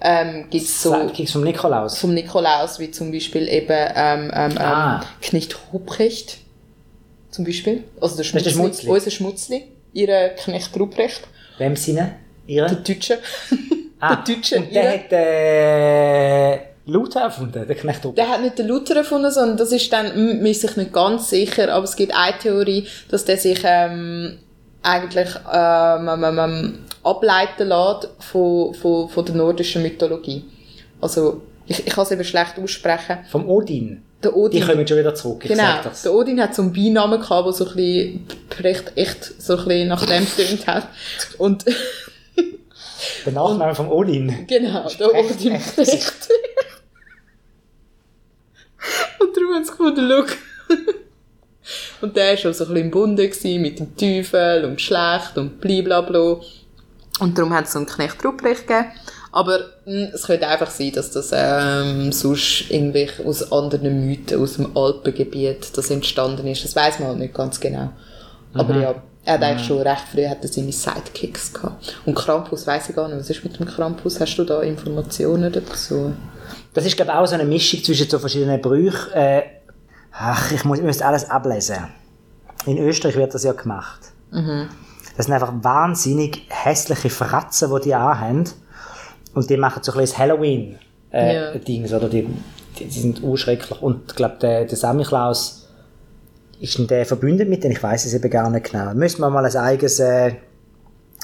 ähm, 0.00 0.46
gibt 0.50 0.64
es 0.64 0.82
so 0.82 0.92
Sidekicks 0.92 1.32
vom 1.32 1.42
Nikolaus. 1.44 1.98
vom 1.98 2.12
Nikolaus, 2.14 2.78
wie 2.78 2.90
zum 2.90 3.10
Beispiel 3.12 3.48
eben 3.48 3.72
ähm, 3.94 4.30
ähm, 4.34 4.50
ähm, 4.52 4.58
Ah. 4.58 5.04
Knecht 5.22 5.56
Ruprecht, 5.72 6.38
zum 7.30 7.44
Beispiel. 7.44 7.84
Also 8.00 8.16
der 8.16 8.24
Schmutzli, 8.24 8.50
Schmutzli. 8.52 8.88
unser 8.90 9.10
Schmutzli, 9.10 9.64
ihre 9.92 10.32
Knecht 10.38 10.78
Ruprecht, 10.78 11.22
Wem 11.58 11.74
Sinne? 11.76 12.16
Ihre? 12.46 12.66
der 12.68 12.76
Deutsche. 12.76 13.18
Ah, 13.98 14.16
der 14.16 14.34
Deutsche, 14.34 14.56
und 14.58 14.74
der 14.74 14.82
ihre. 14.82 14.92
hat 15.04 15.12
äh, 15.12 16.58
Luther 16.84 17.22
erfunden, 17.22 17.66
der 17.66 17.76
Knecht 17.76 18.04
Ruprecht. 18.04 18.18
Der 18.18 18.28
hat 18.28 18.42
nicht 18.42 18.58
den 18.58 18.68
Luther 18.68 18.94
erfunden, 18.96 19.30
sondern 19.30 19.56
das 19.56 19.72
ist 19.72 19.90
dann, 19.92 20.06
m- 20.06 20.36
man 20.38 20.46
ist 20.46 20.60
sich 20.60 20.76
nicht 20.76 20.92
ganz 20.92 21.30
sicher, 21.30 21.72
aber 21.72 21.84
es 21.84 21.96
gibt 21.96 22.14
eine 22.14 22.36
Theorie, 22.38 22.86
dass 23.08 23.24
der 23.24 23.38
sich 23.38 23.58
ähm, 23.64 24.36
eigentlich 24.82 25.28
ähm, 25.50 26.08
ähm, 26.38 26.78
ableiten 27.06 27.68
lässt 27.68 28.08
von, 28.20 28.74
von, 28.74 29.08
von 29.08 29.24
der 29.24 29.34
nordischen 29.34 29.82
Mythologie. 29.82 30.44
Also, 31.00 31.42
ich, 31.66 31.86
ich 31.86 31.92
kann 31.92 32.04
es 32.04 32.10
eben 32.10 32.24
schlecht 32.24 32.58
aussprechen. 32.58 33.18
Vom 33.30 33.48
Odin. 33.48 34.02
Der 34.22 34.30
Die 34.32 34.36
Odin, 34.36 34.66
kommen 34.66 34.86
schon 34.88 34.98
wieder 34.98 35.14
zurück, 35.14 35.44
ich 35.44 35.50
genau, 35.50 35.82
das. 35.84 36.02
der 36.02 36.14
Odin 36.14 36.40
hat 36.40 36.54
so 36.54 36.62
einen 36.62 36.72
Beinamen 36.72 37.20
gehabt, 37.20 37.46
der 37.46 37.52
so 37.52 37.68
ein 37.68 37.76
bisschen 37.76 38.26
Precht 38.48 38.92
echt 38.96 39.42
so 39.42 39.56
ein 39.58 39.64
bisschen 39.64 39.88
nach 39.88 40.04
dem 40.06 40.24
getönt 40.24 40.66
hat. 40.66 40.88
Und 41.38 41.64
Der 43.26 43.32
Nachname 43.32 43.74
vom 43.74 43.90
Odin. 43.90 44.46
Genau, 44.46 44.88
der 44.88 45.08
Precht, 45.08 45.30
Odin 45.32 45.52
echt. 45.52 45.76
Und 49.20 49.36
darum 49.36 49.54
haben 49.54 49.64
sie 49.64 49.70
gefunden, 49.70 50.08
schau. 50.08 50.24
Und 52.00 52.16
der 52.16 52.30
war 52.30 52.36
schon 52.36 52.52
so 52.52 52.64
ein 52.64 52.68
bisschen 52.68 52.84
im 52.86 52.90
Bunde 52.90 53.30
mit 53.58 53.78
dem 53.80 53.96
Teufel 53.96 54.64
und 54.64 54.80
schlecht 54.80 55.36
und 55.36 55.60
blablabla. 55.60 56.40
Und 57.18 57.38
darum 57.38 57.52
hat 57.54 57.64
es 57.64 57.72
so 57.72 57.78
einen 57.78 57.86
Knecht 57.86 58.24
Ruprecht 58.24 58.66
gegeben. 58.66 58.88
Aber 59.32 59.58
mh, 59.84 60.10
es 60.14 60.24
könnte 60.24 60.48
einfach 60.48 60.70
sein, 60.70 60.92
dass 60.92 61.10
das 61.10 61.30
ähm, 61.32 62.12
sonst 62.12 62.70
irgendwie 62.70 63.08
aus 63.24 63.52
anderen 63.52 64.06
Mythen, 64.06 64.40
aus 64.40 64.54
dem 64.54 64.76
Alpengebiet 64.76 65.76
das 65.76 65.90
entstanden 65.90 66.46
ist. 66.46 66.64
Das 66.64 66.76
weiß 66.76 67.00
man 67.00 67.08
halt 67.08 67.18
nicht 67.18 67.34
ganz 67.34 67.60
genau. 67.60 67.90
Aber 68.54 68.74
ja, 68.76 68.94
er 69.24 69.34
hat 69.34 69.42
eigentlich 69.42 69.66
schon 69.66 69.82
recht 69.82 70.04
früh 70.10 70.26
hat 70.26 70.38
er 70.42 70.48
seine 70.48 70.72
Sidekicks 70.72 71.52
gehabt. 71.52 71.96
Und 72.06 72.14
Krampus 72.14 72.66
weiß 72.66 72.88
ich 72.88 72.96
gar 72.96 73.08
nicht. 73.08 73.18
Was 73.18 73.28
ist 73.28 73.44
mit 73.44 73.58
dem 73.58 73.66
Krampus? 73.66 74.20
Hast 74.20 74.36
du 74.36 74.44
da 74.44 74.62
Informationen 74.62 75.52
dazu? 75.52 76.14
Das 76.72 76.86
ist, 76.86 76.96
glaube 76.96 77.10
ich, 77.10 77.16
auch 77.18 77.26
so 77.26 77.34
eine 77.34 77.44
Mischung 77.44 77.82
zwischen 77.82 78.08
so 78.08 78.18
verschiedenen 78.18 78.60
Brüchen. 78.60 79.12
Äh, 79.12 79.42
ach, 80.12 80.52
ich 80.52 80.64
muss, 80.64 80.78
ich 80.78 80.84
müsste 80.84 81.04
alles 81.04 81.28
ablesen. 81.28 81.88
In 82.66 82.78
Österreich 82.78 83.16
wird 83.16 83.34
das 83.34 83.44
ja 83.44 83.52
gemacht. 83.52 84.00
Das 85.16 85.26
sind 85.26 85.34
einfach 85.34 85.52
wahnsinnig 85.62 86.42
hässliche 86.48 87.10
Fratzen, 87.10 87.74
die 87.74 87.84
die 87.84 87.94
anhaben. 87.94 88.44
Und 89.34 89.50
die 89.50 89.56
machen 89.56 89.82
so 89.82 89.92
ein 89.92 89.98
bisschen 89.98 90.18
Ja. 90.18 90.24
Halloween-Dings, 90.24 91.92
oder? 91.92 92.08
Die, 92.08 92.26
die, 92.78 92.84
die 92.84 93.00
sind 93.00 93.22
urschrecklich. 93.22 93.80
Und 93.82 94.10
ich 94.10 94.16
glaube, 94.16 94.36
der, 94.40 94.64
der 94.64 94.76
Samichlaus 94.76 95.68
ist 96.60 96.78
denn 96.78 96.86
der 96.86 97.04
verbündet 97.04 97.48
mit 97.48 97.62
denen? 97.62 97.72
Ich 97.72 97.82
weiß 97.82 98.06
es 98.06 98.14
eben 98.14 98.30
gar 98.30 98.48
nicht 98.50 98.70
genau. 98.70 98.94
Müssen 98.94 99.20
wir 99.20 99.30
mal 99.30 99.44
ein 99.44 99.56
eigenes, 99.56 100.00
äh, 100.00 100.34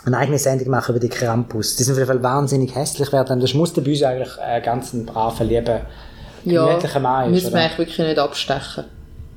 eine 0.05 0.19
eigene 0.19 0.39
Sendung 0.39 0.69
machen 0.69 0.93
über 0.95 1.01
die 1.01 1.09
Krampus. 1.09 1.77
Die 1.77 1.83
sind 1.83 1.93
auf 1.95 1.99
jeden 1.99 2.09
Fall 2.09 2.23
wahnsinnig 2.23 2.75
hässlich 2.75 3.13
werden. 3.13 3.41
Das 3.41 3.55
muss 3.55 3.73
der 3.73 3.83
bei 3.83 3.91
uns 3.93 4.03
eigentlich 4.03 4.33
äh, 4.47 4.61
ganz 4.61 4.93
ein 4.93 5.07
braver, 5.07 5.45
lieber, 5.45 5.83
gemütlicher 6.45 7.01
Mann 7.01 7.33
ist, 7.33 7.45
müssen 7.45 7.55
wir 7.55 7.61
eigentlich 7.61 7.79
wirklich 7.79 7.99
nicht 7.99 8.19
abstechen. 8.19 8.85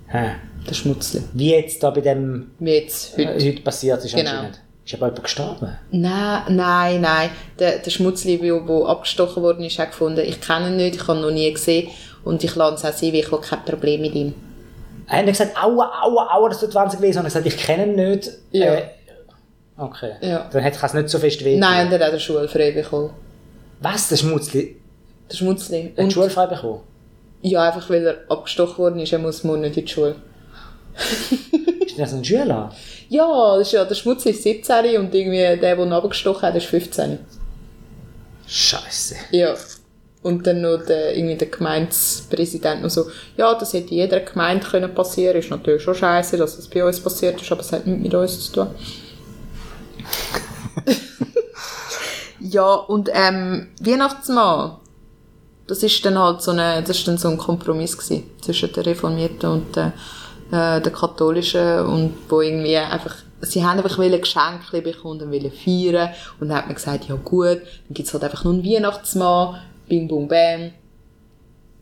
Hä? 0.08 0.32
Der 0.70 0.74
Schmutzli. 0.74 1.22
Wie 1.34 1.52
jetzt 1.52 1.82
da 1.84 1.90
bei 1.92 2.02
dem 2.02 2.52
Wie 2.60 2.72
jetzt 2.72 3.18
äh, 3.20 3.28
heute. 3.28 3.46
heute 3.46 3.62
passiert 3.62 4.04
ist 4.04 4.16
Genau. 4.16 4.30
anscheinend. 4.32 4.62
Ist 4.86 4.94
aber 4.94 5.08
jemand 5.08 5.24
gestorben? 5.24 5.78
Nein, 5.92 6.42
nein, 6.50 7.02
nein. 7.02 7.30
Der, 7.60 7.80
der 7.80 7.90
Schmutzli, 7.92 8.38
der, 8.38 8.56
abgestochen 8.88 9.42
worden 9.42 9.64
ist, 9.64 9.80
hat 9.80 9.92
gefunden, 9.92 10.20
ich 10.24 10.40
kenne 10.42 10.68
ihn 10.70 10.76
nicht, 10.78 10.96
ich 10.96 11.08
habe 11.08 11.18
ihn 11.20 11.22
noch 11.24 11.32
nie 11.32 11.52
gesehen 11.52 11.90
und 12.24 12.44
ich 12.44 12.56
lasse 12.56 12.76
es 12.76 12.86
auch 12.94 12.98
sehen, 12.98 13.14
weil 13.14 13.22
ich 13.22 13.32
habe 13.32 13.42
kein 13.42 13.66
Problem 13.66 14.02
mit 14.02 14.14
ihm. 14.14 14.34
Er 15.08 15.20
hat 15.20 15.26
gesagt, 15.26 15.56
aua, 15.58 15.92
aua, 16.04 16.28
aua, 16.36 16.50
das 16.50 16.60
tut 16.60 16.72
20 16.72 17.02
weh, 17.02 17.12
sondern 17.12 17.32
er 17.32 17.36
hat 17.36 17.44
gesagt, 17.44 17.60
ich 17.62 17.66
kenne 17.66 17.86
ihn 17.88 17.96
nicht. 17.96 18.30
Ja. 18.52 18.76
Äh, 18.76 18.84
okay. 19.78 20.14
Ja. 20.22 20.50
Dann 20.52 20.64
hat 20.64 20.74
es 20.84 20.94
nicht 20.94 21.10
so 21.10 21.18
fest 21.20 21.44
weh. 21.44 21.58
Nein, 21.58 21.88
und 21.88 21.94
er 21.94 22.06
hat 22.08 22.14
auch 22.14 22.20
schulfrei 22.20 22.72
bekommen. 22.72 23.12
Was, 23.82 24.10
der 24.10 24.18
Schmutzli? 24.18 24.76
Der 25.32 25.36
Schmutzli. 25.38 25.94
Hat 25.98 26.04
Und, 26.04 26.14
schulfrei 26.14 26.46
bekommen? 26.48 26.82
ja, 27.42 27.62
einfach 27.72 27.88
weil 27.90 28.06
er 28.08 28.18
abgestochen 28.30 28.78
worden 28.80 29.00
ist, 29.00 29.14
er 29.14 29.20
muss 29.20 29.44
morgen 29.44 29.62
nicht 29.62 29.78
in 29.78 29.86
die 29.86 29.92
Schule. 29.92 30.16
Ist 31.86 32.00
das 32.00 32.14
ein 32.14 32.26
Schüler? 32.26 32.74
Ja, 33.10 33.58
das 33.58 33.68
ist 33.68 33.74
ja, 33.74 33.86
der 33.86 33.96
Schmutzli 33.96 34.32
ist 34.32 34.44
17 34.44 34.98
und 34.98 35.14
irgendwie 35.14 35.38
der, 35.38 35.58
der 35.58 35.80
ihn 35.80 35.94
abgestochen 35.94 36.42
hat, 36.42 36.56
ist 36.56 36.66
15. 36.66 37.20
Scheiße. 38.48 39.16
Ja. 39.32 39.56
Und 40.24 40.48
dann 40.48 40.62
noch 40.62 40.84
der, 40.84 41.16
irgendwie 41.16 41.36
der 41.36 41.50
Gemeindepräsident 41.50 42.82
noch 42.82 42.90
so, 42.90 43.06
ja, 43.38 43.54
das 43.54 43.74
hätte 43.74 43.92
in 43.92 43.98
jeder 43.98 44.22
Gemeinde 44.22 44.66
können 44.66 44.96
passieren. 44.96 45.38
Ist 45.38 45.52
natürlich 45.52 45.84
schon 45.84 45.94
scheiße, 45.94 46.38
dass 46.38 46.56
das 46.56 46.68
bei 46.68 46.84
uns 46.84 47.00
passiert 47.00 47.40
ist, 47.40 47.52
aber 47.52 47.62
es 47.62 47.72
hat 47.72 47.86
nichts 47.86 48.04
mit 48.04 48.14
uns 48.14 48.46
zu 48.48 48.54
tun. 48.54 48.68
ja, 52.40 52.74
und 52.74 53.10
ähm, 53.14 53.68
Weihnachtsmann, 53.80 54.78
das 55.68 55.84
ist 55.84 56.04
dann 56.06 56.18
halt 56.18 56.42
so 56.42 56.52
eine, 56.52 56.82
das 56.82 56.98
ist 56.98 57.08
dann 57.08 57.20
so 57.20 57.28
ein 57.28 57.38
Kompromiss 57.38 57.96
gewesen 57.96 58.24
zwischen 58.42 58.74
den 58.74 58.84
Reformierten 58.84 59.50
und 59.50 59.76
den, 59.76 59.94
äh, 60.52 60.82
den 60.82 60.94
Katholischen 60.94 61.80
und 61.86 62.14
wo 62.30 62.42
irgendwie 62.42 62.78
einfach, 62.78 63.16
sie 63.42 63.64
haben 63.66 63.78
einfach 63.80 63.98
wollen 63.98 64.20
Geschenke 64.20 64.82
bekommen 64.82 65.22
und 65.22 65.32
wollen 65.32 65.52
feiern 65.52 66.10
und 66.40 66.50
dann 66.50 66.58
hat 66.58 66.66
man 66.68 66.76
gesagt, 66.76 67.06
ja 67.08 67.16
gut, 67.16 67.58
dann 67.88 67.94
gibt's 67.94 68.14
halt 68.14 68.24
einfach 68.24 68.44
nur 68.44 68.54
einen 68.54 68.66
Weihnachtsmann, 68.66 69.60
bing, 69.88 70.08
bum, 70.08 70.28
bam. 70.28 70.72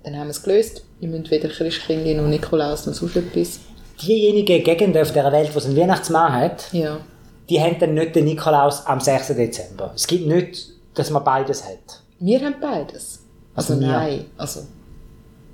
Dann 0.04 0.15
haben 0.17 0.28
wir 0.28 0.32
es 0.32 0.43
gelöst. 0.43 0.84
Wir 0.99 1.08
müssen 1.10 1.30
weder 1.32 1.47
Christkindli 1.49 2.13
noch 2.15 2.28
Nikolaus 2.28 2.86
noch 2.86 2.93
sonst 2.93 3.15
etwas. 3.15 3.60
Diejenigen 4.02 4.63
Gegenden 4.63 5.02
auf 5.02 5.12
dieser 5.13 5.32
Welt, 5.32 5.49
wo 5.54 5.60
es 5.60 5.65
einen 5.65 5.78
Weihnachtsmann 5.78 6.34
hat, 6.34 6.65
Ja. 6.73 6.97
die 7.49 7.62
haben 7.62 7.78
dann 7.80 7.93
nicht 7.93 8.15
den 8.15 8.26
Nikolaus 8.26 8.86
am 8.86 8.99
6. 8.99 9.28
Dezember. 9.36 9.91
Es 9.95 10.06
gibt 10.08 10.28
nicht, 10.28 10.67
dass 10.95 11.10
man 11.10 11.23
beides 11.23 11.63
hat. 11.63 12.02
Wir 12.19 12.41
haben 12.41 12.56
beides. 12.60 13.19
Also, 13.56 13.73
Also 13.75 13.85
nein. 13.85 14.25
Also, 14.37 14.62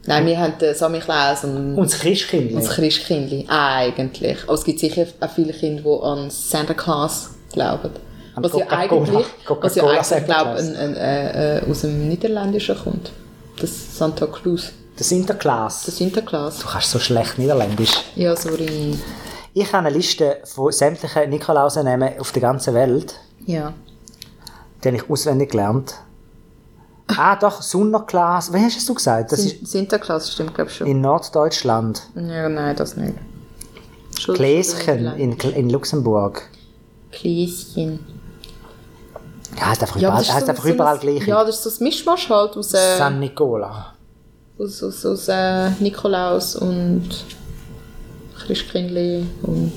nein, 0.09 0.25
wir 0.25 0.39
haben 0.39 0.53
den 0.59 0.75
Samichlaus 0.75 1.43
und, 1.45 1.75
Und 1.77 1.91
das 1.91 1.99
Christkind. 1.99 2.51
und 2.51 2.63
das 2.63 2.69
Christkindli. 2.75 3.45
Eigentlich. 3.47 4.43
Aber 4.43 4.53
es 4.53 4.63
gibt 4.65 4.79
sicher 4.79 5.05
auch 5.21 5.29
viele 5.29 5.53
Kinder, 5.53 5.83
die 5.83 6.03
an 6.03 6.29
Santa 6.29 6.73
Claus 6.73 7.29
glauben. 7.53 7.91
An 8.35 8.43
Was 8.43 8.53
ja 8.53 8.67
eigentlich, 8.67 9.25
was 9.47 9.75
ja 9.75 9.83
eigentlich 9.83 10.03
Santa 10.03 10.25
glaub, 10.25 10.43
Claus. 10.55 10.59
ein, 10.59 10.75
ein, 10.75 10.95
äh, 10.95 11.57
äh, 11.59 11.69
aus 11.69 11.81
dem 11.81 12.07
Niederländischen 12.09 12.77
kommt. 12.77 13.11
Das 13.59 13.97
Santa 13.97 14.27
Claus. 14.27 14.71
Der 14.97 15.05
Sinterklaas. 15.05 15.85
Der 15.85 15.93
Santa 15.93 16.21
Claus. 16.21 16.59
Du 16.59 16.67
kannst 16.67 16.91
so 16.91 16.99
schlecht 16.99 17.37
Niederländisch. 17.39 17.93
Ja, 18.15 18.35
sorry. 18.35 18.97
Ich 19.53 19.67
habe 19.73 19.87
eine 19.87 19.95
Liste 19.95 20.37
von 20.43 20.71
sämtlichen 20.71 21.29
Nikolausennamen 21.29 22.19
auf 22.19 22.31
der 22.33 22.41
ganzen 22.41 22.73
Welt. 22.73 23.15
Ja. 23.45 23.73
Die 24.83 24.87
habe 24.89 24.97
ich 24.97 25.09
auswendig 25.09 25.51
gelernt. 25.51 25.95
Ah, 27.17 27.35
doch, 27.35 27.61
Sunderklaas. 27.61 28.53
Wie 28.53 28.59
hast 28.63 28.87
du 28.87 28.93
gesagt? 28.93 29.31
Das 29.31 29.39
ist 29.39 29.49
Sin- 29.57 29.65
Sinterklaas 29.65 30.31
stimmt, 30.31 30.53
glaube 30.53 30.69
ich, 30.69 30.77
schon. 30.77 30.87
in 30.87 31.01
Norddeutschland. 31.01 32.01
Ja, 32.15 32.47
nein, 32.49 32.75
das 32.75 32.95
nicht. 32.97 33.15
Gläschen 34.25 35.05
in, 35.17 35.33
in 35.33 35.69
Luxemburg. 35.69 36.43
Gläschen. 37.11 37.99
Ja, 39.57 39.69
heißt 39.69 39.81
einfach 39.81 39.95
Ja, 39.99 40.09
überall, 40.09 40.19
das 40.19 40.27
ist 40.27 40.33
heißt 40.35 40.45
so- 40.45 40.49
einfach 40.51 40.63
so 40.63 40.69
überall 40.69 40.99
gleich. 40.99 41.25
Ja, 41.27 41.43
das 41.43 41.55
ist 41.65 41.77
so 41.77 41.83
ein 41.83 41.87
Mischmasch 41.87 42.29
halt 42.29 42.55
aus, 42.55 42.73
äh, 42.73 42.97
San 42.97 43.19
Nicola. 43.19 43.93
aus, 44.59 44.83
aus, 44.83 45.05
aus 45.05 45.27
äh, 45.29 45.71
Nikolaus 45.79 46.55
und 46.57 47.09
Christkindli 48.45 49.25
und... 49.43 49.71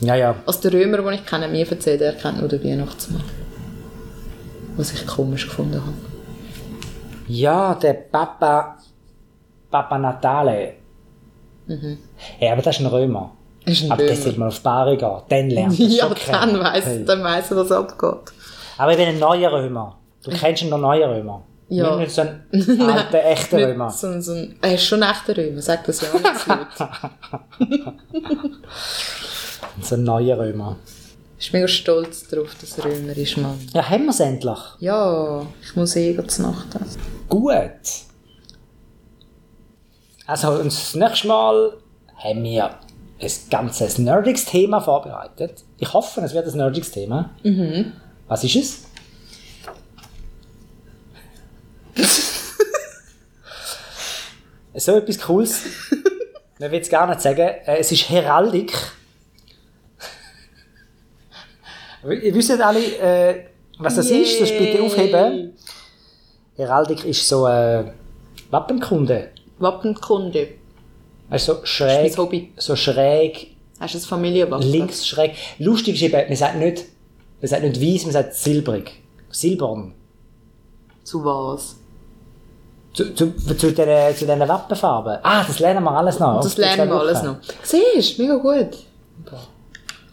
Ja, 0.00 0.14
ja. 0.14 0.34
Also 0.46 0.60
der 0.70 0.74
Römer, 0.80 0.98
den 0.98 1.14
ich 1.14 1.26
kenne, 1.26 1.48
mir 1.48 1.68
erzählt, 1.68 2.00
er 2.00 2.12
kennt 2.12 2.38
nur 2.38 2.48
den 2.48 2.62
Weihnachtsmann. 2.62 3.22
Was 4.78 4.92
ich 4.92 5.06
komisch 5.06 5.46
gefunden 5.48 5.74
habe. 5.80 5.92
Ja, 7.26 7.74
der 7.74 7.92
Papa, 7.92 8.78
Papa 9.70 9.98
Natale. 9.98 10.74
Ja, 12.40 12.52
aber 12.52 12.62
das 12.62 12.76
ist 12.76 12.82
ein 12.82 12.86
Römer. 12.86 13.32
Er 13.66 13.72
ist 13.72 13.82
ein 13.84 13.92
aber 13.92 14.02
Römer. 14.04 14.14
sollte 14.16 14.38
mal 14.40 14.48
auf 14.48 14.60
Bari 14.62 14.96
gehen. 14.96 15.16
Dann 15.28 15.50
lernt 15.50 15.78
er 15.78 15.86
es 15.86 15.96
Ja, 15.98 16.08
dann 16.32 16.60
weiss, 16.60 16.84
Hey. 16.86 17.04
dann 17.04 17.22
weiss 17.22 17.50
er, 17.50 17.56
was 17.58 17.70
abgeht. 17.72 18.32
Aber 18.78 18.92
ich 18.92 18.96
bin 18.96 19.08
ein 19.08 19.18
neuer 19.18 19.52
Römer. 19.52 19.98
Du 20.24 20.30
kennst 20.30 20.62
einen 20.62 20.80
neuen 20.80 21.10
Römer. 21.10 21.42
Ja. 21.68 21.96
Nicht 21.96 22.12
so 22.12 22.22
einen 22.22 22.40
alten, 22.80 23.16
echten 23.16 23.56
Nicht 23.56 23.66
Römer. 23.66 23.90
So, 23.90 24.06
ein- 24.06 24.22
so 24.22 24.32
ein, 24.32 24.56
er 24.62 24.74
ist 24.74 24.84
schon 24.84 25.02
ein 25.02 25.10
echter 25.10 25.36
Römer, 25.36 25.60
sag 25.60 25.84
das 25.84 26.00
ja 26.00 26.08
nicht 26.14 26.38
so 26.40 26.50
laut. 26.50 26.68
So 29.82 29.94
ein 29.96 30.04
neuer 30.04 30.38
Römer. 30.38 30.76
Ich 31.40 31.52
bin 31.52 31.60
mega 31.60 31.68
stolz 31.68 32.26
darauf, 32.28 32.54
dass 32.60 32.78
er 32.78 32.84
Römer 32.86 33.16
ist, 33.16 33.36
Mann. 33.36 33.58
Ja, 33.72 33.88
haben 33.88 34.04
wir 34.04 34.10
es 34.10 34.20
endlich. 34.20 34.58
Ja, 34.80 35.46
ich 35.62 35.76
muss 35.76 35.94
eh 35.96 36.16
zur 36.26 36.46
Nacht 36.48 36.74
essen. 36.74 37.00
Gut. 37.28 37.62
Also, 40.26 40.50
und 40.52 40.66
das 40.66 40.94
nächste 40.94 41.28
Mal 41.28 41.76
haben 42.16 42.42
wir 42.42 42.70
ein 43.20 43.30
ganzes 43.50 43.98
nerdiges 43.98 44.44
Thema 44.46 44.80
vorbereitet. 44.80 45.62
Ich 45.78 45.92
hoffe, 45.92 46.20
es 46.22 46.34
wird 46.34 46.46
ein 46.48 46.56
nerdiges 46.56 46.90
Thema. 46.90 47.30
Mhm. 47.44 47.92
Was 48.26 48.42
ist 48.44 48.56
es? 48.56 48.82
so 54.74 54.96
etwas 54.96 55.18
Cooles. 55.20 55.62
Man 56.58 56.70
will 56.72 56.80
es 56.80 56.88
gar 56.90 57.06
nicht 57.06 57.20
sagen. 57.20 57.40
Äh, 57.40 57.78
Es 57.78 57.92
ist 57.92 58.08
Heraldik. 58.10 58.72
Ihr 62.04 62.34
wisst 62.34 62.50
alle, 62.60 62.80
äh, 62.80 63.44
was 63.78 63.96
das 63.96 64.10
ist. 64.10 64.40
Das 64.40 64.50
bitte 64.50 64.82
aufheben. 64.82 65.54
Heraldik 66.56 67.04
ist 67.04 67.26
so 67.28 67.46
äh, 67.46 67.84
Wappenkunde. 68.50 69.28
Wappenkunde. 69.58 70.48
Also 71.30 71.54
so 71.54 71.64
schräg, 71.66 72.06
Das 72.10 72.18
Hobby. 72.18 72.52
so 72.56 72.74
schräg, 72.76 73.54
Hast 73.80 73.94
du 73.94 73.98
ein 73.98 74.02
Familienwappen? 74.02 74.66
links 74.68 75.06
schräg. 75.06 75.34
Lustig 75.58 75.94
ist 75.96 76.02
eben, 76.02 76.26
man 76.28 76.36
sagt 76.36 76.56
nicht, 76.56 76.84
man 77.40 77.48
sagt 77.48 77.62
nicht 77.62 77.80
weiß, 77.80 78.04
man 78.04 78.12
sagt 78.12 78.34
silbrig. 78.34 79.02
Silbern. 79.30 79.94
Zu 81.04 81.24
was? 81.24 81.76
Zu, 82.94 83.14
zu, 83.14 83.32
zu, 83.56 83.72
den, 83.72 84.16
zu 84.16 84.26
den 84.26 84.40
Wappenfarben. 84.40 85.18
Ah, 85.22 85.44
das 85.44 85.58
lernen 85.60 85.84
wir 85.84 85.92
alles 85.92 86.18
noch. 86.18 86.40
Das 86.42 86.56
lernen 86.56 86.88
wir 86.88 86.98
alles 87.00 87.22
noch. 87.22 87.36
Siehst 87.62 88.18
du, 88.18 88.22
mega 88.22 88.36
gut. 88.36 88.76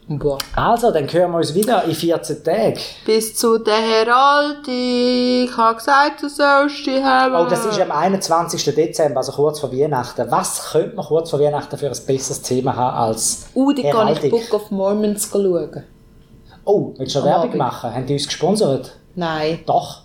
Boah. 0.08 0.38
Also, 0.56 0.92
dann 0.92 1.12
hören 1.12 1.32
wir 1.32 1.38
uns 1.38 1.56
wieder 1.56 1.84
in 1.86 1.96
14 1.96 2.44
Tagen. 2.44 2.78
Bis 3.06 3.36
zu 3.36 3.58
der 3.58 3.74
Heraldik. 3.78 5.50
Ich 5.50 5.58
habe 5.58 5.78
gesagt, 5.78 6.22
du 6.22 6.30
sollst 6.30 6.86
die 6.86 7.04
haben. 7.04 7.34
Oh, 7.34 7.50
das 7.50 7.66
ist 7.66 7.80
am 7.80 7.92
21. 7.92 8.64
Dezember, 8.76 9.18
also 9.18 9.32
kurz 9.32 9.60
vor 9.60 9.72
Weihnachten. 9.72 10.30
Was 10.30 10.72
könnte 10.72 10.96
man 10.96 11.06
kurz 11.06 11.32
vor 11.32 11.40
Weihnachten 11.40 11.76
für 11.78 11.88
ein 11.88 11.98
besseres 12.06 12.42
Thema 12.44 12.76
haben 12.76 12.98
als 12.98 13.48
Uh, 13.56 13.74
die 13.74 13.84
kann 13.84 14.10
ich? 14.10 14.30
Book 14.30 14.54
of 14.54 14.70
Mormons 14.70 15.30
schauen. 15.32 15.84
Oh, 16.66 16.94
willst 16.98 17.16
du 17.16 17.20
noch 17.20 17.26
Werbung 17.26 17.58
machen? 17.58 17.94
Haben 17.94 18.06
die 18.06 18.14
uns 18.14 18.28
gesponsert? 18.28 18.96
Nein. 19.16 19.60
Doch. 19.66 20.04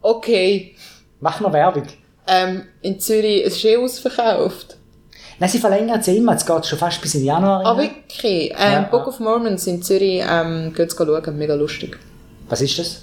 Okay. 0.00 0.76
Mach 1.20 1.40
noch 1.40 1.52
Werbung. 1.52 1.84
Ähm, 2.26 2.66
in 2.80 3.00
Zürich 3.00 3.44
es 3.44 3.56
ist 3.56 3.64
eh 3.64 3.76
ausverkauft. 3.76 4.76
Nein, 5.42 5.50
sie 5.50 5.58
verlängern 5.58 5.98
es 5.98 6.06
immer. 6.06 6.32
Jetzt 6.34 6.46
geht 6.46 6.58
es 6.60 6.68
schon 6.68 6.78
fast 6.78 7.02
bis 7.02 7.16
in 7.16 7.24
Januar. 7.24 7.66
Ah, 7.66 7.72
rein. 7.72 7.90
wirklich? 7.90 8.52
Ähm, 8.56 8.72
Ja, 8.74 8.82
Book 8.82 9.08
of 9.08 9.18
Mormons 9.18 9.66
in 9.66 9.82
Zürich, 9.82 10.22
ähm, 10.24 10.72
geht's 10.72 10.96
schauen. 10.96 11.36
Mega 11.36 11.54
lustig. 11.54 11.98
Was 12.48 12.60
ist 12.60 12.78
das? 12.78 13.02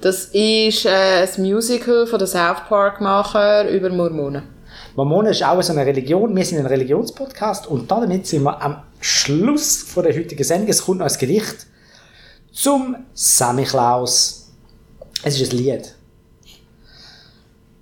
Das 0.00 0.24
ist 0.32 0.84
äh, 0.84 0.88
ein 1.22 1.42
Musical 1.42 2.08
von 2.08 2.18
den 2.18 2.26
South 2.26 2.62
Park 2.68 3.00
Macher 3.00 3.68
über 3.68 3.88
Mormonen. 3.88 4.42
Mormonen 4.96 5.30
ist 5.30 5.44
auch 5.44 5.62
so 5.62 5.72
eine 5.72 5.86
Religion. 5.86 6.34
Wir 6.34 6.44
sind 6.44 6.58
ein 6.58 6.66
Religionspodcast 6.66 7.68
und 7.68 7.88
damit 7.88 8.26
sind 8.26 8.42
wir 8.42 8.60
am 8.60 8.82
Schluss 8.98 9.84
von 9.84 10.02
der 10.02 10.12
heutigen 10.12 10.42
Sendung. 10.42 10.70
Es 10.70 10.84
kommt 10.84 10.98
noch 10.98 11.06
ein 11.06 11.18
Gedicht 11.20 11.68
zum 12.50 12.96
Samichlaus. 13.14 14.50
Es 15.22 15.40
ist 15.40 15.52
ein 15.52 15.58
Lied. 15.58 15.94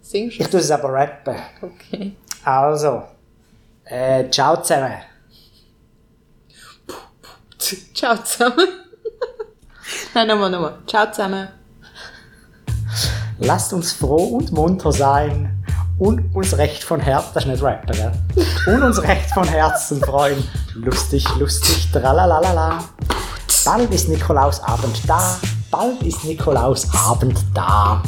Singst 0.02 0.40
Ich 0.40 0.46
tue 0.48 0.60
es 0.60 0.70
aber 0.70 0.92
rappen. 0.92 1.36
Okay. 1.62 2.12
Also, 2.44 3.04
äh, 3.88 4.30
ciao 4.30 4.62
zusammen. 4.62 4.94
Ciao 7.94 8.16
zusammen. 8.22 8.68
Nein, 10.14 10.28
nochmal, 10.28 10.50
nochmal. 10.50 10.78
Ciao 10.86 11.10
zusammen. 11.10 11.48
Lasst 13.38 13.72
uns 13.72 13.92
froh 13.92 14.36
und 14.36 14.52
munter 14.52 14.92
sein 14.92 15.64
und 15.98 16.34
uns 16.34 16.56
recht 16.56 16.82
von 16.82 17.00
Herzen, 17.00 17.30
das 17.34 17.44
ist 17.44 17.50
nicht 17.50 17.62
rappen, 17.62 17.92
gell? 17.92 18.12
Und 18.66 18.82
uns 18.82 19.02
recht 19.02 19.30
von 19.30 19.46
Herzen 19.46 20.00
freuen. 20.00 20.42
Lustig, 20.74 21.26
lustig, 21.38 21.90
tralalala. 21.92 22.84
Bald 23.64 23.92
ist 23.92 24.08
Nikolausabend 24.08 25.08
da, 25.08 25.38
bald 25.70 26.02
ist 26.02 26.24
Nikolausabend 26.24 27.38
da. 27.54 28.02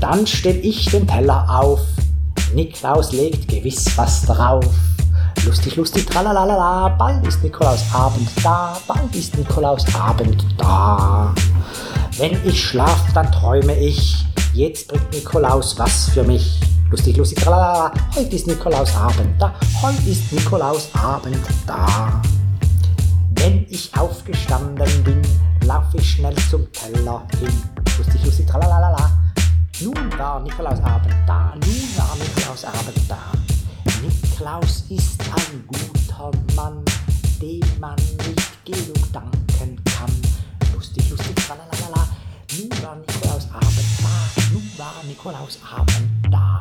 Dann 0.00 0.26
stell 0.26 0.56
ich 0.64 0.86
den 0.86 1.06
Teller 1.06 1.46
auf, 1.48 1.80
Niklaus 2.54 3.12
legt 3.12 3.48
gewiss 3.48 3.86
was 3.96 4.22
drauf. 4.22 4.64
Lustig, 5.44 5.76
lustig, 5.76 6.06
tralalala, 6.06 6.88
bald 6.90 7.26
ist 7.26 7.42
Nikolausabend 7.42 8.28
da, 8.44 8.78
bald 8.86 9.14
ist 9.14 9.36
Nikolausabend 9.36 10.44
da. 10.58 11.34
Wenn 12.18 12.38
ich 12.46 12.62
schlaf, 12.62 13.12
dann 13.14 13.32
träume 13.32 13.76
ich, 13.76 14.24
jetzt 14.52 14.88
bringt 14.88 15.10
Nikolaus 15.12 15.78
was 15.78 16.10
für 16.10 16.22
mich. 16.22 16.60
Lustig, 16.90 17.16
lustig, 17.16 17.38
tralalala, 17.42 17.92
heute 18.14 18.36
ist 18.36 18.46
Nikolausabend 18.46 19.40
da, 19.40 19.54
heute 19.80 20.10
ist 20.10 20.30
Nikolausabend 20.32 21.44
da. 21.66 22.20
Wenn 23.30 23.66
ich 23.68 23.90
aufgestanden 23.98 25.02
bin, 25.02 25.22
lauf 25.64 25.86
ich 25.94 26.08
schnell 26.08 26.36
zum 26.50 26.70
Teller 26.72 27.22
hin. 27.40 27.62
Lustig, 27.98 28.24
lustig, 28.24 28.46
tralalala. 28.46 29.21
Nun 29.80 30.18
war 30.18 30.40
Nikolausabend 30.40 31.14
da, 31.26 31.54
nun 31.54 31.96
war 31.96 32.16
Nikolausabend 32.16 32.98
da. 33.08 33.18
Niklaus 34.02 34.84
ist 34.88 35.20
ein 35.22 35.64
guter 35.66 36.30
Mann, 36.54 36.84
dem 37.40 37.60
man 37.80 37.96
nicht 37.96 38.64
genug 38.64 39.12
danken 39.12 39.82
kann. 39.84 40.12
Lustig, 40.74 41.08
lustig, 41.10 41.34
tralalala. 41.36 42.08
Nun 42.58 42.70
war 42.82 42.96
Nikolausabend 42.96 43.86
da, 44.02 44.42
nun 44.52 44.70
war 44.76 44.94
Nikolausabend 45.04 46.30
da. 46.30 46.60